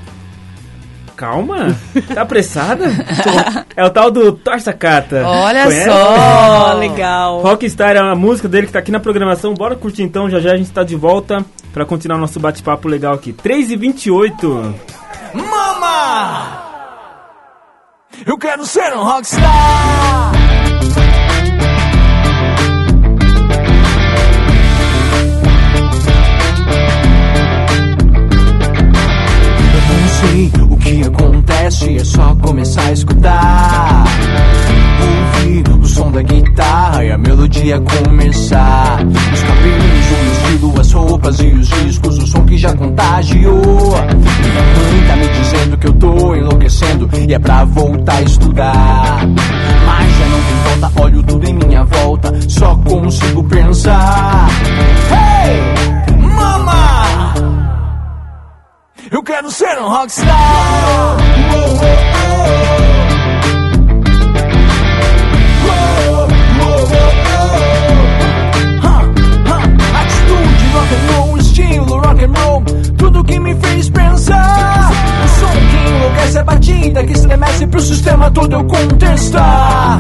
Calma, 1.15 1.75
tá 2.13 2.21
apressada? 2.21 2.86
é 3.75 3.86
o 3.86 3.89
tal 3.89 4.12
do 4.12 4.34
Torça 4.34 4.73
Cata. 4.73 5.23
Olha 5.25 5.65
Conhece? 5.65 5.89
só, 5.89 6.73
legal. 6.73 7.41
Rockstar 7.41 7.95
é 7.95 7.99
a 7.99 8.15
música 8.15 8.47
dele 8.47 8.67
que 8.67 8.73
tá 8.73 8.80
aqui 8.80 8.91
na 8.91 8.99
programação. 8.99 9.54
Bora 9.54 9.75
curtir 9.75 10.04
então, 10.04 10.30
já 10.30 10.39
já 10.39 10.51
a 10.51 10.58
gente 10.58 10.71
tá 10.71 10.84
de 10.84 10.95
volta 10.95 11.43
para 11.73 11.86
continuar 11.86 12.17
nosso 12.17 12.39
bate-papo 12.39 12.88
legal 12.88 13.13
aqui. 13.13 13.34
3 13.34 13.71
e 13.71 13.75
28 13.75 14.75
Mama! 15.34 16.63
Eu 18.25 18.38
quero 18.38 18.65
ser 18.65 18.93
um 18.93 19.04
rockstar! 19.04 20.32
Que 30.86 31.02
acontece 31.02 31.98
é 31.98 32.04
só 32.04 32.36
começar 32.36 32.84
a 32.84 32.91
escutar. 32.91 34.04
Ouvir 35.02 35.67
o 35.82 35.84
som 35.88 36.12
da 36.12 36.21
guitarra 36.21 37.04
e 37.04 37.12
a 37.12 37.17
melodia 37.17 37.82
começar. 37.82 39.00
Os 39.04 39.41
cabelos, 39.41 40.12
o 40.12 40.32
estilo, 40.32 40.80
as 40.80 40.91
roupas 40.91 41.39
e 41.39 41.48
os 41.48 41.67
discos, 41.69 42.19
o 42.19 42.28
som 42.28 42.45
que 42.45 42.56
já 42.56 42.71
contagiou. 42.76 43.63
Minha 43.63 44.62
mãe 44.62 45.08
tá 45.08 45.15
me 45.15 45.28
dizendo 45.28 45.76
que 45.76 45.88
eu 45.88 45.93
tô 45.93 46.36
enlouquecendo 46.36 47.10
e 47.17 47.34
é 47.34 47.39
pra 47.39 47.65
voltar 47.65 48.17
a 48.17 48.21
estudar. 48.21 49.28
Mas 49.88 50.17
já 50.19 50.26
não 50.28 50.39
tem 50.43 50.80
volta, 50.80 51.02
olho 51.02 51.24
tudo 51.24 51.50
em 51.50 51.54
minha 51.56 51.84
volta, 51.84 52.32
só 52.48 52.76
consigo 52.76 53.43
pensar. 53.45 54.48
Hey, 55.10 55.94
Eu 59.15 59.23
quero 59.23 59.49
ser 59.49 59.80
um 59.80 59.88
rockstar. 59.88 60.28
Atitude, 69.95 70.65
rock 70.73 70.93
and 70.93 71.13
roll, 71.13 71.38
estilo 71.38 71.97
rock 71.97 72.25
and 72.25 72.34
roll, 72.38 72.62
tudo 72.97 73.23
que 73.23 73.39
me 73.39 73.56
fez 73.56 73.89
pensar. 73.89 74.91
O 75.23 75.28
som 75.30 75.47
que 75.47 75.89
enlouquece 75.91 76.38
a 76.38 76.43
batida, 76.43 77.04
que 77.06 77.13
estremece 77.13 77.67
pro 77.67 77.80
sistema 77.80 78.30
todo 78.32 78.51
eu 78.51 78.65
contestar. 78.65 79.97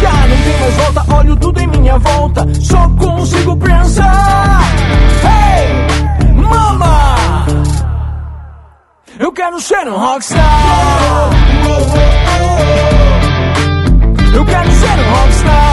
Já 0.00 0.26
não 0.26 0.36
tem 0.42 0.60
mais 0.60 0.74
volta, 0.74 1.14
olho 1.16 1.36
tudo 1.36 1.60
em 1.60 1.66
minha 1.66 1.98
volta, 1.98 2.46
só 2.62 2.88
consigo 2.96 3.58
pensar. 3.58 4.60
Hey, 5.22 6.32
mama! 6.34 7.03
Eu 9.18 9.30
quero 9.32 9.60
ser 9.60 9.86
um 9.86 9.96
rockstar. 9.96 11.30
Eu 14.34 14.44
quero 14.44 14.70
ser 14.72 14.98
um 14.98 15.14
rockstar. 15.14 15.63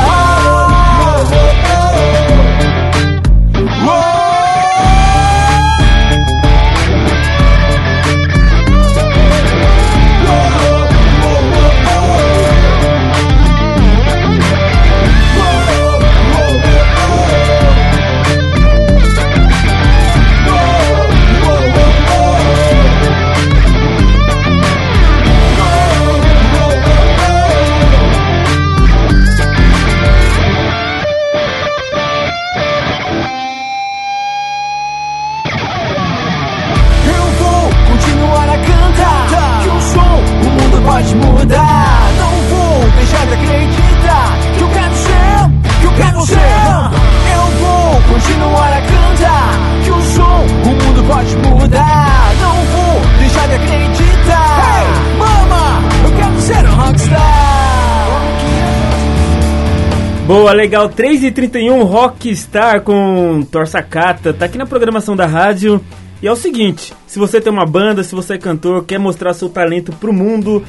Boa, 60.31 60.53
legal. 60.53 60.87
3h31 60.87 61.83
Rockstar 61.83 62.79
com 62.83 63.45
Torsacata. 63.51 64.31
Tá 64.31 64.45
aqui 64.45 64.57
na 64.57 64.65
programação 64.65 65.13
da 65.13 65.25
rádio. 65.25 65.81
E 66.21 66.27
é 66.27 66.31
o 66.31 66.37
seguinte, 66.37 66.93
se 67.05 67.19
você 67.19 67.41
tem 67.41 67.51
uma 67.51 67.65
banda, 67.65 68.01
se 68.01 68.15
você 68.15 68.35
é 68.35 68.37
cantor, 68.37 68.85
quer 68.85 68.97
mostrar 68.97 69.33
seu 69.33 69.49
talento 69.49 69.91
pro 69.91 70.13
mundo, 70.13 70.63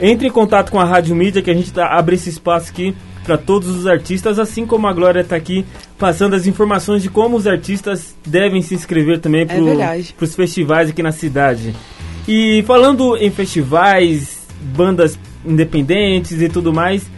entre 0.00 0.26
em 0.26 0.32
contato 0.32 0.72
com 0.72 0.80
a 0.80 0.84
Rádio 0.84 1.14
Mídia 1.14 1.42
que 1.42 1.50
a 1.50 1.54
gente 1.54 1.72
tá, 1.72 1.96
abre 1.96 2.16
esse 2.16 2.28
espaço 2.28 2.72
aqui 2.72 2.92
para 3.22 3.38
todos 3.38 3.68
os 3.68 3.86
artistas, 3.86 4.40
assim 4.40 4.66
como 4.66 4.88
a 4.88 4.92
Glória 4.92 5.20
está 5.20 5.36
aqui 5.36 5.64
passando 5.96 6.34
as 6.34 6.48
informações 6.48 7.00
de 7.00 7.08
como 7.08 7.36
os 7.36 7.46
artistas 7.46 8.16
devem 8.26 8.62
se 8.62 8.74
inscrever 8.74 9.20
também 9.20 9.42
É 9.42 9.44
para 9.46 10.24
os 10.24 10.34
festivais 10.34 10.90
aqui 10.90 11.04
na 11.04 11.12
cidade. 11.12 11.72
E 12.26 12.64
falando 12.66 13.16
em 13.16 13.30
festivais, 13.30 14.44
bandas 14.74 15.16
independentes 15.46 16.42
e 16.42 16.48
tudo 16.48 16.72
mais, 16.72 17.08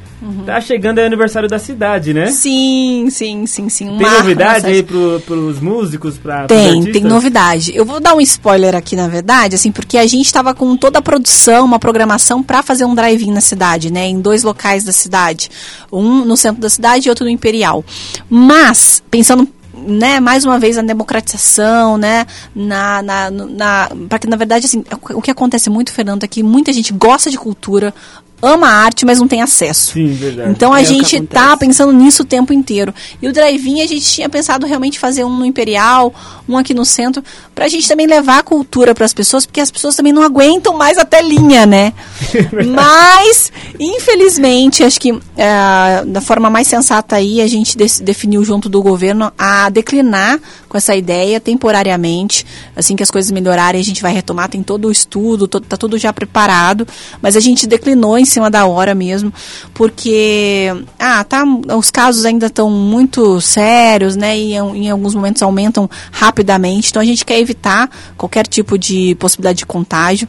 tá 0.45 0.61
chegando 0.61 0.99
o 0.99 1.05
aniversário 1.05 1.49
da 1.49 1.59
cidade, 1.59 2.13
né? 2.15 2.27
Sim, 2.27 3.09
sim, 3.11 3.47
sim, 3.47 3.69
sim. 3.69 3.97
Tem 3.97 4.11
novidade 4.11 4.67
aí 4.67 4.83
pro, 4.83 5.21
pros 5.27 5.61
músicos, 5.61 6.17
pra, 6.17 6.47
Tem, 6.47 6.93
tem 6.93 7.03
novidade. 7.03 7.73
Eu 7.75 7.85
vou 7.85 8.01
dar 8.01 8.15
um 8.15 8.21
spoiler 8.21 8.75
aqui, 8.75 8.97
na 8.97 9.09
verdade, 9.09 9.55
assim, 9.55 9.73
porque 9.73 9.99
a 9.99 10.07
gente 10.07 10.27
estava 10.27 10.55
com 10.55 10.77
toda 10.77 10.99
a 10.99 11.03
produção, 11.03 11.65
uma 11.65 11.79
programação 11.79 12.43
para 12.43 12.63
fazer 12.63 12.85
um 12.85 12.95
drive-in 12.95 13.33
na 13.33 13.41
cidade, 13.41 13.93
né, 13.93 14.07
em 14.07 14.21
dois 14.21 14.43
locais 14.43 14.85
da 14.85 14.93
cidade, 14.93 15.51
um 15.93 16.25
no 16.25 16.37
centro 16.37 16.61
da 16.61 16.71
cidade 16.71 17.09
e 17.09 17.11
outro 17.11 17.25
no 17.25 17.31
Imperial. 17.31 17.85
Mas 18.29 19.03
pensando 19.11 19.49
né, 19.87 20.19
mais 20.21 20.45
uma 20.45 20.59
vez 20.59 20.77
na 20.77 20.83
democratização, 20.83 21.99
né, 21.99 22.27
na, 22.55 23.03
na, 23.03 23.31
na 23.31 23.89
para 24.09 24.19
que 24.19 24.27
na 24.27 24.37
verdade 24.37 24.67
assim, 24.67 24.83
o 25.15 25.21
que 25.21 25.31
acontece 25.31 25.69
muito, 25.69 25.93
Fernando, 25.93 26.25
é 26.25 26.27
que 26.27 26.43
muita 26.43 26.73
gente 26.73 26.93
gosta 26.93 27.31
de 27.31 27.39
cultura, 27.39 27.95
ama 28.43 28.67
a 28.69 28.73
arte, 28.85 29.05
mas 29.07 29.19
não 29.19 29.27
tem 29.27 29.43
acesso. 29.43 29.93
Sim, 29.93 30.13
verdade. 30.15 30.51
Então 30.51 30.73
a 30.73 30.81
É 30.81 30.85
gente 30.85 31.21
tá 31.23 31.57
pensando 31.57 31.93
nisso 31.93 32.23
o 32.23 32.27
tempo 32.27 32.53
inteiro. 32.53 32.95
E 33.21 33.27
o 33.29 33.33
drive-in 33.33 33.81
a 33.83 33.87
gente 33.87 34.05
tinha 34.05 34.29
pensado 34.29 34.67
realmente 34.67 34.99
fazer 34.99 35.25
um 35.25 35.31
no 35.37 35.45
Imperial, 35.45 36.15
um 36.49 36.57
aqui 36.59 36.75
no 36.75 36.85
centro, 36.85 37.23
pra 37.55 37.67
gente 37.69 37.89
também 37.89 38.07
levar 38.07 38.39
a 38.39 38.43
cultura 38.43 38.95
para 38.95 39.05
as 39.05 39.13
pessoas, 39.15 39.47
porque 39.47 39.61
as 39.61 39.71
pessoas 39.71 39.97
também 39.97 40.13
não 40.13 40.23
aguentam 40.23 40.77
mais 40.77 40.99
a 40.99 41.05
telinha, 41.05 41.65
né? 41.67 41.93
Mas, 42.75 43.51
infelizmente, 43.79 44.85
acho 44.85 45.01
que 45.01 45.11
eh, 45.37 46.05
da 46.07 46.21
forma 46.21 46.51
mais 46.51 46.69
sensata 46.69 47.17
aí, 47.17 47.41
a 47.41 47.47
gente 47.47 47.77
definiu 48.03 48.45
junto 48.45 48.69
do 48.69 48.83
governo 48.83 49.33
a 49.39 49.69
declinar 49.71 50.39
com 50.69 50.77
essa 50.77 50.95
ideia 50.95 51.41
temporariamente. 51.41 52.45
Assim 52.75 52.95
que 52.95 53.03
as 53.03 53.11
coisas 53.11 53.31
melhorarem, 53.31 53.81
a 53.81 53.85
gente 53.85 54.03
vai 54.03 54.13
retomar, 54.13 54.49
tem 54.49 54.63
todo 54.63 54.89
o 54.89 54.93
estudo, 54.93 55.49
to- 55.49 55.61
tá 55.61 55.77
tudo 55.77 55.97
já 55.99 56.13
preparado, 56.13 56.87
mas 57.23 57.37
a 57.37 57.41
gente 57.41 57.67
declinou 57.67 58.19
em 58.19 58.25
cima 58.27 58.51
da 58.51 58.67
hora 58.67 58.95
mesmo, 58.95 59.33
porque 59.73 60.71
ah, 60.99 61.25
tá, 61.25 61.45
os 61.77 61.91
casos 61.91 62.25
ainda 62.25 62.47
estão 62.47 62.71
muito 62.71 63.41
sérios, 63.41 64.17
né? 64.17 64.37
E 64.37 64.55
em, 64.55 64.87
em 64.87 64.91
alguns 64.91 65.15
momentos 65.15 65.43
aumentam 65.43 65.89
rapidamente, 66.13 66.91
então 66.91 67.01
a 67.01 67.05
gente 67.05 67.25
quer 67.25 67.39
evitar 67.39 67.89
qualquer 68.17 68.47
tipo 68.47 68.79
de 68.79 69.15
possibilidade 69.15 69.59
de 69.59 69.67
contágio. 69.67 70.29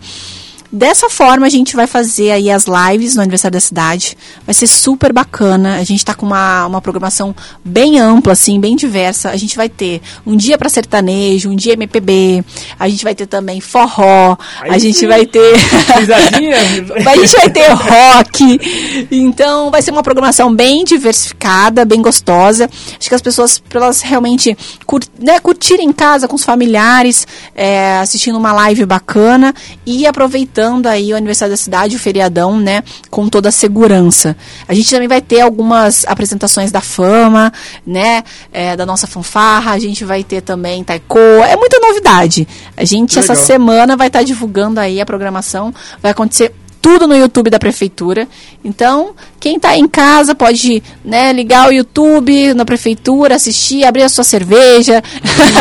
Dessa 0.71 1.09
forma, 1.09 1.45
a 1.45 1.49
gente 1.49 1.77
vai 1.77 1.87
fazer 1.87 2.31
aí 2.31 2.51
as 2.51 2.65
lives 2.65 3.15
no 3.15 3.21
aniversário 3.21 3.53
da 3.53 3.59
cidade. 3.59 4.17
Vai 4.45 4.53
ser 4.53 4.67
super 4.67 5.13
bacana. 5.13 5.77
A 5.77 5.83
gente 5.83 6.03
tá 6.03 6.13
com 6.13 6.25
uma, 6.25 6.65
uma 6.65 6.81
programação 6.81 7.33
bem 7.63 7.99
ampla, 7.99 8.33
assim, 8.33 8.59
bem 8.59 8.75
diversa. 8.75 9.29
A 9.29 9.37
gente 9.37 9.55
vai 9.55 9.69
ter 9.69 10.01
um 10.25 10.35
dia 10.35 10.57
para 10.57 10.67
sertanejo, 10.67 11.49
um 11.49 11.55
dia 11.55 11.73
MPB. 11.73 12.43
A 12.77 12.89
gente 12.89 13.01
vai 13.03 13.15
ter 13.15 13.27
também 13.27 13.61
forró. 13.61 14.35
Aí 14.59 14.71
a 14.71 14.77
gente 14.77 14.99
sim. 14.99 15.07
vai 15.07 15.25
ter. 15.25 15.55
A 17.07 17.15
gente 17.15 17.35
vai 17.35 17.49
ter 17.49 17.69
rock. 17.71 19.07
Então, 19.09 19.71
vai 19.71 19.81
ser 19.81 19.91
uma 19.91 20.03
programação 20.03 20.53
bem 20.53 20.83
diversificada, 20.83 21.85
bem 21.85 22.01
gostosa. 22.01 22.69
Acho 22.99 23.09
que 23.09 23.15
as 23.15 23.21
pessoas, 23.21 23.59
para 23.59 23.81
elas 23.81 24.01
realmente 24.01 24.57
cur, 24.85 25.01
né, 25.19 25.39
curtirem 25.39 25.87
em 25.87 25.93
casa 25.93 26.27
com 26.27 26.35
os 26.35 26.43
familiares, 26.43 27.25
é, 27.55 27.97
assistindo 27.99 28.37
uma 28.37 28.51
live 28.53 28.85
bacana 28.85 29.53
e 29.85 30.05
aproveitando 30.05 30.56
aí 30.85 31.13
o 31.13 31.15
aniversário 31.15 31.53
da 31.53 31.57
cidade, 31.57 31.95
o 31.95 31.99
feriadão, 31.99 32.59
né, 32.59 32.83
com 33.09 33.27
toda 33.27 33.49
a 33.49 33.51
segurança. 33.51 34.35
A 34.67 34.73
gente 34.73 34.89
também 34.89 35.07
vai 35.07 35.21
ter 35.21 35.41
algumas 35.41 36.05
apresentações 36.07 36.71
da 36.71 36.81
fama, 36.81 37.51
né, 37.85 38.23
é, 38.51 38.75
da 38.75 38.85
nossa 38.85 39.07
fanfarra. 39.07 39.73
A 39.73 39.79
gente 39.79 40.03
vai 40.03 40.23
ter 40.23 40.41
também 40.41 40.83
taiko. 40.83 41.17
É 41.17 41.55
muita 41.55 41.79
novidade. 41.79 42.47
A 42.75 42.85
gente, 42.85 43.17
essa 43.19 43.33
Legal. 43.33 43.45
semana, 43.45 43.97
vai 43.97 44.07
estar 44.07 44.23
divulgando 44.23 44.79
aí 44.79 44.99
a 45.01 45.05
programação. 45.05 45.73
Vai 46.01 46.11
acontecer 46.11 46.53
tudo 46.87 47.05
no 47.05 47.17
YouTube 47.17 47.49
da 47.49 47.59
prefeitura. 47.59 48.27
Então, 48.63 49.13
quem 49.41 49.57
está 49.57 49.75
em 49.77 49.87
casa 49.89 50.33
pode 50.33 50.81
né, 51.03 51.33
ligar 51.33 51.67
o 51.67 51.73
YouTube 51.73 52.53
na 52.53 52.63
prefeitura, 52.63 53.35
assistir, 53.35 53.83
abrir 53.83 54.03
a 54.03 54.09
sua 54.09 54.23
cerveja 54.23 55.03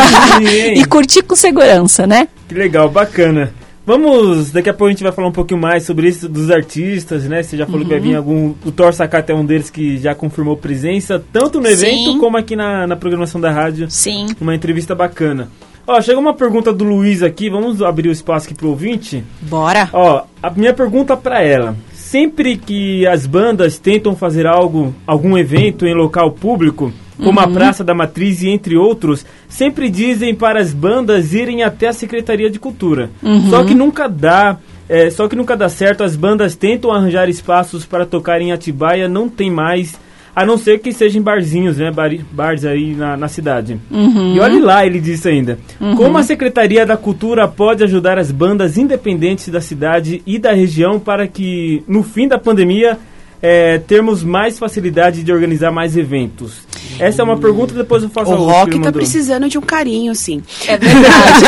e 0.73 0.85
curtir 0.85 1.23
com 1.23 1.35
segurança, 1.35 2.07
né? 2.07 2.29
Que 2.47 2.55
legal, 2.55 2.89
bacana. 2.89 3.53
Vamos, 3.87 4.51
daqui 4.51 4.69
a 4.69 4.73
pouco 4.73 4.87
a 4.87 4.91
gente 4.91 5.01
vai 5.01 5.13
falar 5.13 5.29
um 5.29 5.31
pouquinho 5.31 5.61
mais 5.61 5.83
sobre 5.83 6.09
isso 6.09 6.27
dos 6.27 6.51
artistas, 6.51 7.23
né? 7.23 7.41
Você 7.41 7.55
já 7.55 7.65
falou 7.65 7.83
que 7.83 7.87
vai 7.87 7.99
Uhum. 7.99 8.03
vir 8.03 8.15
algum. 8.17 8.53
O 8.65 8.69
Thor 8.69 8.91
Sakata 8.93 9.31
é 9.31 9.35
um 9.35 9.45
deles 9.45 9.69
que 9.69 9.97
já 9.97 10.13
confirmou 10.13 10.57
presença, 10.57 11.23
tanto 11.31 11.61
no 11.61 11.67
evento 11.69 12.11
Sim. 12.11 12.17
como 12.19 12.35
aqui 12.35 12.53
na, 12.53 12.85
na 12.85 12.97
programação 12.97 13.39
da 13.39 13.49
rádio. 13.49 13.89
Sim. 13.89 14.27
Uma 14.41 14.53
entrevista 14.53 14.93
bacana. 14.93 15.47
Ó, 15.87 16.01
chegou 16.01 16.21
uma 16.21 16.33
pergunta 16.33 16.73
do 16.73 16.83
Luiz 16.83 17.23
aqui, 17.23 17.49
vamos 17.49 17.81
abrir 17.81 18.09
o 18.09 18.11
espaço 18.11 18.45
aqui 18.47 18.53
pro 18.53 18.67
ouvinte. 18.67 19.23
Bora. 19.43 19.87
Ó, 19.93 20.21
a 20.43 20.49
minha 20.51 20.73
pergunta 20.73 21.15
pra 21.15 21.41
ela. 21.41 21.73
Sempre 22.07 22.55
que 22.55 23.05
as 23.05 23.25
bandas 23.25 23.77
tentam 23.77 24.15
fazer 24.15 24.47
algo, 24.47 24.95
algum 25.05 25.37
evento 25.37 25.85
em 25.85 25.93
local 25.93 26.31
público, 26.31 26.93
como 27.21 27.37
a 27.41 27.47
Praça 27.49 27.83
da 27.83 27.93
Matriz 27.93 28.41
e 28.41 28.47
entre 28.47 28.77
outros, 28.77 29.25
sempre 29.49 29.89
dizem 29.89 30.33
para 30.33 30.61
as 30.61 30.71
bandas 30.71 31.33
irem 31.33 31.63
até 31.63 31.89
a 31.89 31.93
Secretaria 31.93 32.49
de 32.49 32.59
Cultura. 32.59 33.09
Só 33.49 33.65
que 33.65 33.75
nunca 33.75 34.07
dá, 34.07 34.57
é, 34.87 35.09
só 35.09 35.27
que 35.27 35.35
nunca 35.35 35.57
dá 35.57 35.67
certo, 35.67 36.01
as 36.01 36.15
bandas 36.15 36.55
tentam 36.55 36.93
arranjar 36.93 37.27
espaços 37.27 37.85
para 37.85 38.05
tocar 38.05 38.39
em 38.39 38.53
Atibaia, 38.53 39.09
não 39.09 39.27
tem 39.27 39.51
mais, 39.51 39.99
a 40.37 40.45
não 40.45 40.55
ser 40.55 40.77
que 40.77 40.93
sejam 40.93 41.19
barzinhos, 41.19 41.77
né, 41.77 41.89
bar, 41.89 42.11
bars 42.31 42.63
aí 42.63 42.93
na, 42.93 43.17
na 43.17 43.27
cidade. 43.27 43.79
E 43.91 44.39
olhe 44.39 44.59
lá, 44.59 44.85
ele 44.85 44.99
disse 44.99 45.27
ainda, 45.27 45.57
como 45.95 46.15
a 46.15 46.21
Secretaria 46.21 46.85
da 46.85 46.95
Cultura 46.95 47.47
pode 47.47 47.83
ajudar 47.83 48.19
as 48.19 48.29
bandas 48.29 48.77
independentes 48.77 49.49
da 49.49 49.59
cidade 49.59 50.21
e 50.27 50.37
da 50.37 50.51
região 50.53 50.99
para 50.99 51.27
que, 51.27 51.81
no 51.87 52.03
fim 52.03 52.27
da 52.27 52.37
pandemia, 52.37 52.99
é, 53.41 53.79
termos 53.79 54.23
mais 54.23 54.59
facilidade 54.59 55.23
de 55.23 55.33
organizar 55.33 55.71
mais 55.71 55.97
eventos? 55.97 56.67
Essa 56.99 57.23
é 57.23 57.25
uma 57.25 57.37
pergunta, 57.37 57.73
depois 57.73 58.03
eu 58.03 58.09
faço 58.09 58.29
O 58.29 58.35
a 58.35 58.37
outra. 58.37 58.65
que 58.65 58.75
rock 58.77 58.79
tá 58.81 58.91
precisando 58.91 59.49
de 59.49 59.57
um 59.57 59.61
carinho, 59.61 60.13
sim. 60.13 60.43
É 60.67 60.77
verdade. 60.77 61.45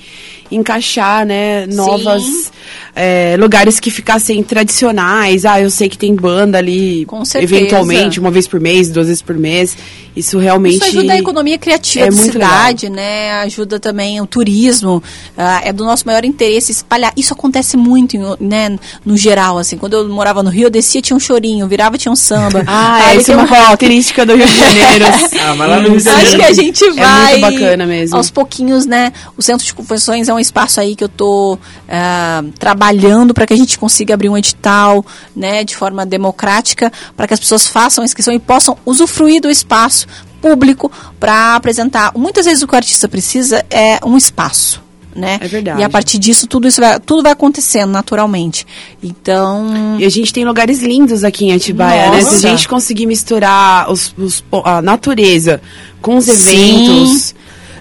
encaixar, 0.51 1.27
né, 1.27 1.67
novas 1.67 2.53
é, 2.95 3.37
lugares 3.39 3.79
que 3.79 3.91
ficassem 3.91 4.43
tradicionais. 4.43 5.45
Ah, 5.45 5.61
eu 5.61 5.71
sei 5.71 5.89
que 5.89 5.99
tem 5.99 6.15
banda 6.15 6.59
ali, 6.59 7.07
eventualmente, 7.41 8.19
uma 8.19 8.31
vez 8.31 8.47
por 8.49 8.61
mês, 8.61 8.89
duas 8.89 9.07
vezes 9.07 9.23
por 9.23 9.37
mês. 9.37 9.77
Isso 10.17 10.39
realmente. 10.39 10.77
Isso 10.77 10.99
ajuda 10.99 11.13
a 11.13 11.19
economia 11.19 11.59
criativa 11.59 12.07
é 12.07 12.11
da 12.11 12.17
cidade, 12.17 12.87
legal. 12.87 12.97
né? 12.97 13.33
Ajuda 13.43 13.79
também 13.79 14.19
o 14.19 14.27
turismo. 14.27 15.03
Uh, 15.37 15.63
é 15.63 15.73
do 15.75 15.85
nosso 15.85 16.07
maior 16.07 16.25
interesse 16.25 16.73
espalhar. 16.73 17.13
Isso 17.15 17.35
acontece 17.35 17.77
muito, 17.77 18.17
né? 18.41 18.79
No 19.05 19.15
geral, 19.15 19.59
assim. 19.59 19.77
Quando 19.77 19.93
eu 19.93 20.09
morava 20.09 20.43
no 20.43 20.49
Rio, 20.49 20.65
eu 20.65 20.71
descia, 20.71 21.03
tinha 21.03 21.15
um 21.15 21.21
chorinho, 21.21 21.69
virava, 21.69 21.99
tinha 21.99 22.11
um 22.11 22.17
samba. 22.17 22.65
Ah, 22.79 23.15
essa 23.15 23.33
é 23.33 23.37
uma 23.37 23.49
característica 23.49 24.25
do 24.25 24.35
Rio 24.35 24.47
de 24.47 24.59
Janeiro. 24.59 25.05
ah, 25.41 25.55
mas 25.55 25.71
lá 25.71 25.81
no 25.81 25.89
Rio 25.89 25.99
de 25.99 26.05
Janeiro. 26.05 26.29
Acho 26.29 26.37
que 26.37 26.45
a 26.45 26.53
gente 26.53 26.91
vai. 26.93 27.35
É 27.35 27.39
muito 27.39 27.53
bacana 27.53 27.87
mesmo. 27.87 28.17
Aos 28.17 28.31
pouquinhos, 28.31 28.87
né? 28.87 29.13
O 29.37 29.43
Centro 29.43 29.67
de 29.67 29.75
Convenções 29.75 30.29
é 30.29 30.35
um 30.35 30.36
espaço 30.41 30.81
aí 30.81 30.95
que 30.95 31.05
eu 31.05 31.09
tô 31.09 31.55
uh, 31.55 32.53
trabalhando 32.59 33.35
para 33.35 33.47
que 33.47 33.53
a 33.53 33.57
gente 33.57 33.79
consiga 33.79 34.15
abrir 34.15 34.29
um 34.29 34.37
edital, 34.37 35.05
né? 35.35 35.65
De 35.65 35.77
forma 35.77 36.05
democrática, 36.07 36.93
para 37.17 37.27
que 37.27 37.35
as 37.35 37.41
pessoas 37.41 37.67
façam 37.67 38.03
a 38.03 38.05
inscrição 38.05 38.33
e 38.33 38.39
possam 38.39 38.77
usufruir 38.85 39.41
do 39.41 39.51
espaço 39.51 40.07
público 40.41 40.91
para 41.19 41.57
apresentar. 41.57 42.13
Muitas 42.15 42.45
vezes 42.47 42.63
o 42.63 42.67
que 42.67 42.75
o 42.75 42.77
artista 42.77 43.09
precisa 43.09 43.65
é 43.71 43.99
um 44.05 44.17
espaço. 44.17 44.85
Né? 45.15 45.39
É 45.41 45.49
verdade. 45.49 45.81
E 45.81 45.85
a 45.85 45.89
partir 45.89 46.19
disso 46.19 46.47
tudo 46.47 46.69
isso 46.69 46.79
vai, 46.79 47.01
tudo 47.01 47.23
vai 47.23 47.33
acontecendo 47.33 47.91
naturalmente. 47.91 48.67
Então. 49.03 49.97
E 49.99 50.05
a 50.05 50.11
gente 50.11 50.31
tem 50.31 50.45
lugares 50.45 50.83
lindos 50.83 51.25
aqui 51.25 51.47
em 51.47 51.55
Atibaia, 51.55 52.09
Nossa. 52.09 52.33
né? 52.33 52.39
Se 52.39 52.47
a 52.47 52.51
gente 52.51 52.69
conseguir 52.69 53.07
misturar 53.07 53.91
os, 53.91 54.15
os 54.19 54.45
a 54.63 54.83
natureza 54.83 55.63
com 56.03 56.17
os 56.17 56.29
eventos. 56.29 57.23
Sim. 57.23 57.35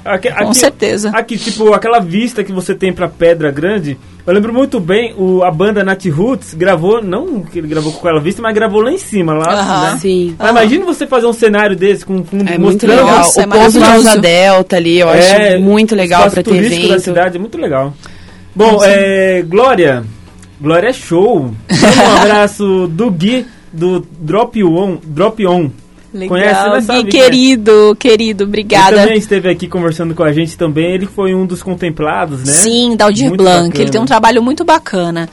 Aqui, 0.06 0.32
com 0.32 0.53
certeza. 0.53 1.10
Aqui, 1.10 1.36
tipo, 1.36 1.74
aquela 1.74 1.99
vista 1.99 2.43
que 2.43 2.51
você 2.51 2.76
tem 2.76 2.93
pra 2.93 3.10
Pedra 3.10 3.49
Grande, 3.49 3.97
eu 4.26 4.32
lembro 4.32 4.53
muito 4.53 4.80
bem, 4.80 5.16
o, 5.18 5.43
a 5.43 5.49
banda 5.49 5.84
Nat 5.84 6.06
Roots 6.06 6.53
gravou, 6.53 7.01
não 7.01 7.41
que 7.41 7.58
ele 7.58 7.68
gravou 7.68 7.91
com 7.91 7.97
aquela 7.97 8.22
vista, 8.22 8.39
mas 8.39 8.53
gravou 8.53 8.82
lá 8.82 8.91
em 8.91 8.99
cima, 8.99 9.34
lá, 9.34 9.47
uh 9.47 9.68
-huh. 9.68 9.93
né? 9.93 9.99
Sim. 9.99 10.36
Mas 10.38 10.47
uh 10.47 10.53
-huh. 10.53 10.58
imagina 10.58 10.86
você 10.86 11.08
fazer 11.08 11.26
um 11.26 11.34
cenário 11.34 11.76
desse 11.76 12.06
com 12.06 12.24
fundo 12.24 12.47
é 12.47 12.56
mostrando 12.56 12.62
muito 12.62 12.88
legal. 12.88 13.32
o 13.36 13.41
é 13.41 13.47
pouso 13.47 13.80
de 13.80 13.86
Asa 13.86 14.18
Delta 14.18 14.76
ali, 14.76 14.99
eu 14.99 15.10
é, 15.10 15.53
acho 15.53 15.62
muito 15.62 15.95
legal 15.95 16.30
para 16.30 16.43
ter 16.43 16.56
evento. 16.56 16.88
da 16.89 16.99
cidade, 16.99 17.38
é 17.38 17.39
muito 17.39 17.58
legal. 17.58 17.91
Bom, 18.56 18.80
é, 18.84 19.41
Glória, 19.41 20.03
Glória 20.62 20.89
é 20.89 20.93
show. 20.93 21.51
um 21.70 22.18
abraço 22.22 22.88
do 22.88 23.10
Gui 23.10 23.45
do 23.74 24.06
Drop 24.20 24.64
On, 24.64 24.97
Drop 25.03 25.45
On. 25.47 25.70
Legal. 26.16 26.30
Conhece, 26.30 27.03
Gui, 27.03 27.11
querido, 27.11 27.91
é. 27.91 27.95
querido, 27.95 28.45
obrigada. 28.45 28.93
Ele 28.93 29.01
também 29.01 29.18
esteve 29.18 29.49
aqui 29.49 29.68
conversando 29.68 30.16
com 30.16 30.24
a 30.24 30.32
gente 30.32 30.57
também. 30.57 30.93
Ele 30.93 31.05
foi 31.05 31.36
um 31.36 31.45
dos 31.45 31.61
contemplados, 31.61 32.45
né? 32.45 32.53
Sim, 32.53 32.95
da 32.95 33.05
Aldir 33.05 33.36
Blanc. 33.36 33.68
Bacana. 33.68 33.84
Ele 33.84 33.91
tem 33.91 33.99
um 33.99 34.05
trabalho 34.05 34.41
muito 34.41 34.63
bacana. 34.63 35.28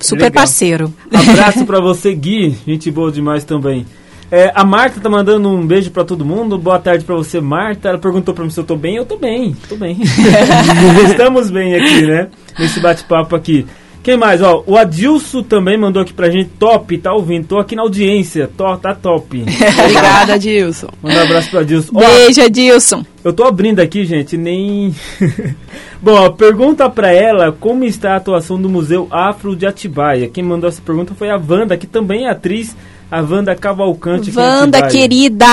Super 0.00 0.24
Legal. 0.24 0.32
parceiro. 0.32 0.94
Abraço 1.12 1.66
para 1.66 1.78
você, 1.82 2.14
Gui. 2.14 2.56
Gente 2.66 2.90
boa 2.90 3.12
demais 3.12 3.44
também. 3.44 3.84
É, 4.30 4.50
a 4.54 4.64
Marta 4.64 4.98
tá 4.98 5.10
mandando 5.10 5.48
um 5.50 5.66
beijo 5.66 5.90
para 5.90 6.04
todo 6.04 6.24
mundo. 6.24 6.56
Boa 6.56 6.78
tarde 6.78 7.04
para 7.04 7.14
você, 7.14 7.38
Marta. 7.38 7.90
Ela 7.90 7.98
perguntou 7.98 8.34
para 8.34 8.44
mim 8.44 8.50
se 8.50 8.58
eu 8.58 8.64
tô 8.64 8.76
bem. 8.76 8.96
Eu 8.96 9.04
tô 9.04 9.18
bem, 9.18 9.54
tô 9.68 9.76
bem. 9.76 9.98
Estamos 11.06 11.50
bem 11.50 11.74
aqui, 11.74 12.06
né? 12.06 12.28
Nesse 12.58 12.80
bate-papo 12.80 13.36
aqui. 13.36 13.66
Quem 14.04 14.18
mais? 14.18 14.42
Ó, 14.42 14.62
o 14.66 14.76
Adilson 14.76 15.42
também 15.42 15.78
mandou 15.78 16.02
aqui 16.02 16.12
pra 16.12 16.28
gente. 16.28 16.50
Top, 16.58 16.98
tá 16.98 17.14
ouvindo? 17.14 17.46
Tô 17.46 17.58
aqui 17.58 17.74
na 17.74 17.80
audiência. 17.80 18.50
Tô, 18.54 18.76
tá 18.76 18.94
top. 18.94 19.40
Obrigada, 19.80 20.34
Adilson. 20.34 20.88
Manda 21.02 21.20
um 21.20 21.22
abraço 21.22 21.48
pro 21.48 21.60
Adilson. 21.60 21.98
Beijo, 21.98 22.42
Adilson. 22.42 23.02
Eu 23.24 23.32
tô 23.32 23.44
abrindo 23.44 23.80
aqui, 23.80 24.04
gente, 24.04 24.36
nem. 24.36 24.94
Bom, 26.02 26.12
ó, 26.12 26.28
pergunta 26.28 26.90
pra 26.90 27.10
ela 27.10 27.50
como 27.58 27.82
está 27.82 28.12
a 28.12 28.16
atuação 28.16 28.60
do 28.60 28.68
Museu 28.68 29.08
Afro 29.10 29.56
de 29.56 29.64
Atibaia. 29.64 30.28
Quem 30.28 30.44
mandou 30.44 30.68
essa 30.68 30.82
pergunta 30.82 31.14
foi 31.14 31.30
a 31.30 31.36
Wanda, 31.36 31.74
que 31.78 31.86
também 31.86 32.26
é 32.26 32.30
atriz 32.30 32.76
a 33.14 33.20
Wanda 33.20 33.54
Cavalcante. 33.54 34.32
Wanda, 34.36 34.88
querida! 34.88 35.46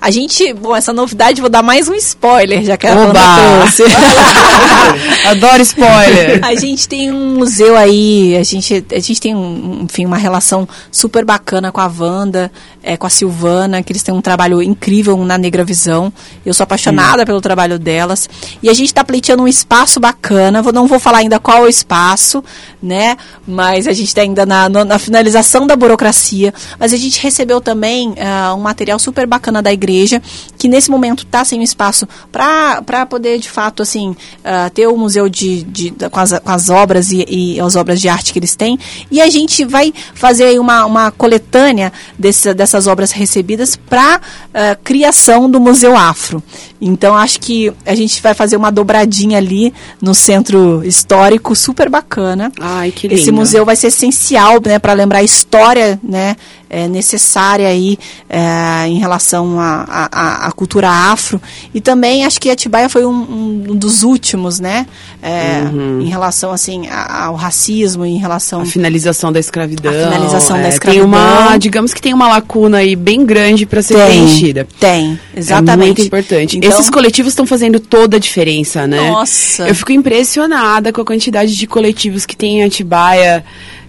A 0.00 0.08
gente, 0.08 0.52
bom, 0.54 0.74
essa 0.74 0.92
novidade, 0.92 1.40
vou 1.40 1.50
dar 1.50 1.60
mais 1.60 1.88
um 1.88 1.94
spoiler, 1.94 2.62
já 2.62 2.76
que 2.76 2.86
a 2.86 2.92
Oba. 2.92 3.06
Wanda 3.06 3.20
trouxe. 3.58 3.82
Adoro 5.26 5.62
spoiler! 5.62 6.40
A 6.46 6.54
gente 6.54 6.86
tem 6.88 7.10
um 7.10 7.38
museu 7.38 7.76
aí, 7.76 8.36
a 8.36 8.42
gente, 8.42 8.84
a 8.92 8.98
gente 8.98 9.20
tem, 9.20 9.34
um, 9.34 9.82
enfim, 9.84 10.04
uma 10.04 10.16
relação 10.16 10.68
super 10.90 11.24
bacana 11.24 11.72
com 11.72 11.80
a 11.80 11.86
Wanda, 11.86 12.52
é, 12.82 12.96
com 12.96 13.06
a 13.06 13.10
Silvana, 13.10 13.82
que 13.82 13.92
eles 13.92 14.02
têm 14.02 14.14
um 14.14 14.20
trabalho 14.20 14.60
incrível 14.60 15.16
na 15.24 15.38
Negra 15.38 15.64
Visão. 15.64 16.12
Eu 16.44 16.52
sou 16.52 16.64
apaixonada 16.64 17.24
pelo 17.24 17.40
trabalho 17.40 17.78
delas. 17.78 18.28
E 18.62 18.68
a 18.68 18.74
gente 18.74 18.88
está 18.88 19.02
pleiteando 19.02 19.42
um 19.42 19.48
espaço 19.48 19.98
bacana, 19.98 20.60
vou, 20.60 20.72
não 20.72 20.86
vou 20.86 20.98
falar 20.98 21.18
ainda 21.18 21.38
qual 21.38 21.58
é 21.58 21.60
o 21.62 21.68
espaço, 21.68 22.44
né? 22.82 23.16
Mas 23.46 23.86
a 23.86 23.92
gente 23.92 24.08
está 24.08 24.22
ainda 24.22 24.44
na, 24.44 24.68
na 24.68 24.98
finalização 24.98 25.66
da 25.66 25.76
burocracia. 25.76 26.52
Mas 26.78 26.91
a 26.92 26.98
gente 26.98 27.20
recebeu 27.20 27.60
também 27.60 28.10
uh, 28.10 28.54
um 28.56 28.60
material 28.60 28.98
super 28.98 29.26
bacana 29.26 29.62
da 29.62 29.72
igreja, 29.72 30.22
que 30.58 30.68
nesse 30.68 30.90
momento 30.90 31.24
está 31.24 31.44
sem 31.44 31.60
um 31.60 31.62
espaço 31.62 32.06
para 32.30 33.06
poder, 33.06 33.38
de 33.38 33.50
fato, 33.50 33.82
assim, 33.82 34.10
uh, 34.10 34.70
ter 34.72 34.86
o 34.86 34.96
museu 34.96 35.28
de, 35.28 35.62
de, 35.62 35.90
de 35.90 36.08
com, 36.08 36.20
as, 36.20 36.38
com, 36.38 36.50
as, 36.50 36.70
obras 36.70 37.10
e, 37.10 37.24
e, 37.28 37.60
as 37.60 37.76
obras 37.76 38.00
de 38.00 38.08
arte 38.08 38.32
que 38.32 38.38
eles 38.38 38.54
têm. 38.54 38.78
E 39.10 39.20
a 39.20 39.28
gente 39.28 39.64
vai 39.64 39.92
fazer 40.14 40.44
aí 40.44 40.58
uma, 40.58 40.84
uma 40.84 41.10
coletânea 41.10 41.92
desse, 42.18 42.52
dessas 42.54 42.86
obras 42.86 43.12
recebidas 43.12 43.76
para 43.76 44.16
uh, 44.16 44.20
ah, 44.54 44.78
criação 44.82 45.50
do 45.50 45.60
Museu 45.60 45.96
Afro. 45.96 46.42
Então, 46.84 47.14
acho 47.14 47.38
que 47.38 47.72
a 47.86 47.94
gente 47.94 48.20
vai 48.20 48.34
fazer 48.34 48.56
uma 48.56 48.72
dobradinha 48.72 49.38
ali 49.38 49.72
no 50.00 50.14
centro 50.14 50.82
histórico, 50.84 51.54
super 51.54 51.88
bacana. 51.88 52.50
Ai, 52.60 52.90
que 52.90 53.06
lindo. 53.06 53.20
Esse 53.20 53.30
museu 53.30 53.64
vai 53.64 53.76
ser 53.76 53.86
essencial 53.86 54.60
né, 54.64 54.80
para 54.80 54.92
lembrar 54.92 55.18
a 55.18 55.22
história 55.22 56.00
né, 56.02 56.36
é, 56.72 56.88
necessária 56.88 57.68
aí 57.68 57.98
é, 58.30 58.88
em 58.88 58.98
relação 58.98 59.60
à 59.60 60.50
cultura 60.56 60.88
afro. 60.88 61.40
E 61.74 61.80
também 61.82 62.24
acho 62.24 62.40
que 62.40 62.48
Atibaia 62.48 62.88
foi 62.88 63.04
um, 63.04 63.66
um 63.68 63.76
dos 63.76 64.02
últimos, 64.02 64.58
né? 64.58 64.86
É, 65.22 65.68
uhum. 65.70 66.00
Em 66.00 66.08
relação 66.08 66.50
assim 66.50 66.88
ao 66.88 67.34
racismo, 67.34 68.06
em 68.06 68.16
relação 68.16 68.62
a 68.62 68.66
finalização 68.66 69.30
da 69.30 69.38
escravidão. 69.38 69.92
A 69.92 70.10
finalização 70.10 70.56
da 70.56 70.68
escravidão. 70.68 71.10
Tem 71.10 71.20
uma, 71.20 71.58
digamos 71.58 71.92
que 71.92 72.00
tem 72.00 72.14
uma 72.14 72.26
lacuna 72.28 72.78
aí 72.78 72.96
bem 72.96 73.24
grande 73.26 73.66
para 73.66 73.82
ser 73.82 73.94
tem, 73.94 74.06
preenchida. 74.06 74.66
Tem, 74.80 75.20
exatamente. 75.36 75.82
É 75.82 75.86
muito 75.86 76.02
importante. 76.02 76.56
Então, 76.56 76.70
Esses 76.70 76.88
coletivos 76.88 77.32
estão 77.32 77.44
fazendo 77.44 77.78
toda 77.78 78.16
a 78.16 78.20
diferença, 78.20 78.86
né? 78.86 79.10
Nossa. 79.10 79.68
Eu 79.68 79.74
fico 79.74 79.92
impressionada 79.92 80.90
com 80.90 81.02
a 81.02 81.04
quantidade 81.04 81.54
de 81.54 81.66
coletivos 81.66 82.24
que 82.24 82.34
tem 82.34 82.60
em 82.60 82.64
Atibaia. 82.64 83.44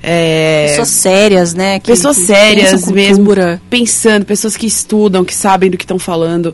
É, 0.06 0.68
pessoas 0.68 0.90
sérias, 0.90 1.54
né? 1.54 1.80
Que, 1.80 1.88
pessoas 1.88 2.18
que 2.18 2.26
sérias 2.26 2.92
mesmo, 2.92 3.30
pensando, 3.70 4.26
pessoas 4.26 4.58
que 4.58 4.68
estudam, 4.68 5.24
que 5.24 5.34
sabem 5.34 5.72
do 5.72 5.78
que 5.78 5.86
estão 5.86 5.98
falando. 5.98 6.54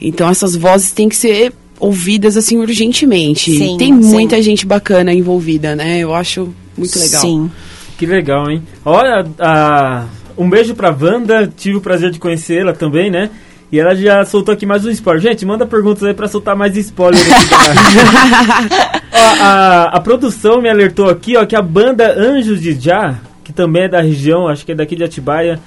Então 0.00 0.28
essas 0.28 0.56
vozes 0.56 0.90
têm 0.90 1.08
que 1.08 1.14
ser 1.16 1.52
ouvidas 1.78 2.36
assim 2.36 2.56
urgentemente. 2.58 3.56
Sim, 3.56 3.76
Tem 3.78 4.02
sim. 4.02 4.10
muita 4.10 4.42
gente 4.42 4.66
bacana 4.66 5.14
envolvida, 5.14 5.76
né? 5.76 5.98
Eu 6.00 6.12
acho 6.12 6.52
muito 6.76 6.98
legal. 6.98 7.20
Sim. 7.20 7.48
Que 7.96 8.04
legal, 8.04 8.50
hein? 8.50 8.62
Olha, 8.84 9.24
a- 9.38 10.06
um 10.36 10.48
beijo 10.50 10.74
pra 10.74 10.90
Wanda, 10.90 11.52
tive 11.56 11.76
o 11.76 11.80
prazer 11.80 12.10
de 12.10 12.18
conhecê-la 12.18 12.72
também, 12.72 13.10
né? 13.10 13.30
E 13.70 13.78
ela 13.78 13.94
já 13.94 14.24
soltou 14.24 14.54
aqui 14.54 14.64
mais 14.64 14.84
um 14.86 14.90
spoiler. 14.90 15.22
Gente, 15.22 15.44
manda 15.44 15.66
perguntas 15.66 16.02
aí 16.02 16.14
pra 16.14 16.26
soltar 16.26 16.56
mais 16.56 16.74
spoiler. 16.76 17.20
aqui 17.20 17.48
pra- 17.48 18.98
Ó, 19.12 19.42
a, 19.42 19.84
a 19.96 20.00
produção 20.00 20.62
me 20.62 20.68
alertou 20.70 21.08
aqui, 21.10 21.36
ó, 21.36 21.44
que 21.44 21.54
a 21.56 21.60
banda 21.62 22.12
Anjos 22.18 22.60
de 22.62 22.72
Já, 22.80 23.16
que 23.44 23.52
também 23.52 23.82
é 23.84 23.88
da 23.88 24.00
região, 24.00 24.48
acho 24.48 24.64
que 24.64 24.72
é 24.72 24.74
daqui 24.74 24.96
de 24.96 25.04
Atibaia, 25.04 25.58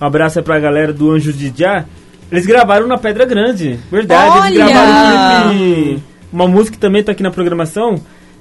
um 0.00 0.04
abraço 0.04 0.38
aí 0.38 0.44
pra 0.44 0.58
galera 0.60 0.92
do 0.92 1.10
Anjos 1.10 1.36
de 1.36 1.52
Já, 1.56 1.84
eles 2.30 2.46
gravaram 2.46 2.86
na 2.86 2.96
Pedra 2.98 3.24
Grande. 3.24 3.78
Verdade, 3.90 4.46
eles 4.48 4.60
Olha! 4.62 4.72
gravaram 4.72 5.48
um 5.48 5.48
clipe, 5.50 6.02
uma 6.32 6.46
música 6.46 6.76
que 6.76 6.80
também 6.80 7.02
tá 7.02 7.10
aqui 7.12 7.22
na 7.22 7.30
programação. 7.30 8.00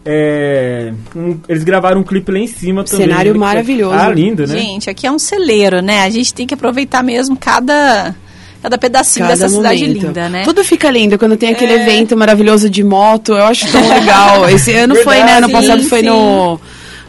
é, 0.10 0.94
um- 1.16 1.38
eles 1.50 1.64
gravaram 1.64 2.00
um 2.00 2.04
clipe 2.04 2.32
lá 2.32 2.40
em 2.40 2.48
cima 2.48 2.84
também. 2.84 3.08
Cenário 3.08 3.32
é- 3.34 3.38
maravilhoso. 3.38 3.94
Ah, 3.96 4.10
lindo, 4.10 4.46
né? 4.48 4.58
Gente, 4.58 4.90
aqui 4.90 5.06
é 5.08 5.12
um 5.12 5.20
celeiro, 5.20 5.82
né? 5.82 6.04
A 6.04 6.10
gente 6.10 6.34
tem 6.34 6.46
que 6.48 6.54
aproveitar 6.54 7.04
mesmo 7.04 7.36
cada, 7.36 8.16
cada 8.62 8.78
pedacinho 8.78 9.26
Cada 9.26 9.36
dessa 9.38 9.50
cidade 9.50 9.82
momento. 9.88 10.06
linda, 10.08 10.30
né? 10.30 10.44
Tudo 10.44 10.64
fica 10.64 10.90
lindo 10.90 11.18
quando 11.18 11.38
tem 11.38 11.50
aquele 11.50 11.74
É. 11.74 11.82
evento 11.84 12.16
maravilhoso 12.18 12.70
de 12.70 12.84
moto. 12.84 13.34
Eu 13.34 13.46
acho 13.46 13.72
tão 13.72 13.88
legal. 13.88 14.50
Esse 14.52 14.74
ano 14.74 14.96
foi, 14.98 15.16
né? 15.18 15.38
Ano 15.38 15.48
Verdade, 15.48 15.52
passado 15.54 15.82
sim, 15.84 15.90
foi 15.90 16.00
sim. 16.02 16.06
no. 16.08 16.60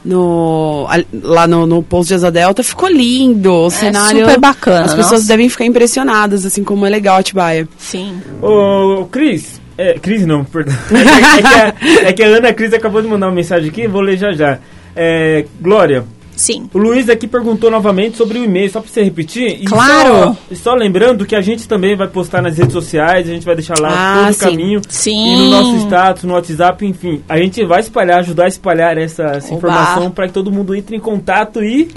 No, 0.04 0.86
lá 1.22 1.46
no, 1.46 1.66
no 1.66 1.82
Posto 1.82 2.08
de 2.08 2.14
Asa 2.14 2.30
Delta 2.30 2.62
ficou 2.62 2.88
lindo 2.88 3.52
o 3.52 3.68
cenário. 3.70 4.20
É 4.22 4.24
super 4.24 4.40
bacana, 4.40 4.84
As 4.86 4.94
pessoas 4.94 5.20
nossa. 5.20 5.26
devem 5.28 5.48
ficar 5.48 5.66
impressionadas, 5.66 6.46
assim 6.46 6.62
como 6.64 6.86
é 6.86 6.88
legal 6.88 7.18
Atibaia. 7.18 7.68
Sim. 7.76 8.22
Ô, 8.40 9.04
Cris. 9.10 9.60
É, 9.76 9.98
Cris 9.98 10.24
não, 10.24 10.44
perdão. 10.44 10.74
É 10.90 11.02
que, 11.02 11.38
é 11.38 11.42
que 11.42 11.54
a, 11.54 12.08
é 12.08 12.12
que 12.12 12.22
a 12.22 12.26
Ana 12.28 12.52
Cris 12.54 12.72
acabou 12.72 13.02
de 13.02 13.08
mandar 13.08 13.26
uma 13.26 13.34
mensagem 13.34 13.68
aqui, 13.68 13.86
vou 13.86 14.00
ler 14.00 14.16
já 14.16 14.32
já. 14.32 14.58
É, 14.96 15.44
Glória, 15.60 16.04
Sim. 16.38 16.70
o 16.72 16.78
Luiz 16.78 17.08
aqui 17.08 17.26
perguntou 17.26 17.68
novamente 17.70 18.16
sobre 18.16 18.38
o 18.38 18.44
e-mail, 18.44 18.70
só 18.70 18.80
pra 18.80 18.88
você 18.88 19.02
repetir. 19.02 19.60
E 19.60 19.64
Claro. 19.64 20.36
Só, 20.52 20.70
só 20.70 20.74
lembrando 20.74 21.26
que 21.26 21.34
a 21.34 21.40
gente 21.40 21.66
também 21.66 21.96
vai 21.96 22.06
postar 22.06 22.40
nas 22.40 22.56
redes 22.56 22.72
sociais, 22.72 23.28
a 23.28 23.32
gente 23.32 23.44
vai 23.44 23.56
deixar 23.56 23.76
lá 23.80 23.88
Ah, 23.90 24.18
todo 24.20 24.30
o 24.30 24.34
sim. 24.34 24.38
caminho. 24.40 24.80
Sim. 24.88 25.34
E 25.34 25.36
no 25.36 25.50
nosso 25.50 25.74
status, 25.84 26.22
no 26.22 26.34
WhatsApp, 26.34 26.86
enfim. 26.86 27.20
A 27.28 27.36
gente 27.38 27.64
vai 27.64 27.80
espalhar, 27.80 28.20
ajudar 28.20 28.44
a 28.44 28.48
espalhar 28.48 28.96
essa, 28.96 29.24
essa 29.24 29.52
informação 29.52 30.12
para 30.12 30.28
que 30.28 30.32
todo 30.32 30.52
mundo 30.52 30.76
entre 30.76 30.94
em 30.96 31.00
contato 31.00 31.60
e. 31.62 31.90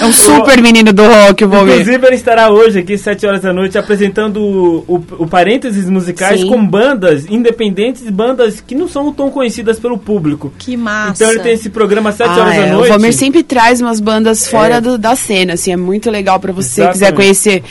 É 0.00 0.06
um 0.06 0.12
super 0.12 0.60
menino 0.60 0.92
do 0.92 1.02
rock, 1.04 1.44
o 1.44 1.48
Valmir. 1.48 1.74
Inclusive, 1.80 2.06
ele 2.06 2.16
estará 2.16 2.50
hoje 2.50 2.80
aqui, 2.80 2.98
7 2.98 3.26
horas 3.26 3.40
da 3.40 3.52
noite, 3.52 3.78
apresentando 3.78 4.38
o, 4.40 4.84
o, 4.86 5.04
o 5.20 5.26
parênteses 5.26 5.88
musicais 5.88 6.40
Sim. 6.40 6.48
com 6.48 6.64
bandas 6.66 7.26
independentes 7.30 8.02
e 8.04 8.10
bandas 8.10 8.60
que 8.60 8.74
não 8.74 8.86
são 8.88 9.12
tão 9.12 9.30
conhecidas 9.30 9.78
pelo 9.78 9.96
público. 9.96 10.52
Que 10.58 10.76
massa. 10.76 11.22
Então 11.22 11.30
ele 11.32 11.40
tem 11.42 11.52
esse 11.52 11.70
programa 11.70 12.10
às 12.10 12.16
7 12.16 12.28
Ah, 12.28 12.36
horas 12.42 12.54
é, 12.54 12.60
da 12.66 12.72
noite. 12.74 12.86
O 12.86 12.88
Valmir 12.88 13.12
sempre 13.14 13.42
traz 13.42 13.80
umas 13.80 14.00
bandas 14.00 14.46
fora 14.48 14.74
É. 14.76 14.80
do- 14.80 14.98
da 14.98 15.14
cena, 15.16 15.54
assim, 15.54 15.72
é 15.72 15.76
muito 15.76 16.10
legal 16.10 16.38
pra 16.38 16.52
você 16.52 16.82
Exatamente. 16.82 16.92
quiser 16.92 17.12
conhecer 17.14 17.62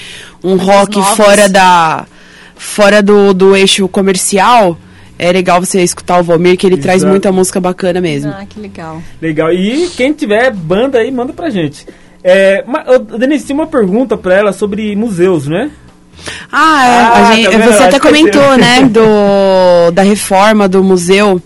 um 0.44 0.56
rock 0.56 1.00
fora 1.16 1.48
da 1.50 2.06
fora 2.56 3.04
do, 3.04 3.34
do 3.34 3.56
eixo 3.56 3.88
comercial. 3.88 4.78
É 5.18 5.32
legal 5.32 5.60
você 5.60 5.82
escutar 5.82 6.20
o 6.20 6.24
Valmir, 6.24 6.58
que 6.58 6.66
ele 6.66 6.78
traz 6.78 6.98
Exato. 6.98 7.12
muita 7.12 7.32
música 7.32 7.60
bacana 7.62 8.02
mesmo. 8.02 8.32
Ah, 8.32 8.46
que 8.48 8.60
legal. 8.60 9.02
Legal. 9.22 9.54
E 9.54 9.90
quem 9.96 10.12
tiver 10.14 10.52
banda 10.52 10.98
aí, 11.00 11.12
manda 11.12 11.32
pra 11.34 11.50
gente. 11.50 11.86
É, 12.24 12.64
mas, 12.68 12.86
Denise, 13.20 13.46
tinha 13.46 13.56
uma 13.56 13.68
pergunta 13.68 14.18
pra 14.18 14.36
ela 14.36 14.52
sobre 14.54 14.96
museus, 14.96 15.48
né? 15.48 15.70
Ah, 16.52 16.86
é. 16.88 17.00
Ah, 17.00 17.14
a 17.30 17.36
gente- 17.36 17.50
tá 17.50 17.58
você 17.58 17.84
até 17.84 18.00
comentou, 18.00 18.58
né, 18.58 18.82
do, 18.90 19.92
da 19.92 20.02
reforma 20.04 20.68
do 20.68 20.84
museu. 20.84 21.42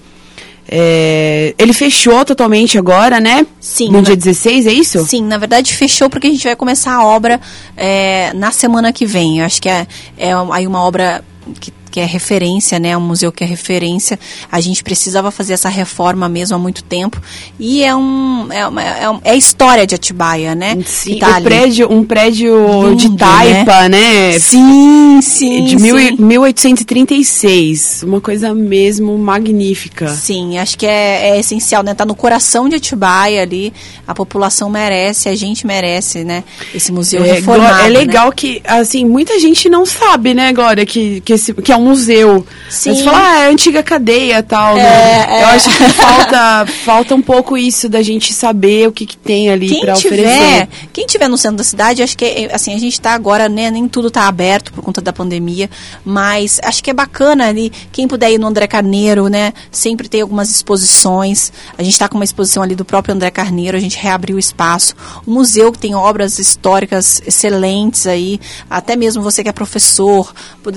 É, 0.69 1.55
ele 1.57 1.71
fechou 1.71 2.25
totalmente 2.25 2.77
agora, 2.77 3.19
né? 3.21 3.45
Sim, 3.59 3.87
No 3.87 3.99
né? 3.99 4.01
dia 4.03 4.17
16, 4.17 4.67
é 4.67 4.71
isso? 4.73 4.99
Sim, 5.05 5.23
na 5.23 5.37
verdade 5.37 5.73
fechou 5.73 6.09
porque 6.09 6.27
a 6.27 6.29
gente 6.29 6.43
vai 6.43 6.55
começar 6.57 6.93
a 6.93 7.05
obra 7.05 7.39
é, 7.77 8.33
na 8.33 8.51
semana 8.51 8.91
que 8.91 9.05
vem. 9.05 9.39
Eu 9.39 9.45
acho 9.45 9.61
que 9.61 9.69
é, 9.69 9.87
é 10.17 10.31
aí 10.51 10.67
uma 10.67 10.81
obra 10.83 11.23
que, 11.59 11.71
que 11.97 12.01
é 12.01 12.05
referência, 12.05 12.77
né? 12.77 12.95
Um 12.95 13.01
museu 13.01 13.31
que 13.31 13.43
é 13.43 13.47
referência. 13.47 14.19
A 14.51 14.61
gente 14.61 14.83
precisava 14.83 15.31
fazer 15.31 15.53
essa 15.53 15.67
reforma 15.67 16.29
mesmo 16.29 16.55
há 16.55 16.59
muito 16.59 16.83
tempo. 16.83 17.19
E 17.59 17.83
é 17.83 17.95
um 17.95 18.47
é, 18.51 18.67
uma, 18.67 18.83
é, 18.83 19.09
um- 19.09 19.19
é 19.23 19.31
a 19.31 19.35
história 19.35 19.87
de 19.87 19.95
Atibaia, 19.95 20.53
né? 20.53 20.77
Sim, 20.85 21.17
tá 21.17 21.37
ali. 21.37 21.45
prédio, 21.45 21.91
um 21.91 22.03
prédio 22.03 22.55
de 22.95 23.07
Lindo, 23.07 23.17
taipa, 23.17 23.89
né? 23.89 24.37
Sim, 24.37 25.19
sim. 25.23 25.65
de 25.65 25.75
mil 25.77 25.97
e- 25.99 26.09
sim. 26.09 26.17
1836. 26.21 28.03
Uma 28.03 28.21
coisa 28.21 28.53
mesmo 28.53 29.17
magnífica. 29.17 30.07
Sim, 30.09 30.59
acho 30.59 30.77
que 30.77 30.85
é, 30.85 31.29
é 31.31 31.39
essencial, 31.39 31.81
né? 31.81 31.95
Tá 31.95 32.05
no 32.05 32.13
coração 32.13 32.69
de 32.69 32.75
Atibaia 32.75 33.41
ali. 33.41 33.73
A 34.07 34.13
população 34.13 34.69
merece, 34.69 35.29
a 35.29 35.35
gente 35.35 35.65
merece, 35.65 36.23
né? 36.23 36.43
Esse 36.75 36.91
museu 36.91 37.23
É, 37.25 37.33
reformado. 37.33 37.79
É 37.79 37.83
né? 37.83 37.89
legal 37.89 38.31
que, 38.31 38.61
assim, 38.65 39.03
muita 39.03 39.39
gente 39.39 39.67
não 39.67 39.83
sabe, 39.85 40.35
né, 40.35 40.53
Glória, 40.53 40.85
que, 40.85 41.21
que, 41.21 41.33
esse, 41.33 41.53
que 41.53 41.71
é 41.71 41.77
um 41.77 41.86
museu. 41.87 42.45
Sim. 42.69 42.89
Mas 42.89 43.01
fala, 43.01 43.17
ah, 43.17 43.39
é 43.39 43.49
antiga 43.49 43.81
cadeia 43.81 44.39
e 44.39 44.43
tal, 44.43 44.75
né? 44.75 44.81
É, 44.81 45.39
é. 45.39 45.43
Eu 45.43 45.47
acho 45.47 45.69
que 45.69 45.83
falta, 45.93 46.65
falta 46.85 47.15
um 47.15 47.21
pouco 47.21 47.57
isso 47.57 47.87
da 47.87 48.01
gente 48.01 48.33
saber 48.33 48.87
o 48.87 48.91
que, 48.91 49.05
que 49.05 49.17
tem 49.17 49.49
ali 49.49 49.67
tiver, 49.67 49.93
oferecer. 49.93 50.67
quem 50.91 51.05
tiver 51.05 51.27
no 51.27 51.37
centro 51.37 51.57
da 51.57 51.63
cidade, 51.63 52.03
acho 52.03 52.17
que 52.17 52.25
é, 52.25 52.53
assim, 52.53 52.73
a 52.73 52.77
gente 52.77 52.99
tá 52.99 53.11
agora, 53.11 53.47
né, 53.47 53.71
nem 53.71 53.87
tudo 53.87 54.11
tá 54.11 54.27
aberto 54.27 54.71
por 54.73 54.83
conta 54.83 55.01
da 55.01 55.13
pandemia, 55.13 55.69
mas 56.03 56.59
acho 56.63 56.83
que 56.83 56.89
é 56.89 56.93
bacana 56.93 57.47
ali, 57.47 57.71
quem 57.91 58.07
puder 58.07 58.31
ir 58.31 58.37
no 58.37 58.47
André 58.47 58.67
Carneiro, 58.67 59.27
né, 59.27 59.53
sempre 59.71 60.09
tem 60.09 60.21
algumas 60.21 60.49
exposições. 60.49 61.51
A 61.77 61.83
gente 61.83 61.97
tá 61.97 62.07
com 62.09 62.15
uma 62.15 62.25
exposição 62.25 62.61
ali 62.61 62.75
do 62.75 62.85
próprio 62.85 63.15
André 63.15 63.31
Carneiro, 63.31 63.77
a 63.77 63.79
gente 63.79 63.97
reabriu 63.97 64.35
o 64.35 64.39
espaço. 64.39 64.95
O 65.25 65.31
museu 65.31 65.71
que 65.71 65.79
tem 65.79 65.95
obras 65.95 66.39
históricas 66.39 67.21
excelentes 67.25 68.05
aí, 68.07 68.39
até 68.69 68.95
mesmo 68.95 69.23
você 69.23 69.43
que 69.43 69.49
é 69.49 69.53
professor, 69.53 70.33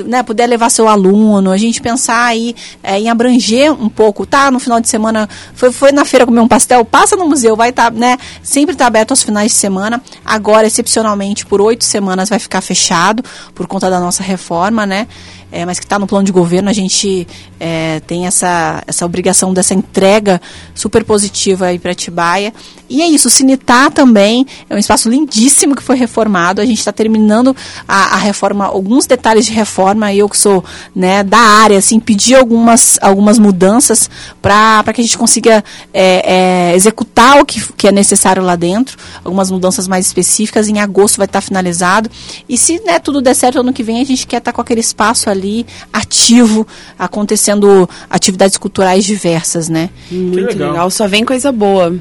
né, 0.06 0.22
puder 0.22 0.46
levar 0.46 0.70
seu 0.70 0.88
aluno 0.88 0.99
aluno, 1.00 1.50
a 1.50 1.56
gente 1.56 1.80
pensar 1.80 2.24
aí 2.24 2.54
é, 2.82 2.98
em 2.98 3.08
abranger 3.08 3.72
um 3.72 3.88
pouco, 3.88 4.26
tá? 4.26 4.50
No 4.50 4.60
final 4.60 4.80
de 4.80 4.88
semana, 4.88 5.28
foi, 5.54 5.72
foi 5.72 5.92
na 5.92 6.04
feira 6.04 6.26
comer 6.26 6.40
um 6.40 6.48
pastel, 6.48 6.84
passa 6.84 7.16
no 7.16 7.26
museu, 7.26 7.56
vai 7.56 7.70
estar, 7.70 7.90
tá, 7.90 7.98
né? 7.98 8.18
Sempre 8.42 8.74
está 8.74 8.86
aberto 8.86 9.10
aos 9.12 9.22
finais 9.22 9.52
de 9.52 9.58
semana. 9.58 10.02
Agora, 10.24 10.66
excepcionalmente, 10.66 11.46
por 11.46 11.60
oito 11.60 11.84
semanas 11.84 12.28
vai 12.28 12.38
ficar 12.38 12.60
fechado 12.60 13.24
por 13.54 13.66
conta 13.66 13.90
da 13.90 13.98
nossa 13.98 14.22
reforma, 14.22 14.86
né? 14.86 15.06
É, 15.52 15.66
mas 15.66 15.78
que 15.78 15.84
está 15.84 15.98
no 15.98 16.06
plano 16.06 16.24
de 16.24 16.32
governo, 16.32 16.70
a 16.70 16.72
gente 16.72 17.26
é, 17.58 18.00
tem 18.06 18.26
essa, 18.26 18.82
essa 18.86 19.04
obrigação 19.04 19.52
dessa 19.52 19.74
entrega 19.74 20.40
super 20.74 21.04
positiva 21.04 21.66
aí 21.66 21.78
para 21.78 21.92
Atibaia. 21.92 22.52
E 22.88 23.02
é 23.02 23.06
isso, 23.06 23.28
o 23.28 23.30
Cinitá 23.30 23.90
também 23.90 24.46
é 24.68 24.74
um 24.74 24.78
espaço 24.78 25.08
lindíssimo 25.08 25.76
que 25.76 25.82
foi 25.82 25.96
reformado. 25.96 26.60
A 26.60 26.66
gente 26.66 26.78
está 26.78 26.92
terminando 26.92 27.54
a, 27.86 28.14
a, 28.14 28.16
reforma, 28.16 28.66
alguns 28.66 29.06
detalhes 29.06 29.46
de 29.46 29.52
reforma. 29.52 30.12
Eu 30.12 30.28
que 30.28 30.38
sou 30.38 30.64
né, 30.94 31.22
da 31.22 31.38
área, 31.38 31.78
assim, 31.78 32.00
pedi 32.00 32.34
algumas, 32.34 32.98
algumas 33.00 33.38
mudanças 33.38 34.10
para 34.42 34.84
que 34.92 35.00
a 35.00 35.04
gente 35.04 35.18
consiga 35.18 35.64
é, 35.92 36.70
é, 36.72 36.76
executar 36.76 37.40
o 37.40 37.44
que, 37.44 37.60
que 37.74 37.86
é 37.86 37.92
necessário 37.92 38.42
lá 38.42 38.56
dentro. 38.56 38.98
Algumas 39.24 39.50
mudanças 39.50 39.86
mais 39.86 40.06
específicas. 40.06 40.68
Em 40.68 40.80
agosto 40.80 41.16
vai 41.16 41.26
estar 41.26 41.40
tá 41.40 41.46
finalizado. 41.46 42.10
E 42.48 42.58
se 42.58 42.80
né, 42.84 42.98
tudo 42.98 43.20
der 43.20 43.34
certo 43.34 43.60
ano 43.60 43.72
que 43.72 43.82
vem, 43.82 44.00
a 44.00 44.04
gente 44.04 44.26
quer 44.26 44.38
estar 44.38 44.50
tá 44.50 44.56
com 44.56 44.60
aquele 44.60 44.80
espaço 44.80 45.30
ali 45.30 45.39
ali 45.40 45.66
ativo, 45.92 46.66
acontecendo 46.98 47.88
atividades 48.08 48.56
culturais 48.56 49.04
diversas, 49.04 49.68
né? 49.68 49.90
Muito 50.10 50.36
legal. 50.36 50.70
legal. 50.70 50.90
só 50.90 51.08
vem 51.08 51.24
coisa 51.24 51.50
boa. 51.50 51.96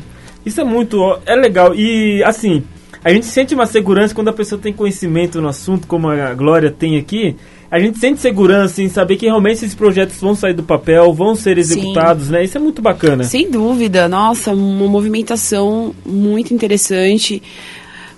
Isso 0.46 0.62
é 0.62 0.64
muito, 0.64 1.20
é 1.26 1.36
legal. 1.36 1.74
E 1.76 2.24
assim, 2.24 2.64
a 3.04 3.12
gente 3.12 3.26
sente 3.26 3.56
uma 3.56 3.66
segurança 3.66 4.14
quando 4.14 4.28
a 4.28 4.34
pessoa 4.34 4.60
tem 4.60 4.74
conhecimento 4.74 5.42
no 5.42 5.48
assunto, 5.48 5.88
como 5.88 6.10
a 6.10 6.34
Glória 6.34 6.70
tem 6.70 6.98
aqui. 6.98 7.36
A 7.72 7.80
gente 7.80 8.00
sente 8.00 8.20
segurança 8.20 8.82
em 8.82 8.90
saber 8.90 9.16
que 9.16 9.28
realmente 9.28 9.58
esses 9.58 9.76
projetos 9.76 10.20
vão 10.20 10.34
sair 10.34 10.54
do 10.54 10.64
papel, 10.64 11.14
vão 11.14 11.36
ser 11.36 11.58
executados, 11.58 12.26
Sim. 12.26 12.32
né? 12.32 12.44
Isso 12.44 12.58
é 12.58 12.60
muito 12.60 12.82
bacana. 12.82 13.24
Sem 13.24 13.50
dúvida, 13.50 14.10
nossa, 14.10 14.52
uma 14.52 14.88
movimentação 14.88 15.94
muito 16.04 16.52
interessante 16.52 17.42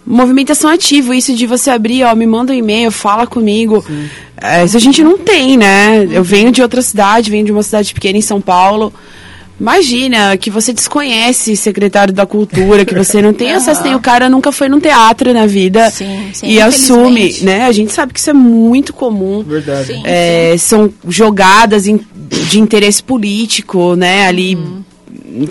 movimentação 0.05 0.69
ativa, 0.69 1.15
isso 1.15 1.33
de 1.35 1.45
você 1.45 1.69
abrir, 1.69 2.03
ó, 2.03 2.15
me 2.15 2.25
manda 2.25 2.51
um 2.51 2.55
e-mail, 2.55 2.91
fala 2.91 3.27
comigo. 3.27 3.83
É, 4.41 4.63
isso 4.65 4.75
a 4.75 4.79
gente 4.79 5.03
não 5.03 5.17
tem, 5.17 5.57
né? 5.57 6.07
Eu 6.11 6.23
venho 6.23 6.51
de 6.51 6.61
outra 6.61 6.81
cidade, 6.81 7.29
venho 7.29 7.45
de 7.45 7.51
uma 7.51 7.63
cidade 7.63 7.93
pequena 7.93 8.17
em 8.17 8.21
São 8.21 8.41
Paulo. 8.41 8.93
Imagina 9.59 10.35
que 10.37 10.49
você 10.49 10.73
desconhece 10.73 11.55
secretário 11.55 12.11
da 12.11 12.25
cultura, 12.25 12.83
que 12.83 12.95
você 12.95 13.21
não 13.21 13.31
tem 13.31 13.53
acesso, 13.53 13.83
tem 13.83 13.93
o 13.93 13.99
cara 13.99 14.27
nunca 14.27 14.51
foi 14.51 14.67
num 14.67 14.79
teatro 14.79 15.31
na 15.33 15.45
vida 15.45 15.91
sim, 15.91 16.29
sim, 16.33 16.47
e 16.47 16.59
assume, 16.59 17.37
né? 17.43 17.65
A 17.65 17.71
gente 17.71 17.91
sabe 17.91 18.11
que 18.11 18.19
isso 18.19 18.31
é 18.31 18.33
muito 18.33 18.91
comum. 18.91 19.43
Verdade. 19.43 19.93
Sim, 19.93 20.01
é, 20.03 20.55
são 20.57 20.91
jogadas 21.07 21.83
de 21.83 22.59
interesse 22.59 23.03
político, 23.03 23.95
né? 23.95 24.25
Ali 24.25 24.55
hum 24.55 24.81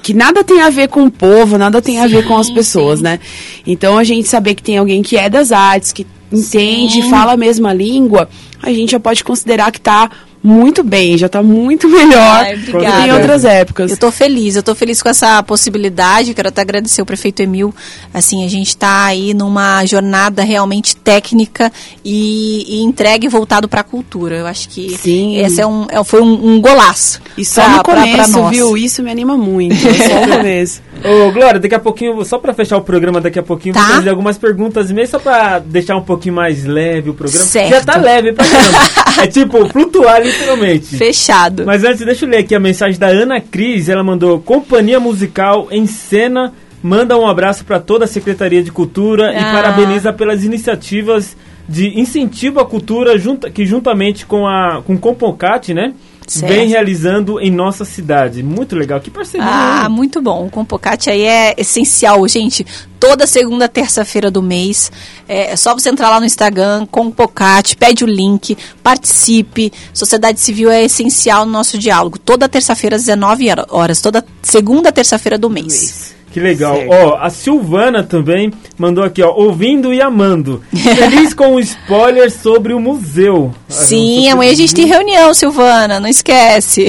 que 0.03 0.15
nada 0.15 0.45
tem 0.45 0.61
a 0.61 0.71
ver 0.71 0.89
com 0.89 1.05
o 1.05 1.11
povo, 1.11 1.59
nada 1.59 1.81
tem 1.83 1.97
sim, 1.97 2.01
a 2.01 2.07
ver 2.07 2.27
com 2.27 2.37
as 2.37 2.51
pessoas, 2.51 2.99
sim. 2.99 3.05
né? 3.05 3.21
Então 3.67 3.99
a 3.99 4.05
gente 4.05 4.29
saber 4.29 4.55
que 4.55 4.63
tem 4.63 4.79
alguém 4.79 5.03
que 5.03 5.17
é 5.17 5.29
das 5.29 5.53
artes, 5.53 5.93
que 5.93 6.07
entende, 6.33 7.03
sim. 7.03 7.11
fala 7.11 7.33
a 7.33 7.37
mesma 7.37 7.73
língua, 7.73 8.29
a 8.63 8.73
gente 8.73 8.93
já 8.93 9.01
pode 9.01 9.25
considerar 9.25 9.71
que 9.71 9.79
está 9.79 10.11
muito 10.43 10.83
bem, 10.83 11.19
já 11.19 11.27
está 11.27 11.43
muito 11.43 11.89
melhor 11.89 12.57
do 12.57 12.79
que 12.79 12.87
em 12.87 13.13
outras 13.13 13.45
épocas. 13.45 13.91
Eu 13.91 13.95
estou 13.95 14.11
feliz, 14.11 14.57
eu 14.57 14.61
estou 14.61 14.75
feliz 14.75 15.03
com 15.03 15.09
essa 15.09 15.43
possibilidade, 15.43 16.33
quero 16.33 16.49
até 16.49 16.63
agradecer 16.63 17.03
o 17.03 17.07
prefeito 17.07 17.41
Emil, 17.43 17.75
assim, 18.13 18.45
a 18.45 18.49
gente 18.49 18.69
está 18.69 19.05
aí 19.05 19.35
numa 19.35 19.85
jornada 19.85 20.43
realmente 20.43 20.97
técnica 20.97 21.71
e, 22.05 22.65
e 22.69 22.83
entregue 22.83 23.29
voltado 23.29 23.69
para 23.69 23.83
a 23.83 23.85
cultura, 23.85 24.37
eu 24.37 24.47
acho 24.47 24.69
que 24.71 24.97
Sim. 24.97 25.37
esse 25.37 25.61
é 25.61 25.67
um, 25.67 25.87
é, 25.91 26.03
foi 26.03 26.23
um, 26.23 26.55
um, 26.55 26.61
golaço. 26.61 27.21
E 27.37 27.45
só 27.45 27.63
pra, 27.63 27.77
no 27.77 27.83
começo, 27.83 28.33
pra, 28.33 28.41
pra 28.41 28.51
viu, 28.51 28.77
isso 28.77 29.03
me 29.03 29.11
anima 29.11 29.37
muito, 29.37 29.77
só 29.77 30.27
no 30.27 30.37
começo. 30.39 30.83
Ô, 31.03 31.33
Glória, 31.33 31.59
daqui 31.59 31.75
a 31.75 31.81
pouquinho, 31.81 32.25
só 32.25 32.39
para 32.39 32.53
fechar 32.53 32.77
o 32.77 32.83
programa, 32.83 33.21
daqui 33.21 33.39
a 33.39 33.43
pouquinho, 33.43 33.75
tá. 33.75 33.81
vou 33.81 33.97
fazer 33.97 34.11
algumas 34.11 34.37
perguntas 34.39 34.91
mesmo, 34.91 35.13
só 35.13 35.19
para 35.19 35.59
deixar 35.59 35.97
um 35.97 36.03
pouquinho 36.03 36.35
mais 36.35 36.65
leve 36.65 37.11
o 37.11 37.15
programa. 37.15 37.45
Certo. 37.45 37.71
Já 37.71 37.81
tá 37.83 37.97
leve 37.97 38.33
pra 38.33 38.47
caramba. 38.47 38.79
é 39.23 39.27
tipo, 39.27 39.67
flutuar 39.69 40.23
literalmente. 40.31 40.97
Fechado. 40.97 41.65
Mas 41.67 41.85
antes, 41.85 42.05
deixa 42.05 42.25
eu 42.25 42.29
ler 42.29 42.39
aqui 42.39 42.55
a 42.55 42.61
mensagem 42.61 42.99
da 42.99 43.09
Ana 43.09 43.41
Cris. 43.41 43.89
Ela 43.89 44.03
mandou: 44.03 44.41
Companhia 44.41 45.01
Musical 45.01 45.69
em 45.71 45.87
Cena 45.87 46.53
manda 46.83 47.19
um 47.19 47.27
abraço 47.27 47.65
para 47.65 47.79
toda 47.79 48.05
a 48.05 48.09
Secretaria 48.09 48.63
de 48.63 48.73
Cultura 48.73 49.31
ah. 49.31 49.33
e 49.33 49.53
parabeniza 49.53 50.13
pelas 50.13 50.45
iniciativas 50.45 51.37
de 51.69 52.01
incentivo 52.01 52.59
à 52.59 52.67
cultura 52.67 53.17
junta, 53.19 53.51
que 53.51 53.65
juntamente 53.65 54.27
com 54.27 54.47
a 54.47 54.83
com 54.85 54.95
o 54.95 54.99
Compocat, 54.99 55.73
né? 55.73 55.93
Certo. 56.31 56.53
vem 56.53 56.69
realizando 56.69 57.41
em 57.41 57.51
nossa 57.51 57.85
cidade. 57.85 58.41
Muito 58.41 58.77
legal. 58.77 59.01
Que 59.01 59.11
parceria. 59.11 59.45
Ah, 59.45 59.89
muito 59.89 60.23
bom. 60.23 60.47
O 60.47 60.51
Compocate 60.51 61.11
aí 61.11 61.23
é 61.23 61.55
essencial, 61.59 62.27
gente. 62.29 62.65
Toda 63.01 63.27
segunda, 63.27 63.69
terça-feira 63.69 64.31
do 64.31 64.41
mês. 64.41 64.93
É, 65.29 65.51
é 65.51 65.57
só 65.57 65.75
você 65.75 65.89
entrar 65.89 66.09
lá 66.09 66.21
no 66.21 66.27
Instagram, 66.27 66.87
Compocate, 66.87 67.77
pede 67.77 68.05
o 68.05 68.07
link, 68.07 68.57
participe. 68.81 69.73
Sociedade 69.93 70.39
civil 70.39 70.71
é 70.71 70.85
essencial 70.85 71.45
no 71.45 71.51
nosso 71.51 71.77
diálogo. 71.77 72.17
Toda 72.17 72.49
terça-feira 72.49 72.95
às 72.95 73.03
19 73.03 73.47
horas. 73.69 74.01
Toda 74.01 74.25
segunda, 74.41 74.93
terça-feira 74.93 75.37
do 75.37 75.51
mês. 75.51 75.67
mês. 75.67 76.20
Que 76.33 76.39
legal. 76.39 76.79
Ó, 76.89 77.17
a 77.17 77.29
Silvana 77.29 78.05
também 78.05 78.53
mandou 78.79 79.03
aqui, 79.03 79.23
ó, 79.23 79.33
ouvindo 79.35 79.93
e 79.93 80.01
amando. 80.01 80.63
Feliz 80.73 81.35
com 81.35 81.55
o 81.55 81.61
spoiler 81.61 82.31
sobre 82.31 82.73
o 82.73 82.81
museu. 82.81 83.53
Sim, 83.69 84.31
amanhã 84.31 84.53
a 84.53 84.55
gente 84.55 84.75
tem 84.75 84.87
reunião, 84.87 85.35
Silvana, 85.35 85.99
não 85.99 86.09
esquece. 86.09 86.87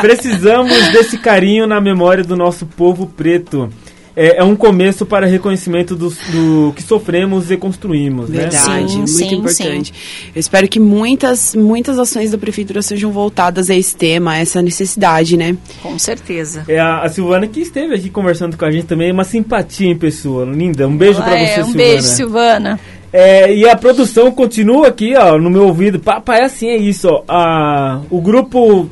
precisamos 0.00 0.72
desse 0.92 1.18
carinho 1.18 1.66
na 1.66 1.80
memória 1.80 2.24
do 2.24 2.36
nosso 2.36 2.64
povo 2.64 3.06
preto 3.06 3.70
é, 4.16 4.38
é 4.38 4.44
um 4.44 4.54
começo 4.54 5.04
para 5.04 5.26
reconhecimento 5.26 5.96
do, 5.96 6.08
do, 6.08 6.72
que 6.74 6.82
sofremos 6.82 7.50
e 7.50 7.56
construímos. 7.56 8.30
Né? 8.30 8.42
Verdade, 8.42 8.92
sim, 8.92 8.98
muito 8.98 9.10
sim, 9.10 9.34
importante. 9.34 9.92
Sim. 9.92 10.30
Eu 10.34 10.40
espero 10.40 10.68
que 10.68 10.78
muitas, 10.78 11.54
muitas 11.54 11.98
ações 11.98 12.30
da 12.30 12.38
prefeitura 12.38 12.80
sejam 12.82 13.10
voltadas 13.10 13.70
a 13.70 13.74
esse 13.74 13.96
tema, 13.96 14.32
a 14.32 14.38
essa 14.38 14.62
necessidade, 14.62 15.36
né? 15.36 15.56
Com 15.82 15.98
certeza. 15.98 16.64
É 16.68 16.78
a, 16.78 17.02
a 17.02 17.08
Silvana 17.08 17.46
que 17.46 17.60
esteve 17.60 17.94
aqui 17.94 18.08
conversando 18.08 18.56
com 18.56 18.64
a 18.64 18.70
gente 18.70 18.86
também, 18.86 19.10
é 19.10 19.12
uma 19.12 19.24
simpatia 19.24 19.88
em 19.88 19.96
pessoa, 19.96 20.44
linda. 20.44 20.86
Um 20.86 20.96
beijo 20.96 21.20
para 21.20 21.38
é, 21.38 21.46
você, 21.46 21.60
um 21.60 21.64
Silvana. 21.64 21.70
Um 21.70 21.76
beijo, 21.76 22.06
Silvana. 22.06 22.80
É, 23.12 23.54
e 23.54 23.68
a 23.68 23.76
produção 23.76 24.30
continua 24.32 24.88
aqui, 24.88 25.14
ó, 25.16 25.38
no 25.38 25.48
meu 25.48 25.66
ouvido. 25.66 26.00
Papai, 26.00 26.40
é 26.40 26.44
assim, 26.44 26.68
é 26.68 26.76
isso, 26.76 27.08
ó. 27.08 27.22
A, 27.28 28.00
o 28.10 28.20
grupo 28.20 28.90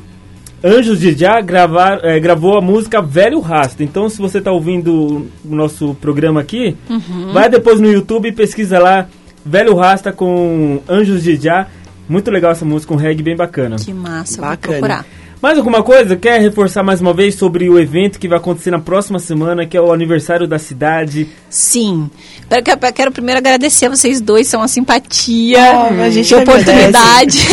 Anjos 0.63 0.99
de 0.99 1.11
Já 1.13 1.41
gravar, 1.41 1.99
é, 2.03 2.17
gravou 2.19 2.57
a 2.57 2.61
música 2.61 3.01
Velho 3.01 3.41
Rastro. 3.41 3.83
Então, 3.83 4.07
se 4.07 4.17
você 4.17 4.37
está 4.37 4.49
ouvindo 4.49 5.27
o 5.43 5.55
nosso 5.55 5.93
programa 5.95 6.39
aqui, 6.39 6.77
uhum. 6.89 7.33
vai 7.33 7.49
depois 7.49 7.81
no 7.81 7.91
YouTube 7.91 8.29
e 8.29 8.31
pesquisa 8.31 8.79
lá 8.79 9.07
Velho 9.45 9.75
Rasta 9.75 10.13
com 10.13 10.81
Anjos 10.87 11.23
de 11.23 11.35
Já. 11.35 11.67
Muito 12.07 12.31
legal 12.31 12.51
essa 12.51 12.63
música, 12.63 12.93
um 12.93 12.97
reggae 12.97 13.21
bem 13.21 13.35
bacana. 13.35 13.75
Que 13.75 13.93
massa, 13.93 14.39
bacana. 14.39 14.57
vou 14.61 14.87
procurar. 14.87 15.05
Mais 15.43 15.57
alguma 15.57 15.83
coisa? 15.83 16.15
Quer 16.15 16.39
reforçar 16.39 16.83
mais 16.83 17.01
uma 17.01 17.13
vez 17.13 17.35
sobre 17.35 17.69
o 17.69 17.77
evento 17.77 18.17
que 18.17 18.29
vai 18.29 18.37
acontecer 18.37 18.71
na 18.71 18.79
próxima 18.79 19.19
semana, 19.19 19.65
que 19.65 19.75
é 19.75 19.81
o 19.81 19.91
aniversário 19.91 20.47
da 20.47 20.57
cidade? 20.57 21.27
Sim. 21.49 22.09
Quero, 22.49 22.93
quero 22.93 23.11
primeiro 23.11 23.39
agradecer 23.39 23.87
a 23.87 23.89
vocês 23.89 24.21
dois, 24.21 24.47
são 24.47 24.61
uma 24.61 24.69
simpatia, 24.69 25.59
oh, 25.59 26.01
a 26.01 26.09
gente 26.09 26.33
oportunidade. 26.33 27.45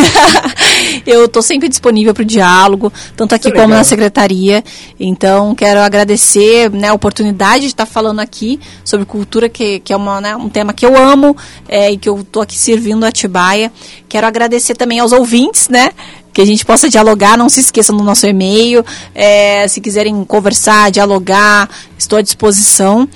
Eu 1.05 1.25
estou 1.25 1.43
sempre 1.43 1.69
disponível 1.69 2.15
para 2.15 2.23
o 2.23 2.25
diálogo, 2.25 2.93
tanto 3.17 3.35
aqui 3.35 3.51
como 3.51 3.75
na 3.75 3.83
secretaria. 3.83 4.63
Então, 4.99 5.53
quero 5.53 5.81
agradecer 5.81 6.71
né, 6.71 6.91
a 6.91 6.95
oportunidade 6.95 7.63
de 7.63 7.67
estar 7.67 7.87
falando 7.87 8.21
aqui 8.21 8.61
sobre 8.85 9.05
cultura, 9.05 9.49
que, 9.49 9.81
que 9.81 9.93
é 9.93 9.97
uma, 9.97 10.21
né, 10.21 10.37
um 10.37 10.49
tema 10.49 10.73
que 10.73 10.87
eu 10.87 10.97
amo 10.97 11.37
é, 11.69 11.91
e 11.91 11.97
que 11.97 12.09
eu 12.09 12.21
estou 12.21 12.41
aqui 12.41 12.57
servindo 12.57 13.03
a 13.03 13.09
Atibaia. 13.09 13.73
Quero 14.09 14.29
agradecer 14.29 14.77
também 14.77 15.01
aos 15.01 15.11
ouvintes, 15.11 15.69
né? 15.69 15.91
Que 16.33 16.41
a 16.41 16.45
gente 16.45 16.65
possa 16.65 16.89
dialogar. 16.89 17.37
Não 17.37 17.49
se 17.49 17.61
esqueçam 17.61 17.97
do 17.97 18.05
nosso 18.05 18.27
e-mail. 18.27 18.85
É, 19.15 19.67
se 19.69 19.81
quiserem 19.81 20.25
conversar, 20.25 20.91
dialogar, 20.91 21.69
estou 21.99 22.19
à 22.19 22.23
disposição. 22.23 23.09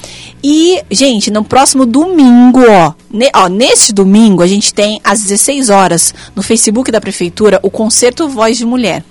E, 0.42 0.82
gente, 0.90 1.30
no 1.30 1.44
próximo 1.44 1.86
domingo, 1.86 2.60
ó, 2.68 2.92
ne, 3.10 3.30
ó, 3.34 3.48
neste 3.48 3.92
domingo, 3.92 4.42
a 4.42 4.46
gente 4.46 4.74
tem 4.74 5.00
às 5.02 5.22
16 5.22 5.70
horas 5.70 6.14
no 6.34 6.42
Facebook 6.42 6.90
da 6.90 7.00
Prefeitura 7.00 7.58
o 7.62 7.70
Concerto 7.70 8.28
Voz 8.28 8.58
de 8.58 8.66
Mulher. 8.66 9.04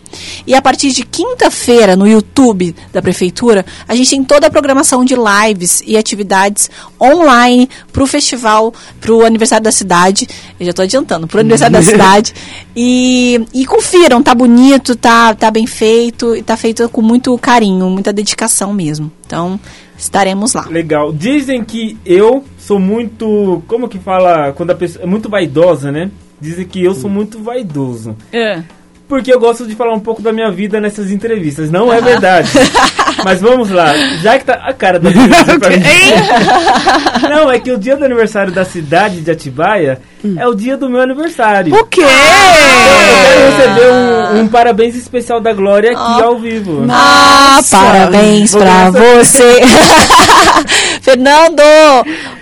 E 0.45 0.53
a 0.53 0.61
partir 0.61 0.91
de 0.91 1.03
quinta-feira, 1.03 1.95
no 1.95 2.07
YouTube 2.07 2.75
da 2.91 3.01
Prefeitura, 3.01 3.65
a 3.87 3.95
gente 3.95 4.09
tem 4.09 4.23
toda 4.23 4.47
a 4.47 4.51
programação 4.51 5.03
de 5.03 5.15
lives 5.15 5.81
e 5.85 5.97
atividades 5.97 6.69
online 6.99 7.69
para 7.91 8.03
o 8.03 8.07
festival, 8.07 8.73
para 8.99 9.13
o 9.13 9.25
aniversário 9.25 9.63
da 9.63 9.71
cidade. 9.71 10.27
Eu 10.59 10.65
já 10.65 10.69
estou 10.71 10.83
adiantando, 10.83 11.27
para 11.27 11.37
o 11.37 11.39
aniversário 11.39 11.73
da 11.73 11.81
cidade. 11.83 12.33
E, 12.75 13.45
e 13.53 13.65
confiram, 13.65 14.21
tá 14.21 14.33
bonito, 14.33 14.95
tá, 14.95 15.33
tá 15.33 15.51
bem 15.51 15.65
feito 15.65 16.35
e 16.35 16.43
tá 16.43 16.57
feito 16.57 16.87
com 16.89 17.01
muito 17.01 17.37
carinho, 17.37 17.89
muita 17.89 18.11
dedicação 18.11 18.73
mesmo. 18.73 19.11
Então, 19.25 19.59
estaremos 19.97 20.53
lá. 20.53 20.65
Legal. 20.67 21.11
Dizem 21.13 21.63
que 21.63 21.97
eu 22.05 22.43
sou 22.57 22.79
muito, 22.79 23.63
como 23.67 23.87
que 23.87 23.99
fala, 23.99 24.51
quando 24.53 24.71
a 24.71 24.75
pessoa 24.75 25.03
é 25.03 25.07
muito 25.07 25.29
vaidosa, 25.29 25.91
né? 25.91 26.11
dizem 26.43 26.65
que 26.65 26.83
eu 26.83 26.93
sou 26.93 27.09
muito 27.09 27.39
vaidoso. 27.39 28.15
É. 28.31 28.61
Porque 29.13 29.31
eu 29.31 29.39
gosto 29.39 29.67
de 29.67 29.75
falar 29.75 29.93
um 29.93 29.99
pouco 29.99 30.23
da 30.23 30.33
minha 30.33 30.49
vida 30.49 30.81
nessas 30.81 31.11
entrevistas. 31.11 31.69
Não 31.69 31.93
é 31.93 32.01
verdade. 32.01 32.49
Mas 33.23 33.39
vamos 33.39 33.69
lá. 33.69 33.93
Já 34.23 34.39
que 34.39 34.45
tá 34.45 34.53
a 34.65 34.73
cara 34.73 34.97
da 34.97 35.11
entrevista 35.11 35.53
pra 35.59 35.69
mim. 35.69 35.83
Não, 37.29 37.51
é 37.51 37.59
que 37.59 37.71
o 37.71 37.77
dia 37.77 37.95
do 37.95 38.03
aniversário 38.03 38.51
da 38.51 38.65
cidade 38.65 39.21
de 39.21 39.29
Atibaia 39.29 40.01
é 40.35 40.47
o 40.47 40.55
dia 40.55 40.75
do 40.77 40.89
meu 40.89 40.99
aniversário. 41.01 41.75
O 41.75 41.83
quê? 41.85 42.01
Eu 42.01 42.07
quero 42.07 43.51
receber 43.51 43.91
um, 43.93 44.39
um 44.41 44.47
parabéns 44.47 44.95
especial 44.95 45.39
da 45.39 45.53
Glória 45.53 45.91
aqui 45.91 46.23
ao 46.23 46.39
vivo. 46.39 46.83
Ah, 46.89 47.57
Nossa. 47.57 47.77
parabéns 47.77 48.51
Vou 48.51 48.61
pra 48.63 48.85
começar- 48.91 49.23
você. 49.23 49.59
Fernando! 51.03 51.61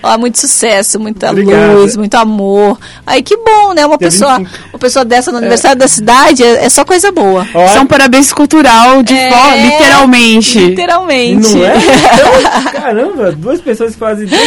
Ó, 0.03 0.17
muito 0.19 0.37
sucesso, 0.39 0.99
muita 0.99 1.31
Obrigado. 1.31 1.73
luz, 1.79 1.97
muito 1.97 2.13
amor. 2.15 2.79
Aí 3.05 3.23
que 3.23 3.35
bom, 3.35 3.73
né? 3.73 3.83
Uma 3.85 3.97
Dia 3.97 4.07
pessoa, 4.07 4.37
25. 4.37 4.59
uma 4.73 4.79
pessoa 4.79 5.03
dessa 5.03 5.31
no 5.31 5.39
aniversário 5.39 5.77
da 5.79 5.87
cidade 5.87 6.43
é, 6.43 6.65
é 6.65 6.69
só 6.69 6.85
coisa 6.85 7.11
boa. 7.11 7.45
Ó, 7.55 7.65
Isso 7.65 7.77
é 7.77 7.81
um 7.81 7.87
parabéns 7.87 8.31
cultural, 8.31 9.01
de 9.01 9.15
É, 9.15 9.61
literalmente. 9.65 10.59
Literalmente. 10.59 11.55
Não 11.55 11.65
é? 11.65 11.73
Então, 12.21 12.71
caramba, 12.71 13.31
duas 13.31 13.59
pessoas 13.61 13.93
que 13.93 13.99
fazem. 13.99 14.27
duas 14.27 14.41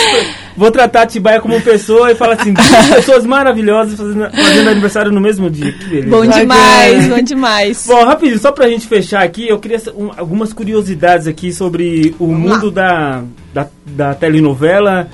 Vou 0.57 0.71
tratar 0.71 1.03
a 1.03 1.07
Tibaia 1.07 1.41
como 1.41 1.61
pessoa 1.61 2.13
e 2.13 2.15
falar 2.15 2.35
assim: 2.35 2.53
duas 2.53 2.69
pessoas 2.95 3.27
maravilhosas 3.27 3.99
fazendo, 3.99 4.31
fazendo 4.31 4.71
aniversário 4.71 5.11
no 5.13 5.21
mesmo 5.21 5.51
dia. 5.51 5.73
Que 5.73 5.85
beleza. 5.87 6.09
Bom 6.09 6.27
demais, 6.27 7.09
bom 7.09 7.21
demais. 7.23 7.85
Bom, 7.89 8.05
rapidinho, 8.05 8.39
só 8.39 8.53
pra 8.53 8.69
gente 8.69 8.87
fechar 8.87 9.23
aqui, 9.23 9.49
eu 9.49 9.59
queria 9.59 9.81
um- 9.97 10.11
algumas 10.17 10.53
curiosidades 10.53 11.27
aqui 11.27 11.53
sobre 11.53 12.15
o 12.19 12.27
mundo 12.29 12.71
da, 12.71 13.25
da, 13.53 13.67
da 13.87 14.15
telenovela, 14.15 15.09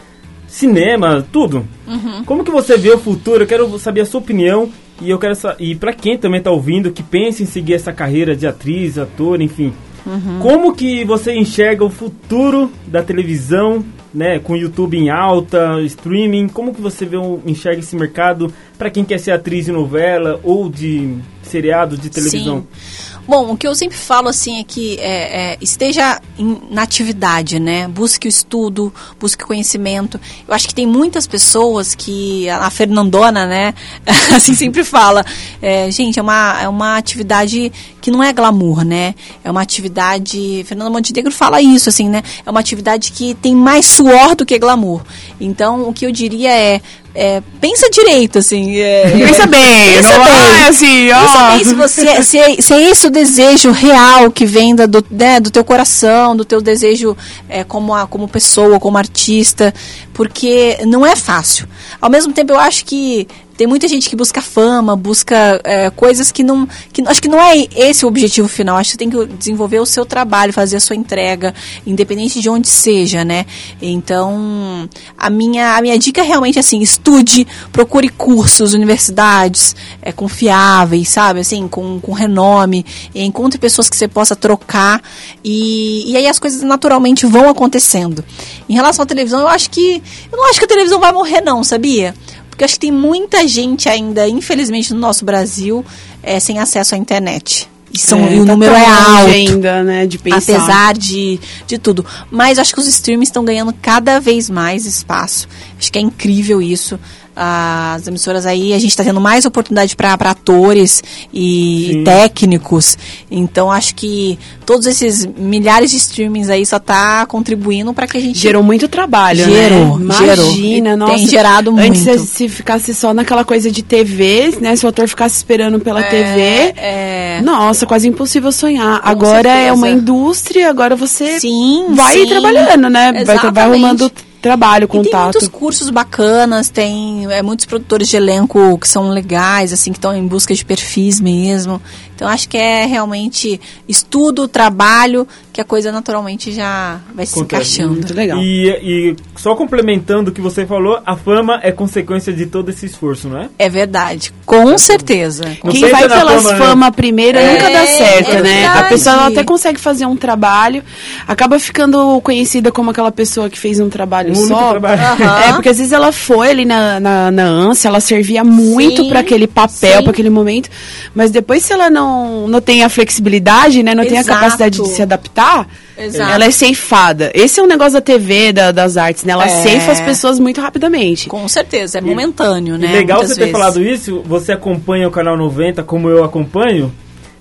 cinema, 0.46 1.24
tudo. 1.32 1.66
Uhum. 1.86 2.24
Como 2.24 2.44
que 2.44 2.50
você 2.50 2.76
vê 2.76 2.90
o 2.90 2.98
futuro? 2.98 3.44
Eu 3.44 3.46
quero 3.46 3.78
saber 3.78 4.02
a 4.02 4.06
sua 4.06 4.20
opinião 4.20 4.68
e 5.00 5.08
eu 5.10 5.18
quero 5.18 5.34
e 5.58 5.74
para 5.74 5.92
quem 5.92 6.18
também 6.18 6.40
tá 6.42 6.50
ouvindo 6.50 6.90
que 6.90 7.02
pensa 7.02 7.42
em 7.42 7.46
seguir 7.46 7.74
essa 7.74 7.92
carreira 7.92 8.36
de 8.36 8.46
atriz, 8.46 8.98
ator, 8.98 9.40
enfim. 9.40 9.72
Uhum. 10.04 10.38
Como 10.40 10.74
que 10.74 11.04
você 11.04 11.32
enxerga 11.34 11.84
o 11.84 11.90
futuro 11.90 12.70
da 12.86 13.02
televisão, 13.02 13.84
né, 14.12 14.38
com 14.38 14.54
o 14.54 14.56
YouTube 14.56 14.96
em 14.96 15.10
alta, 15.10 15.80
streaming? 15.82 16.48
Como 16.48 16.74
que 16.74 16.80
você 16.80 17.04
vê 17.04 17.16
enxerga 17.46 17.80
esse 17.80 17.96
mercado 17.96 18.52
para 18.80 18.88
quem 18.90 19.04
quer 19.04 19.18
ser 19.18 19.32
atriz 19.32 19.66
de 19.66 19.72
novela 19.72 20.40
ou 20.42 20.70
de 20.70 21.18
seriado 21.42 21.98
de 21.98 22.08
televisão? 22.08 22.60
Sim. 22.72 23.10
Bom, 23.28 23.52
o 23.52 23.56
que 23.56 23.68
eu 23.68 23.74
sempre 23.74 23.96
falo 23.96 24.28
assim 24.28 24.58
é 24.58 24.64
que 24.64 24.96
é, 24.98 25.52
é, 25.52 25.58
esteja 25.60 26.18
em- 26.38 26.62
na 26.70 26.82
atividade, 26.82 27.60
né? 27.60 27.86
Busque 27.86 28.26
o 28.26 28.28
estudo, 28.30 28.92
busque 29.20 29.44
conhecimento. 29.44 30.18
Eu 30.48 30.54
acho 30.54 30.66
que 30.66 30.74
tem 30.74 30.86
muitas 30.86 31.26
pessoas 31.26 31.94
que 31.94 32.48
a 32.48 32.60
a 32.66 32.70
Fernandona, 32.70 33.46
né? 33.46 33.74
assim 34.34 34.54
sempre 34.54 34.82
fala, 34.82 35.24
é, 35.60 35.90
gente, 35.90 36.18
é 36.18 36.22
uma, 36.22 36.62
é 36.62 36.68
uma 36.68 36.96
atividade 36.96 37.70
que 38.00 38.10
não 38.10 38.22
é 38.22 38.32
glamour, 38.32 38.82
né? 38.84 39.14
É 39.44 39.50
uma 39.50 39.60
atividade. 39.60 40.64
Fernanda 40.66 40.90
Montenegro 40.90 41.30
fala 41.30 41.60
isso, 41.60 41.88
assim, 41.90 42.08
né? 42.08 42.22
É 42.44 42.50
uma 42.50 42.60
atividade 42.60 43.12
que 43.12 43.34
tem 43.34 43.54
mais 43.54 43.86
suor 43.86 44.34
do 44.34 44.46
que 44.46 44.58
glamour. 44.58 45.02
Então, 45.40 45.88
o 45.88 45.92
que 45.92 46.04
eu 46.06 46.12
diria 46.12 46.50
é. 46.50 46.80
é, 47.14 47.42
pensa 47.60 47.88
direito, 47.90 48.38
assim. 48.38 48.76
é- 48.78 49.10
Pensa 49.26 49.46
bem, 49.48 49.94
Pensa 49.96 50.18
não 50.18 50.24
bem. 50.24 50.34
é 50.34 50.68
assim, 50.68 51.10
ó. 51.10 51.20
Pensa 51.20 51.50
bem 51.50 51.64
se, 51.64 51.74
você, 51.74 52.22
se, 52.22 52.38
é- 52.38 52.60
se 52.60 52.72
é 52.74 52.82
esse 52.90 53.06
o 53.06 53.10
desejo 53.10 53.70
real 53.70 54.30
que 54.30 54.44
vem 54.44 54.74
da- 54.76 54.86
do, 54.86 55.04
né, 55.10 55.40
do 55.40 55.50
teu 55.50 55.64
coração, 55.64 56.36
do 56.36 56.44
teu 56.44 56.60
desejo 56.60 57.16
é, 57.48 57.64
como, 57.64 57.94
a, 57.94 58.06
como 58.06 58.28
pessoa, 58.28 58.78
como 58.78 58.98
artista, 58.98 59.72
porque 60.12 60.78
não 60.86 61.04
é 61.06 61.16
fácil. 61.16 61.66
Ao 62.00 62.10
mesmo 62.10 62.32
tempo, 62.32 62.52
eu 62.52 62.58
acho 62.60 62.84
que 62.84 63.26
tem 63.60 63.66
muita 63.66 63.86
gente 63.86 64.08
que 64.08 64.16
busca 64.16 64.40
fama, 64.40 64.96
busca 64.96 65.60
é, 65.64 65.90
coisas 65.90 66.32
que 66.32 66.42
não. 66.42 66.66
Que, 66.94 67.02
acho 67.06 67.20
que 67.20 67.28
não 67.28 67.38
é 67.38 67.68
esse 67.76 68.06
o 68.06 68.08
objetivo 68.08 68.48
final. 68.48 68.78
Acho 68.78 68.92
que 68.92 68.96
tem 68.96 69.10
que 69.10 69.26
desenvolver 69.26 69.78
o 69.80 69.84
seu 69.84 70.06
trabalho, 70.06 70.50
fazer 70.50 70.78
a 70.78 70.80
sua 70.80 70.96
entrega, 70.96 71.54
independente 71.86 72.40
de 72.40 72.48
onde 72.48 72.68
seja, 72.68 73.22
né? 73.22 73.44
Então, 73.82 74.88
a 75.14 75.28
minha, 75.28 75.76
a 75.76 75.82
minha 75.82 75.98
dica 75.98 76.22
é 76.22 76.24
realmente 76.24 76.58
assim: 76.58 76.80
estude, 76.80 77.46
procure 77.70 78.08
cursos, 78.08 78.72
universidades 78.72 79.76
é, 80.00 80.10
confiáveis, 80.10 81.10
sabe? 81.10 81.40
Assim, 81.40 81.68
com, 81.68 82.00
com 82.00 82.12
renome, 82.12 82.86
encontre 83.14 83.58
pessoas 83.58 83.90
que 83.90 83.96
você 83.98 84.08
possa 84.08 84.34
trocar. 84.34 85.02
E, 85.44 86.10
e 86.10 86.16
aí 86.16 86.26
as 86.26 86.38
coisas 86.38 86.62
naturalmente 86.62 87.26
vão 87.26 87.50
acontecendo. 87.50 88.24
Em 88.66 88.72
relação 88.72 89.02
à 89.02 89.06
televisão, 89.06 89.40
eu 89.40 89.48
acho 89.48 89.68
que. 89.68 90.02
Eu 90.32 90.38
não 90.38 90.48
acho 90.48 90.58
que 90.58 90.64
a 90.64 90.68
televisão 90.68 90.98
vai 90.98 91.12
morrer, 91.12 91.42
não, 91.42 91.62
sabia? 91.62 92.14
Porque 92.60 92.64
eu 92.64 92.66
acho 92.66 92.74
que 92.74 92.80
tem 92.80 92.92
muita 92.92 93.48
gente 93.48 93.88
ainda, 93.88 94.28
infelizmente, 94.28 94.92
no 94.92 95.00
nosso 95.00 95.24
Brasil, 95.24 95.82
é, 96.22 96.38
sem 96.38 96.58
acesso 96.58 96.94
à 96.94 96.98
internet. 96.98 97.66
E, 97.90 97.98
são, 97.98 98.18
É, 98.18 98.34
e 98.34 98.40
o 98.40 98.44
tá 98.44 98.52
número 98.52 98.74
é 98.74 98.84
alto. 98.84 99.30
ainda, 99.30 99.82
né, 99.82 100.06
de 100.06 100.18
pensar. 100.18 100.56
Apesar 100.56 100.92
de, 100.92 101.40
de 101.66 101.78
tudo. 101.78 102.04
Mas 102.30 102.58
acho 102.58 102.74
que 102.74 102.80
os 102.80 102.86
streams 102.86 103.28
estão 103.30 103.46
ganhando 103.46 103.72
cada 103.80 104.20
vez 104.20 104.50
mais 104.50 104.84
espaço. 104.84 105.48
Acho 105.78 105.90
que 105.90 105.98
é 105.98 106.02
incrível 106.02 106.60
isso. 106.60 107.00
As 107.34 108.06
emissoras 108.06 108.44
aí, 108.44 108.72
a 108.74 108.78
gente 108.78 108.90
está 108.90 109.04
tendo 109.04 109.20
mais 109.20 109.44
oportunidade 109.46 109.94
para 109.96 110.12
atores 110.14 111.02
e 111.32 111.90
Sim. 111.92 112.04
técnicos. 112.04 112.98
Então 113.30 113.70
acho 113.70 113.94
que 113.94 114.38
todos 114.66 114.86
esses 114.86 115.24
milhares 115.24 115.90
de 115.90 115.96
streamings 115.96 116.50
aí 116.50 116.66
só 116.66 116.78
tá 116.78 117.24
contribuindo 117.26 117.94
para 117.94 118.06
que 118.06 118.16
a 118.18 118.20
gente 118.20 118.38
Gerou 118.38 118.62
muito 118.62 118.88
trabalho, 118.88 119.44
Gerou, 119.44 119.98
né? 119.98 120.14
gerou. 120.14 120.46
Imagina, 120.52 120.92
E 120.92 120.96
nossa. 120.96 121.14
tem 121.14 121.28
gerado 121.28 121.70
Antes 121.78 122.04
muito. 122.04 122.20
se, 122.20 122.26
se 122.26 122.48
ficasse 122.48 122.94
só 122.94 123.14
naquela 123.14 123.44
coisa 123.44 123.70
de 123.70 123.82
TV, 123.82 124.56
né? 124.60 124.74
Se 124.76 124.84
o 124.84 124.88
ator 124.88 125.08
ficasse 125.08 125.36
esperando 125.36 125.78
pela 125.80 126.02
TV. 126.02 126.74
é, 126.76 127.40
Nossa, 127.42 127.86
quase 127.86 128.08
impossível 128.08 128.50
sonhar. 128.52 129.00
agora 129.04 129.48
é 129.48 129.54
certeza. 129.54 129.74
uma 129.74 129.88
indústria, 129.88 130.68
agora 130.68 130.94
você 130.96 131.38
Sim, 131.40 131.86
vai 131.90 132.18
sim. 132.18 132.26
trabalhando, 132.26 132.88
né? 132.90 133.12
Vai, 133.24 133.50
vai 133.50 133.64
arrumando 133.64 134.10
trabalho, 134.40 134.84
E 134.84 134.88
tem 134.88 135.02
contato. 135.04 135.22
muitos 135.24 135.48
cursos 135.48 135.90
bacanas, 135.90 136.68
tem 136.68 137.30
é, 137.30 137.42
muitos 137.42 137.66
produtores 137.66 138.08
de 138.08 138.16
elenco 138.16 138.78
que 138.78 138.88
são 138.88 139.10
legais, 139.10 139.72
assim, 139.72 139.92
que 139.92 139.98
estão 139.98 140.14
em 140.14 140.26
busca 140.26 140.54
de 140.54 140.64
perfis 140.64 141.20
mesmo. 141.20 141.80
Então 142.20 142.28
acho 142.28 142.50
que 142.50 142.58
é 142.58 142.84
realmente 142.84 143.58
estudo, 143.88 144.46
trabalho, 144.46 145.26
que 145.50 145.58
a 145.58 145.64
coisa 145.64 145.90
naturalmente 145.90 146.52
já 146.52 147.00
vai 147.14 147.24
se 147.24 147.32
Acontece. 147.32 147.72
encaixando. 147.80 147.94
Muito 147.94 148.12
legal. 148.12 148.38
E, 148.38 148.68
e 148.82 149.16
só 149.36 149.54
complementando 149.54 150.30
o 150.30 150.34
que 150.34 150.40
você 150.40 150.66
falou, 150.66 151.00
a 151.06 151.16
fama 151.16 151.60
é 151.62 151.72
consequência 151.72 152.30
de 152.30 152.44
todo 152.44 152.68
esse 152.68 152.84
esforço, 152.84 153.26
não 153.26 153.40
é? 153.40 153.48
É 153.58 153.70
verdade, 153.70 154.34
com 154.44 154.76
certeza. 154.76 155.56
Não 155.64 155.72
Quem 155.72 155.90
vai 155.90 156.06
pelas 156.06 156.42
fama, 156.42 156.58
fama, 156.58 156.86
né? 156.88 156.92
primeiro 156.92 157.38
É, 157.38 157.52
nunca 157.54 157.70
dá 157.70 157.86
certo, 157.86 158.32
é 158.32 158.42
né? 158.42 158.66
A 158.66 158.82
pessoa 158.84 159.16
ela 159.16 159.26
até 159.28 159.42
consegue 159.42 159.80
fazer 159.80 160.04
um 160.04 160.14
trabalho, 160.14 160.84
acaba 161.26 161.58
ficando 161.58 162.20
conhecida 162.20 162.70
como 162.70 162.90
aquela 162.90 163.10
pessoa 163.10 163.48
que 163.48 163.58
fez 163.58 163.80
um 163.80 163.88
trabalho 163.88 164.28
único 164.34 164.46
só. 164.46 164.72
trabalho. 164.72 165.00
Aham. 165.00 165.40
É, 165.40 165.52
porque 165.54 165.70
às 165.70 165.78
vezes 165.78 165.92
ela 165.92 166.12
foi 166.12 166.50
ali 166.50 166.66
na, 166.66 167.00
na, 167.00 167.30
na 167.30 167.44
ânsia, 167.44 167.88
ela 167.88 168.00
servia 168.00 168.44
muito 168.44 169.08
para 169.08 169.20
aquele 169.20 169.46
papel, 169.46 170.02
para 170.02 170.10
aquele 170.12 170.28
momento, 170.28 170.68
mas 171.14 171.30
depois 171.30 171.62
se 171.62 171.72
ela 171.72 171.88
não, 171.88 172.09
não 172.48 172.60
tem 172.60 172.82
a 172.84 172.88
flexibilidade, 172.88 173.82
né, 173.82 173.94
não 173.94 174.04
tem 174.04 174.16
a 174.18 174.20
Exato. 174.20 174.38
capacidade 174.40 174.80
de 174.82 174.88
se 174.88 175.02
adaptar, 175.02 175.66
Exato. 175.98 176.30
ela 176.32 176.44
é 176.44 176.50
ceifada. 176.50 177.30
Esse 177.34 177.60
é 177.60 177.62
um 177.62 177.66
negócio 177.66 177.92
da 177.94 178.00
TV, 178.00 178.52
da- 178.52 178.72
das 178.72 178.96
artes, 178.96 179.24
né? 179.24 179.32
Ela 179.32 179.46
É. 179.46 179.62
ceifa 179.62 179.92
as 179.92 180.00
pessoas 180.00 180.38
muito 180.38 180.60
rapidamente. 180.60 181.28
Com 181.28 181.46
certeza, 181.48 181.98
é 181.98 182.00
momentâneo, 182.00 182.76
E 182.76 182.78
né? 182.78 182.92
legal 182.92 183.18
muitas 183.18 183.30
você 183.36 183.40
ter 183.40 183.46
vezes. 183.46 183.52
falado 183.52 183.82
isso, 183.82 184.22
você 184.26 184.52
acompanha 184.52 185.06
o 185.08 185.10
canal 185.10 185.36
90 185.36 185.82
como 185.82 186.08
eu 186.08 186.24
acompanho. 186.24 186.92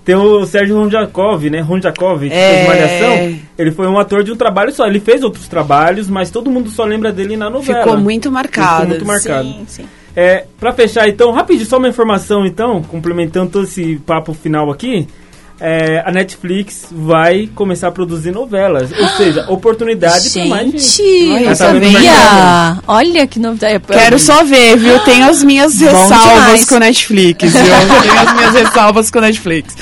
Tem 0.06 0.16
o 0.16 0.44
Sérgio 0.46 0.76
Ronjakov, 0.76 1.50
né? 1.52 1.60
Ronjakov, 1.60 2.22
que 2.28 2.34
É. 2.34 2.56
fez 2.56 2.68
Malhação. 2.68 3.40
Ele 3.60 3.72
foi 3.72 3.88
um 3.88 4.00
ator 4.00 4.24
de 4.24 4.32
um 4.32 4.36
trabalho 4.36 4.72
só. 4.74 4.88
Ele 4.88 5.00
fez 5.00 5.22
outros 5.24 5.48
trabalhos, 5.48 6.10
mas 6.10 6.32
todo 6.32 6.50
mundo 6.50 6.70
só 6.72 6.84
lembra 6.84 7.12
dele 7.12 7.38
na 7.38 7.48
novela. 7.50 7.84
Ficou 7.84 7.98
muito 7.98 8.32
marcado. 8.32 8.94
Ficou 8.94 9.06
muito 9.06 9.06
marcado. 9.06 9.44
Sim, 9.48 9.66
sim. 9.68 9.86
É, 10.16 10.46
pra 10.60 10.74
fechar 10.74 11.08
então, 11.08 11.32
rapidinho, 11.32 11.68
só 11.68 11.78
uma 11.78 11.88
informação 11.88 12.46
então, 12.46 12.82
complementando 12.82 13.52
todo 13.52 13.66
esse 13.66 13.98
papo 14.06 14.34
final 14.34 14.72
aqui. 14.72 15.08
É, 15.62 16.02
a 16.06 16.12
Netflix 16.12 16.88
vai 16.90 17.50
começar 17.54 17.90
a 17.90 17.92
produzir 17.92 18.32
novelas. 18.32 18.92
Ou 18.98 19.08
seja, 19.10 19.46
oportunidade 19.52 20.30
pra 20.30 20.46
mais 20.46 20.72
gente. 20.72 20.80
Gente, 20.80 21.32
Olha, 21.32 21.50
eu 21.50 21.58
tá 21.58 21.72
vendo? 21.74 21.92
sabia. 21.92 22.82
Olha 22.88 23.28
que 23.28 23.40
novidade. 23.40 23.84
Quero 23.86 24.18
só 24.18 24.46
ver, 24.46 24.78
viu? 24.78 24.98
Tenho 25.04 25.30
as 25.30 25.44
minhas 25.44 25.76
Bom 25.76 25.86
ressalvas 25.86 26.44
demais. 26.44 26.66
com 26.66 26.80
Netflix, 26.80 27.52
viu? 27.52 27.62
Tenho 28.02 28.20
as 28.20 28.34
minhas 28.34 28.54
ressalvas 28.54 29.12
com 29.12 29.20
Netflix. 29.20 29.76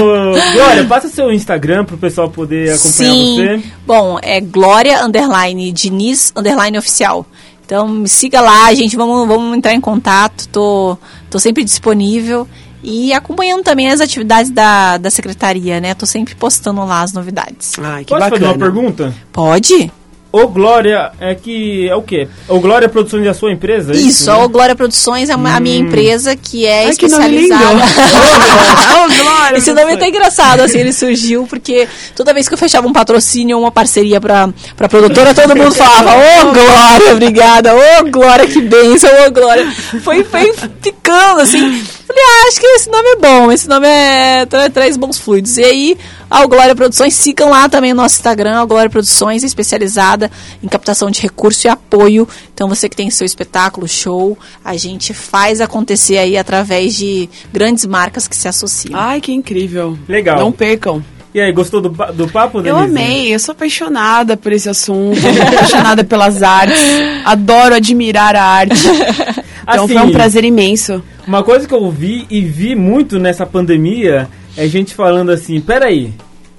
Ô, 0.00 0.54
Glória, 0.54 0.84
passa 0.84 1.08
seu 1.08 1.30
Instagram 1.30 1.84
pro 1.84 1.98
pessoal 1.98 2.30
poder 2.30 2.70
acompanhar 2.72 3.12
Sim. 3.14 3.36
você. 3.36 3.62
Bom, 3.86 4.18
é 4.22 4.40
Glória 4.40 5.04
underline 5.04 5.70
Diniz 5.72 6.32
underline 6.34 6.78
oficial. 6.78 7.26
Então 7.72 7.88
me 7.88 8.06
siga 8.06 8.42
lá, 8.42 8.74
gente. 8.74 8.94
Vamos, 8.96 9.26
vamos 9.26 9.56
entrar 9.56 9.72
em 9.72 9.80
contato. 9.80 10.46
Tô, 10.48 10.98
tô 11.30 11.38
sempre 11.38 11.64
disponível. 11.64 12.46
E 12.82 13.14
acompanhando 13.14 13.62
também 13.62 13.88
as 13.90 13.98
atividades 13.98 14.50
da, 14.50 14.98
da 14.98 15.08
secretaria, 15.08 15.80
né? 15.80 15.94
Tô 15.94 16.04
sempre 16.04 16.34
postando 16.34 16.84
lá 16.84 17.00
as 17.00 17.14
novidades. 17.14 17.72
Ai, 17.78 18.04
que 18.04 18.10
Pode 18.10 18.24
fazer 18.24 18.44
bacana. 18.44 18.52
uma 18.52 18.58
pergunta? 18.58 19.14
Pode? 19.32 19.90
O 20.32 20.46
Glória 20.48 21.12
é 21.20 21.34
que 21.34 21.86
é 21.88 21.94
o 21.94 22.00
quê? 22.02 22.26
O 22.48 22.58
Glória 22.58 22.88
Produções 22.88 23.26
é 23.26 23.28
a 23.28 23.34
sua 23.34 23.52
empresa? 23.52 23.92
é 23.92 23.96
Isso, 23.96 24.30
né? 24.30 24.32
a 24.32 24.44
O 24.44 24.48
Glória 24.48 24.74
Produções 24.74 25.28
é 25.28 25.36
uma- 25.36 25.54
a 25.54 25.60
minha 25.60 25.76
empresa 25.78 26.34
que 26.34 26.64
é 26.64 26.86
Ai, 26.86 26.94
que 26.96 27.06
nome 27.08 27.24
especializada. 27.36 27.72
lindo. 27.74 27.82
Ô, 28.92 29.22
Glória, 29.24 29.58
Esse 29.58 29.72
nome 29.72 29.92
é 29.92 29.94
até 29.94 30.08
engraçado, 30.08 30.60
assim, 30.60 30.78
ele 30.78 30.92
surgiu 30.92 31.46
porque 31.46 31.86
toda 32.16 32.32
vez 32.32 32.48
que 32.48 32.54
eu 32.54 32.58
fechava 32.58 32.86
um 32.86 32.92
patrocínio 32.92 33.56
ou 33.58 33.62
uma 33.64 33.70
parceria 33.70 34.20
pra, 34.20 34.48
pra 34.76 34.88
produtora, 34.88 35.34
todo 35.34 35.54
mundo 35.54 35.74
falava, 35.74 36.12
ô 36.16 36.44
Glória, 36.52 37.12
obrigada, 37.12 37.74
ô 37.74 38.10
Glória, 38.10 38.46
que 38.46 38.60
bênção, 38.60 39.10
ô 39.26 39.30
Glória. 39.30 39.70
Foi, 40.02 40.24
foi 40.24 40.52
ficando, 40.80 41.40
assim. 41.42 41.58
Falei, 42.06 42.22
ah, 42.24 42.48
acho 42.48 42.60
que 42.60 42.66
esse 42.66 42.90
nome 42.90 43.08
é 43.08 43.16
bom, 43.16 43.52
esse 43.52 43.68
nome 43.68 43.86
é, 43.86 44.46
tra- 44.46 44.70
traz 44.70 44.96
bons 44.96 45.18
fluidos. 45.18 45.56
E 45.58 45.64
aí, 45.64 45.98
a 46.32 46.42
O 46.44 46.48
Glória 46.48 46.74
Produções, 46.74 47.12
sigam 47.12 47.50
lá 47.50 47.68
também 47.68 47.92
no 47.92 48.00
nosso 48.00 48.14
Instagram, 48.16 48.56
a 48.56 48.62
O 48.62 48.66
Glória 48.66 48.88
Produções, 48.88 49.44
especializada 49.44 50.30
em 50.62 50.68
captação 50.68 51.10
de 51.10 51.20
recurso 51.20 51.66
e 51.66 51.70
apoio. 51.70 52.26
Então, 52.54 52.68
você 52.68 52.88
que 52.88 52.96
tem 52.96 53.10
seu 53.10 53.26
espetáculo, 53.26 53.86
show, 53.86 54.38
a 54.64 54.74
gente 54.76 55.12
faz 55.12 55.60
acontecer 55.60 56.16
aí 56.16 56.38
através 56.38 56.96
de 56.96 57.28
grandes 57.52 57.84
marcas 57.84 58.26
que 58.26 58.34
se 58.34 58.48
associam. 58.48 58.98
Ai, 58.98 59.20
que 59.20 59.30
incrível. 59.30 59.98
Legal. 60.08 60.38
Não 60.38 60.50
percam. 60.50 61.04
E 61.34 61.40
aí, 61.40 61.52
gostou 61.52 61.80
do, 61.82 61.88
do 61.88 62.28
papo, 62.28 62.58
Eu 62.58 62.62
Denise? 62.76 62.84
amei, 62.84 63.34
eu 63.34 63.38
sou 63.38 63.52
apaixonada 63.52 64.36
por 64.36 64.52
esse 64.52 64.68
assunto, 64.70 65.18
apaixonada 65.54 66.02
pelas 66.02 66.42
artes, 66.42 66.78
adoro 67.24 67.74
admirar 67.74 68.34
a 68.36 68.42
arte. 68.42 68.74
Então 69.62 69.84
Assim, 69.84 69.94
foi 69.94 70.02
um 70.02 70.10
prazer 70.10 70.44
imenso. 70.44 71.00
Uma 71.24 71.44
coisa 71.44 71.68
que 71.68 71.72
eu 71.72 71.88
vi 71.88 72.26
e 72.28 72.40
vi 72.40 72.74
muito 72.74 73.20
nessa 73.20 73.46
pandemia 73.46 74.28
é 74.56 74.66
gente 74.66 74.94
falando 74.94 75.30
assim, 75.30 75.60
peraí, 75.60 76.12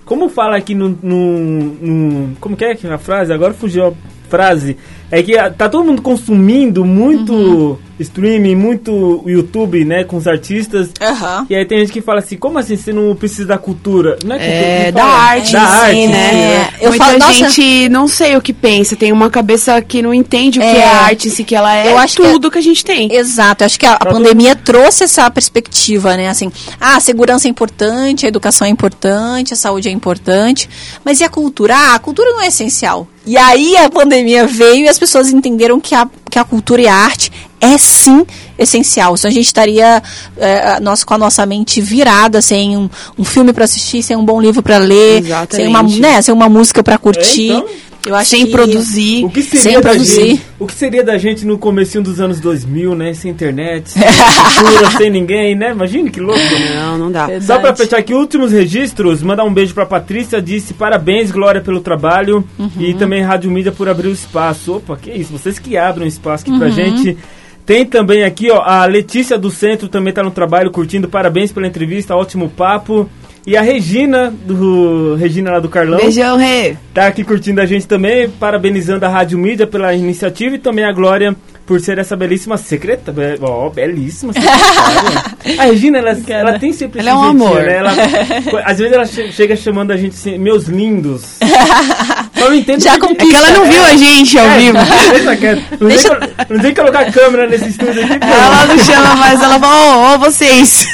como 0.05 0.29
fala 0.29 0.57
aqui 0.57 0.73
no, 0.75 0.89
no, 1.01 1.39
no- 1.39 2.35
Como 2.39 2.55
que 2.57 2.65
é 2.65 2.75
que 2.75 2.85
é 2.87 2.91
a 2.91 2.97
frase? 2.97 3.31
Agora 3.33 3.53
fugiu 3.53 3.95
frase. 4.37 4.75
É 5.11 5.21
que 5.21 5.37
ah, 5.37 5.51
tá 5.51 5.69
todo 5.69 5.85
mundo 5.85 6.01
consumindo 6.01 6.83
muito 6.83 7.33
Uhum. 7.33 7.77
streaming, 7.99 8.55
muito 8.55 9.21
YouTube, 9.27 9.85
né, 9.85 10.03
com 10.03 10.17
os 10.17 10.25
artistas. 10.27 10.89
Aham. 10.99 11.45
E 11.51 11.55
aí 11.55 11.63
tem 11.67 11.77
gente 11.79 11.91
que 11.93 12.01
fala 12.01 12.17
assim, 12.17 12.35
como 12.35 12.57
assim 12.57 12.75
você 12.75 12.91
não 12.91 13.15
precisa 13.15 13.49
da 13.49 13.57
cultura? 13.59 14.17
Não 14.25 14.35
é, 14.35 14.39
cultura, 14.39 14.55
É, 14.87 14.91
da 14.91 15.03
arte, 15.05 15.51
da 15.53 15.61
arte, 15.61 15.95
si, 16.01 16.07
né? 16.07 16.33
É, 16.33 16.69
eu 16.81 16.89
Muita 16.89 17.05
falo, 17.05 17.19
nossa- 17.19 17.33
gente 17.33 17.89
não 17.89 18.07
sei 18.07 18.35
o 18.35 18.41
que 18.41 18.51
pensa, 18.53 18.95
tem 18.95 19.11
uma 19.11 19.29
cabeça 19.29 19.79
que 19.83 20.01
não 20.01 20.11
entende 20.15 20.57
o 20.57 20.61
que 20.63 20.67
É. 20.67 20.77
é 20.79 20.83
a 20.83 21.01
arte 21.03 21.29
si, 21.29 21.43
que 21.43 21.53
ela 21.55 21.75
é 21.75 21.91
Eu 21.91 21.97
acho 21.99 22.17
que 22.17 22.23
tudo 22.23 22.49
que, 22.49 22.57
a 22.57 22.61
gente 22.61 22.83
tem. 22.83 23.13
Exato, 23.15 23.63
eu 23.63 23.65
acho 23.67 23.79
que 23.79 23.85
a, 23.85 23.93
a 23.93 24.05
pandemia 24.07 24.55
trouxe 24.55 25.03
essa 25.03 25.29
perspectiva, 25.29 26.17
né? 26.17 26.27
Assim, 26.27 26.51
ah, 26.81 26.95
a 26.95 26.99
segurança 26.99 27.47
é 27.47 27.51
importante, 27.51 28.25
a 28.25 28.29
educação 28.29 28.65
é 28.65 28.69
importante, 28.71 29.53
a 29.53 29.57
saúde 29.57 29.89
é 29.89 29.91
importante, 29.91 30.67
mas 31.05 31.19
e 31.21 31.23
a 31.23 31.29
cultura? 31.29 31.75
Ah, 31.77 31.93
a 31.95 31.99
cultura 31.99 32.31
não 32.31 32.41
é 32.41 32.47
essencial. 32.47 33.07
E 33.25 33.37
aí 33.37 33.77
a 33.77 33.89
pandemia 33.89 34.45
veio 34.45 34.85
e 34.85 34.89
as 34.89 34.99
pessoas 34.99 35.29
entenderam 35.29 35.79
que 35.79 35.95
a, 35.95 36.07
que 36.29 36.37
a 36.37 36.43
cultura 36.43 36.81
e 36.81 36.87
a 36.87 36.95
arte 36.95 37.31
é 37.61 37.77
sim 37.77 38.25
essencial. 38.57 39.15
Senão 39.17 39.31
a 39.31 39.33
gente 39.33 39.45
estaria 39.47 40.01
é, 40.37 40.79
nós, 40.79 41.03
com 41.03 41.13
a 41.13 41.17
nossa 41.17 41.45
mente 41.45 41.81
virada, 41.81 42.41
sem 42.41 42.77
um, 42.77 42.89
um 43.17 43.23
filme 43.23 43.53
para 43.53 43.65
assistir, 43.65 44.03
sem 44.03 44.15
um 44.15 44.25
bom 44.25 44.41
livro 44.41 44.61
para 44.61 44.77
ler, 44.77 45.23
sem 45.49 45.67
uma, 45.67 45.79
Exatamente. 45.79 45.99
né, 46.01 46.21
sem 46.21 46.33
uma 46.33 46.49
música 46.49 46.83
para 46.83 46.97
curtir. 46.97 47.49
então, 47.51 47.65
eu 48.05 48.13
acho 48.15 48.31
Sem 48.31 48.45
que- 48.45 48.51
produzir. 48.51 49.23
O 49.23 49.29
que 49.29 49.41
seria 49.41 49.61
Sem 49.61 49.73
da 49.75 49.79
produzir. 49.81 50.25
gente? 50.31 50.41
O 50.59 50.67
que 50.67 50.73
seria 50.73 51.01
da 51.05 51.17
gente 51.17 51.45
no 51.45 51.57
comecinho 51.57 52.03
dos 52.03 52.19
anos 52.19 52.37
2000, 52.41 52.93
né? 52.95 53.13
Sem 53.13 53.31
internet, 53.31 53.91
sem 53.91 54.01
cultura, 54.03 54.91
sem 54.97 55.09
ninguém, 55.09 55.55
né? 55.55 55.71
Imagina 55.71 56.09
que 56.09 56.19
louco, 56.19 56.37
né? 56.37 56.75
Não, 56.75 56.97
não 56.97 57.09
dá. 57.11 57.27
Verdade. 57.27 57.45
Só 57.45 57.59
pra 57.59 57.73
fechar 57.73 57.99
aqui, 57.99 58.13
últimos 58.13 58.51
registros, 58.51 59.23
mandar 59.23 59.45
um 59.45 59.53
beijo 59.53 59.73
pra 59.73 59.85
Patrícia, 59.85 60.41
disse 60.41 60.73
parabéns, 60.73 61.31
Glória, 61.31 61.61
pelo 61.61 61.79
trabalho 61.79 62.45
e 62.77 62.93
também 62.93 63.23
Rádio 63.23 63.49
Mídia 63.49 63.71
por 63.71 63.87
abrir 63.87 64.09
o 64.09 64.11
espaço. 64.11 64.73
Opa, 64.75 64.97
que 65.01 65.09
isso, 65.09 65.31
vocês 65.31 65.57
que 65.57 65.77
abrem 65.77 66.05
o 66.05 66.09
espaço 66.09 66.43
aqui 66.45 66.59
pra 66.59 66.67
gente. 66.67 67.17
Tem 67.65 67.85
também 67.85 68.23
aqui, 68.23 68.51
ó, 68.51 68.61
a 68.61 68.85
Letícia 68.85 69.37
do 69.37 69.49
Centro 69.49 69.87
também 69.87 70.13
tá 70.13 70.21
no 70.21 70.31
trabalho, 70.31 70.71
curtindo, 70.71 71.07
parabéns 71.07 71.51
pela 71.51 71.67
entrevista, 71.67 72.15
ótimo 72.15 72.49
papo. 72.49 73.09
E 73.45 73.57
a 73.57 73.61
Regina, 73.61 74.33
do 74.45 75.15
Regina 75.15 75.51
lá 75.51 75.59
do 75.59 75.67
Carlão, 75.67 75.99
Beijão, 75.99 76.37
Rê. 76.37 76.77
tá 76.93 77.07
aqui 77.07 77.25
curtindo 77.25 77.59
a 77.59 77.65
gente 77.65 77.85
também, 77.85 78.29
parabenizando 78.29 79.05
a 79.05 79.09
Rádio 79.09 79.37
Mídia 79.37 79.67
pela 79.67 79.93
iniciativa 79.93 80.55
e 80.55 80.59
também 80.59 80.85
a 80.85 80.93
Glória 80.93 81.35
por 81.65 81.79
ser 81.79 81.97
essa 81.97 82.15
belíssima 82.15 82.57
secreta, 82.57 83.11
be- 83.11 83.37
ó, 83.41 83.69
belíssima 83.69 84.33
secretária. 84.33 85.59
a 85.59 85.63
Regina, 85.65 85.99
ela, 85.99 86.17
ela 86.27 86.59
tem 86.59 86.73
sempre 86.73 86.99
Ela 86.99 87.11
esse 87.11 87.19
é 87.19 87.21
um 87.21 87.23
jeitinho, 87.31 87.47
amor. 87.47 87.63
Né? 87.63 87.75
Ela, 87.77 87.91
às 88.65 88.77
vezes 88.77 88.93
ela 88.93 89.05
che- 89.05 89.31
chega 89.31 89.55
chamando 89.55 89.91
a 89.91 89.97
gente 89.97 90.13
assim, 90.13 90.37
meus 90.37 90.65
lindos. 90.65 91.37
Só 92.37 92.49
não 92.49 92.55
entendo 92.55 92.81
Já 92.83 92.97
porque- 92.99 93.23
É 93.23 93.25
que 93.29 93.35
ela 93.35 93.51
não 93.51 93.65
viu 93.65 93.83
a 93.85 93.95
gente 93.95 94.37
ao 94.37 94.45
É, 94.47 94.57
vivo. 94.57 94.77
Deixa 95.11 95.35
quieto. 95.37 95.63
Não, 95.79 95.87
Deixa- 95.87 96.15
Tem, 96.15 96.27
que- 96.29 96.53
não 96.53 96.59
tem 96.61 96.73
que 96.73 96.81
colocar 96.81 96.99
a 96.99 97.11
câmera 97.11 97.47
nesse 97.47 97.69
estúdio 97.69 98.03
aqui, 98.03 98.19
pô. 98.19 98.25
Ela 98.25 98.65
não 98.65 98.77
chama 98.79 99.15
mais, 99.15 99.41
ela 99.41 99.59
fala, 99.59 100.11
ô, 100.11 100.15
ô, 100.15 100.19
vocês. 100.19 100.85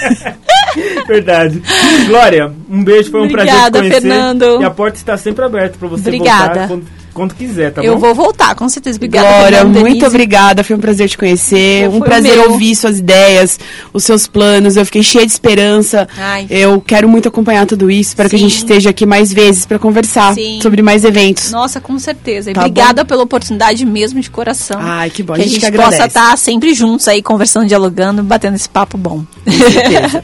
Verdade. 1.08 1.62
Glória, 2.08 2.52
um 2.70 2.84
beijo, 2.84 3.10
foi 3.10 3.22
um 3.22 3.28
prazer 3.30 3.52
te 3.54 3.58
Obrigada, 3.58 3.80
conhecer. 3.80 4.02
Fernando. 4.02 4.62
E 4.62 4.66
a 4.66 4.70
porta 4.70 4.98
está 4.98 5.18
sempre 5.18 5.44
aberta 5.44 5.78
pra 5.80 5.88
você 5.88 6.02
Obrigada. 6.10 6.46
voltar 6.46 6.68
quando, 6.68 6.86
quando 7.14 7.34
quiser, 7.34 7.72
tá 7.72 7.82
eu 7.84 7.94
bom? 7.96 8.00
vou 8.00 8.16
voltar, 8.16 8.56
com 8.56 8.68
certeza. 8.70 8.98
Obrigada, 8.98 9.28
Glória, 9.28 9.64
muito 9.66 9.84
Denise. 9.84 10.06
obrigada. 10.06 10.64
Foi 10.64 10.76
um 10.76 10.80
prazer 10.80 11.10
te 11.10 11.18
conhecer. 11.18 11.90
Foi 11.90 11.98
um 11.98 12.02
prazer 12.02 12.36
meu. 12.38 12.52
ouvir 12.52 12.76
suas 12.76 13.00
ideias, 13.00 13.60
os 13.94 14.04
seus 14.04 14.28
planos. 14.28 14.78
Eu 14.78 14.86
fiquei 14.86 15.04
cheia 15.04 15.26
de 15.26 15.32
esperança. 15.32 16.08
Ai. 16.18 16.48
Eu 16.50 16.80
quero 16.82 17.08
muito 17.10 17.28
acompanhar 17.28 17.66
tudo 17.66 17.90
isso. 17.90 18.10
Espero 18.10 18.30
que 18.30 18.36
a 18.36 18.40
Sim. 18.40 18.48
gente 18.50 18.58
esteja 18.58 18.90
aqui 18.90 19.06
mais 19.06 19.32
vezes 19.34 19.66
para 19.66 19.80
conversar 19.80 20.34
Sim. 20.34 20.60
sobre 20.62 20.82
mais 20.82 21.04
eventos. 21.04 21.52
Nossa, 21.52 21.80
com 21.82 21.98
certeza. 22.00 22.52
E 22.52 22.54
Tá 22.54 22.62
obrigada 22.62 23.04
pela 23.06 23.24
oportunidade 23.24 23.86
mesmo 23.86 24.20
de 24.22 24.30
coração. 24.30 24.78
Ai, 24.80 25.10
que 25.10 25.22
bom. 25.24 25.34
Que 25.34 25.42
a 25.42 25.44
gente, 25.46 25.60
que 25.60 25.72
possa 25.72 25.88
agradece. 25.88 26.08
estar 26.08 26.38
sempre 26.38 26.74
juntos 26.74 27.08
aí, 27.08 27.22
conversando, 27.22 27.68
dialogando, 27.68 28.24
batendo 28.24 28.56
esse 28.56 28.70
papo 28.70 28.98
bom. 28.98 29.24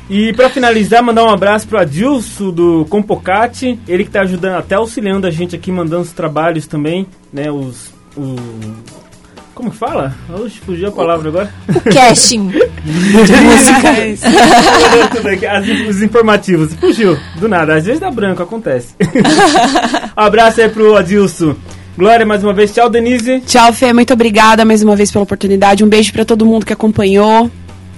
E 0.10 0.34
pra 0.34 0.50
finalizar, 0.50 1.04
mandar 1.04 1.24
um 1.26 1.30
abraço 1.30 1.68
pro 1.68 1.80
Adilson 1.80 2.52
do 2.52 2.86
Compocate, 2.90 3.80
ele 3.88 4.04
que 4.04 4.10
tá 4.12 4.22
ajudando, 4.22 4.56
até 4.56 4.76
auxiliando 4.76 5.26
a 5.28 5.32
gente 5.32 5.56
aqui, 5.56 5.72
mandando 5.72 6.04
os 6.04 6.12
trabalhos 6.12 6.68
também, 6.68 6.75
né, 7.34 7.52
os... 7.52 7.92
o- 8.18 8.36
Como 9.54 9.72
que 9.72 9.78
fala? 9.78 10.14
Oxe, 10.30 10.60
fugiu 10.66 10.90
a 10.90 10.92
palavra 10.92 11.30
agora. 11.30 11.54
O 11.70 11.94
casting. 11.94 12.52
Tudo 15.16 15.28
aqui, 15.30 15.46
as- 15.46 15.68
os 15.90 16.02
informativos. 16.02 16.74
Fugiu, 16.76 17.18
do 17.40 17.48
nada. 17.48 17.76
Às 17.76 17.86
vezes 17.86 18.00
dá 18.00 18.12
branco, 18.12 18.42
acontece. 18.44 18.94
um 19.02 20.10
abraço 20.22 20.62
aí 20.62 20.70
pro 20.70 20.96
Adilson. 20.96 21.56
Glória, 21.98 22.26
mais 22.26 22.44
uma 22.44 22.54
vez. 22.54 22.74
Tchau, 22.74 22.90
Denise. 22.90 23.42
Tchau, 23.48 23.72
Fê. 23.72 23.94
Muito 23.94 24.12
obrigada 24.14 24.66
mais 24.66 24.84
uma 24.84 24.96
vez 24.96 25.12
pela 25.12 25.24
oportunidade. 25.24 25.84
Um 25.84 25.88
beijo 25.88 26.12
para 26.12 26.26
todo 26.26 26.46
mundo 26.46 26.66
que 26.66 26.74
acompanhou. 26.74 27.50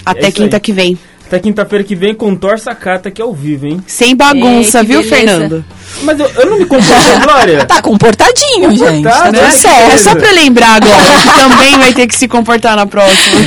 Até 0.05 0.27
É 0.27 0.31
quinta 0.31 0.57
aí. 0.57 0.61
que 0.61 0.71
vem. 0.71 0.97
Até 1.25 1.39
quinta-feira 1.39 1.83
que 1.83 1.95
vem 1.95 2.13
com 2.13 2.33
Torça 2.35 2.73
Cata 2.73 3.09
aqui 3.09 3.21
ao 3.21 3.33
vivo, 3.33 3.65
hein? 3.67 3.81
Sem 3.87 4.15
bagunça, 4.15 4.79
Ei, 4.79 4.85
que 4.85 4.91
viu, 4.91 5.01
beleza. 5.01 5.15
Fernando? 5.15 5.65
Mas 6.03 6.19
eu, 6.19 6.29
eu 6.35 6.45
não 6.49 6.57
me 6.59 6.65
comportei, 6.65 7.19
Glória. 7.23 7.65
Tá 7.65 7.81
comportadinho, 7.81 8.69
gente. 8.71 9.03
Tá 9.03 9.11
Comportado, 9.11 9.23
tudo 9.25 9.41
né? 9.41 9.47
É 9.47 9.51
certo. 9.51 9.97
só 9.99 10.15
pra 10.15 10.31
lembrar 10.31 10.75
agora, 10.75 11.21
que 11.21 11.39
também 11.39 11.77
vai 11.79 11.93
ter 11.93 12.07
que 12.07 12.15
se 12.15 12.27
comportar 12.27 12.75
na 12.75 12.85
próxima. 12.85 13.39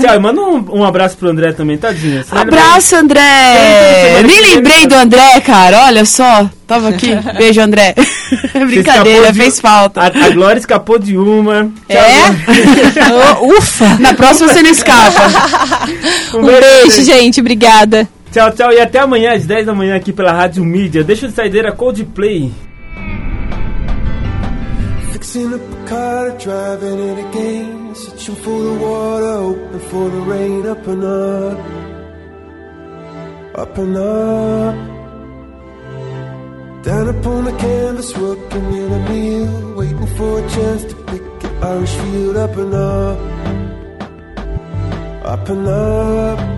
Tchau, 0.00 0.14
e 0.14 0.18
manda 0.18 0.40
um, 0.40 0.64
um 0.78 0.84
abraço 0.84 1.16
pro 1.16 1.28
André 1.28 1.52
também, 1.52 1.76
tadinho. 1.76 2.24
Abraço, 2.30 2.96
André! 2.96 4.22
Nem 4.24 4.40
lembrei 4.40 4.86
do 4.86 4.94
André, 4.94 5.40
cara. 5.40 5.84
Olha 5.86 6.04
só. 6.04 6.48
Tava 6.66 6.90
aqui. 6.90 7.08
Beijo, 7.38 7.60
André. 7.62 7.94
Brincadeira, 8.52 8.80
escapou 9.28 9.32
de- 9.32 9.38
fez 9.38 9.58
falta. 9.60 10.00
A, 10.02 10.06
a 10.06 10.30
Glória 10.30 10.58
escapou 10.58 10.98
de 10.98 11.16
uma. 11.16 11.70
Tchau, 11.88 11.96
É? 11.96 13.32
Ufa! 13.58 13.96
Na 14.00 14.12
próxima 14.12 14.52
você 14.52 14.62
não 14.62 14.70
escapa. 14.70 15.28
Glória. 16.32 16.58
Um 16.58 16.86
beijo, 16.88 17.02
gente. 17.04 17.40
Obrigada. 17.40 18.06
Tchau, 18.30 18.52
tchau. 18.52 18.72
E 18.72 18.80
até 18.80 18.98
amanhã, 18.98 19.32
às 19.32 19.46
10 19.46 19.66
da 19.66 19.74
manhã, 19.74 19.96
aqui 19.96 20.12
pela 20.12 20.32
Rádio 20.32 20.64
Mídia. 20.64 21.02
Deixa 21.02 21.26
de 21.28 21.34
saideira 21.34 21.72
Coldplay. 21.72 22.52
Fixing 25.12 25.54
up 25.54 25.62
a 25.62 25.88
car, 25.88 26.30
driving 26.38 26.98
it 27.10 27.18
again. 27.26 27.94
Searching 27.94 28.36
for 28.36 28.62
the 28.62 28.84
water, 28.84 29.38
hoping 29.40 29.80
for 29.90 30.10
the 30.10 30.20
rain. 30.30 30.66
Up 30.66 30.86
and 30.86 31.04
up, 31.04 31.58
up 33.56 33.78
and 33.78 33.96
up. 33.96 34.76
Down 36.84 37.08
upon 37.08 37.44
the 37.44 37.52
canvas, 37.52 38.16
working 38.16 38.72
in 38.74 38.92
a 38.92 39.10
meal. 39.10 39.74
Waiting 39.74 40.06
for 40.16 40.38
a 40.38 40.48
chance 40.50 40.84
to 40.84 40.94
pick 41.06 41.22
an 41.44 41.64
Irish 41.64 41.94
field. 41.94 42.36
Up 42.36 42.56
and 42.56 42.74
up, 42.74 43.18
up 45.24 45.48
and 45.48 45.66
up. 45.66 46.57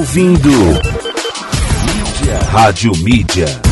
ouvindo 0.00 0.48
Mídia. 1.84 2.38
Rádio 2.50 2.92
Mídia. 3.02 3.69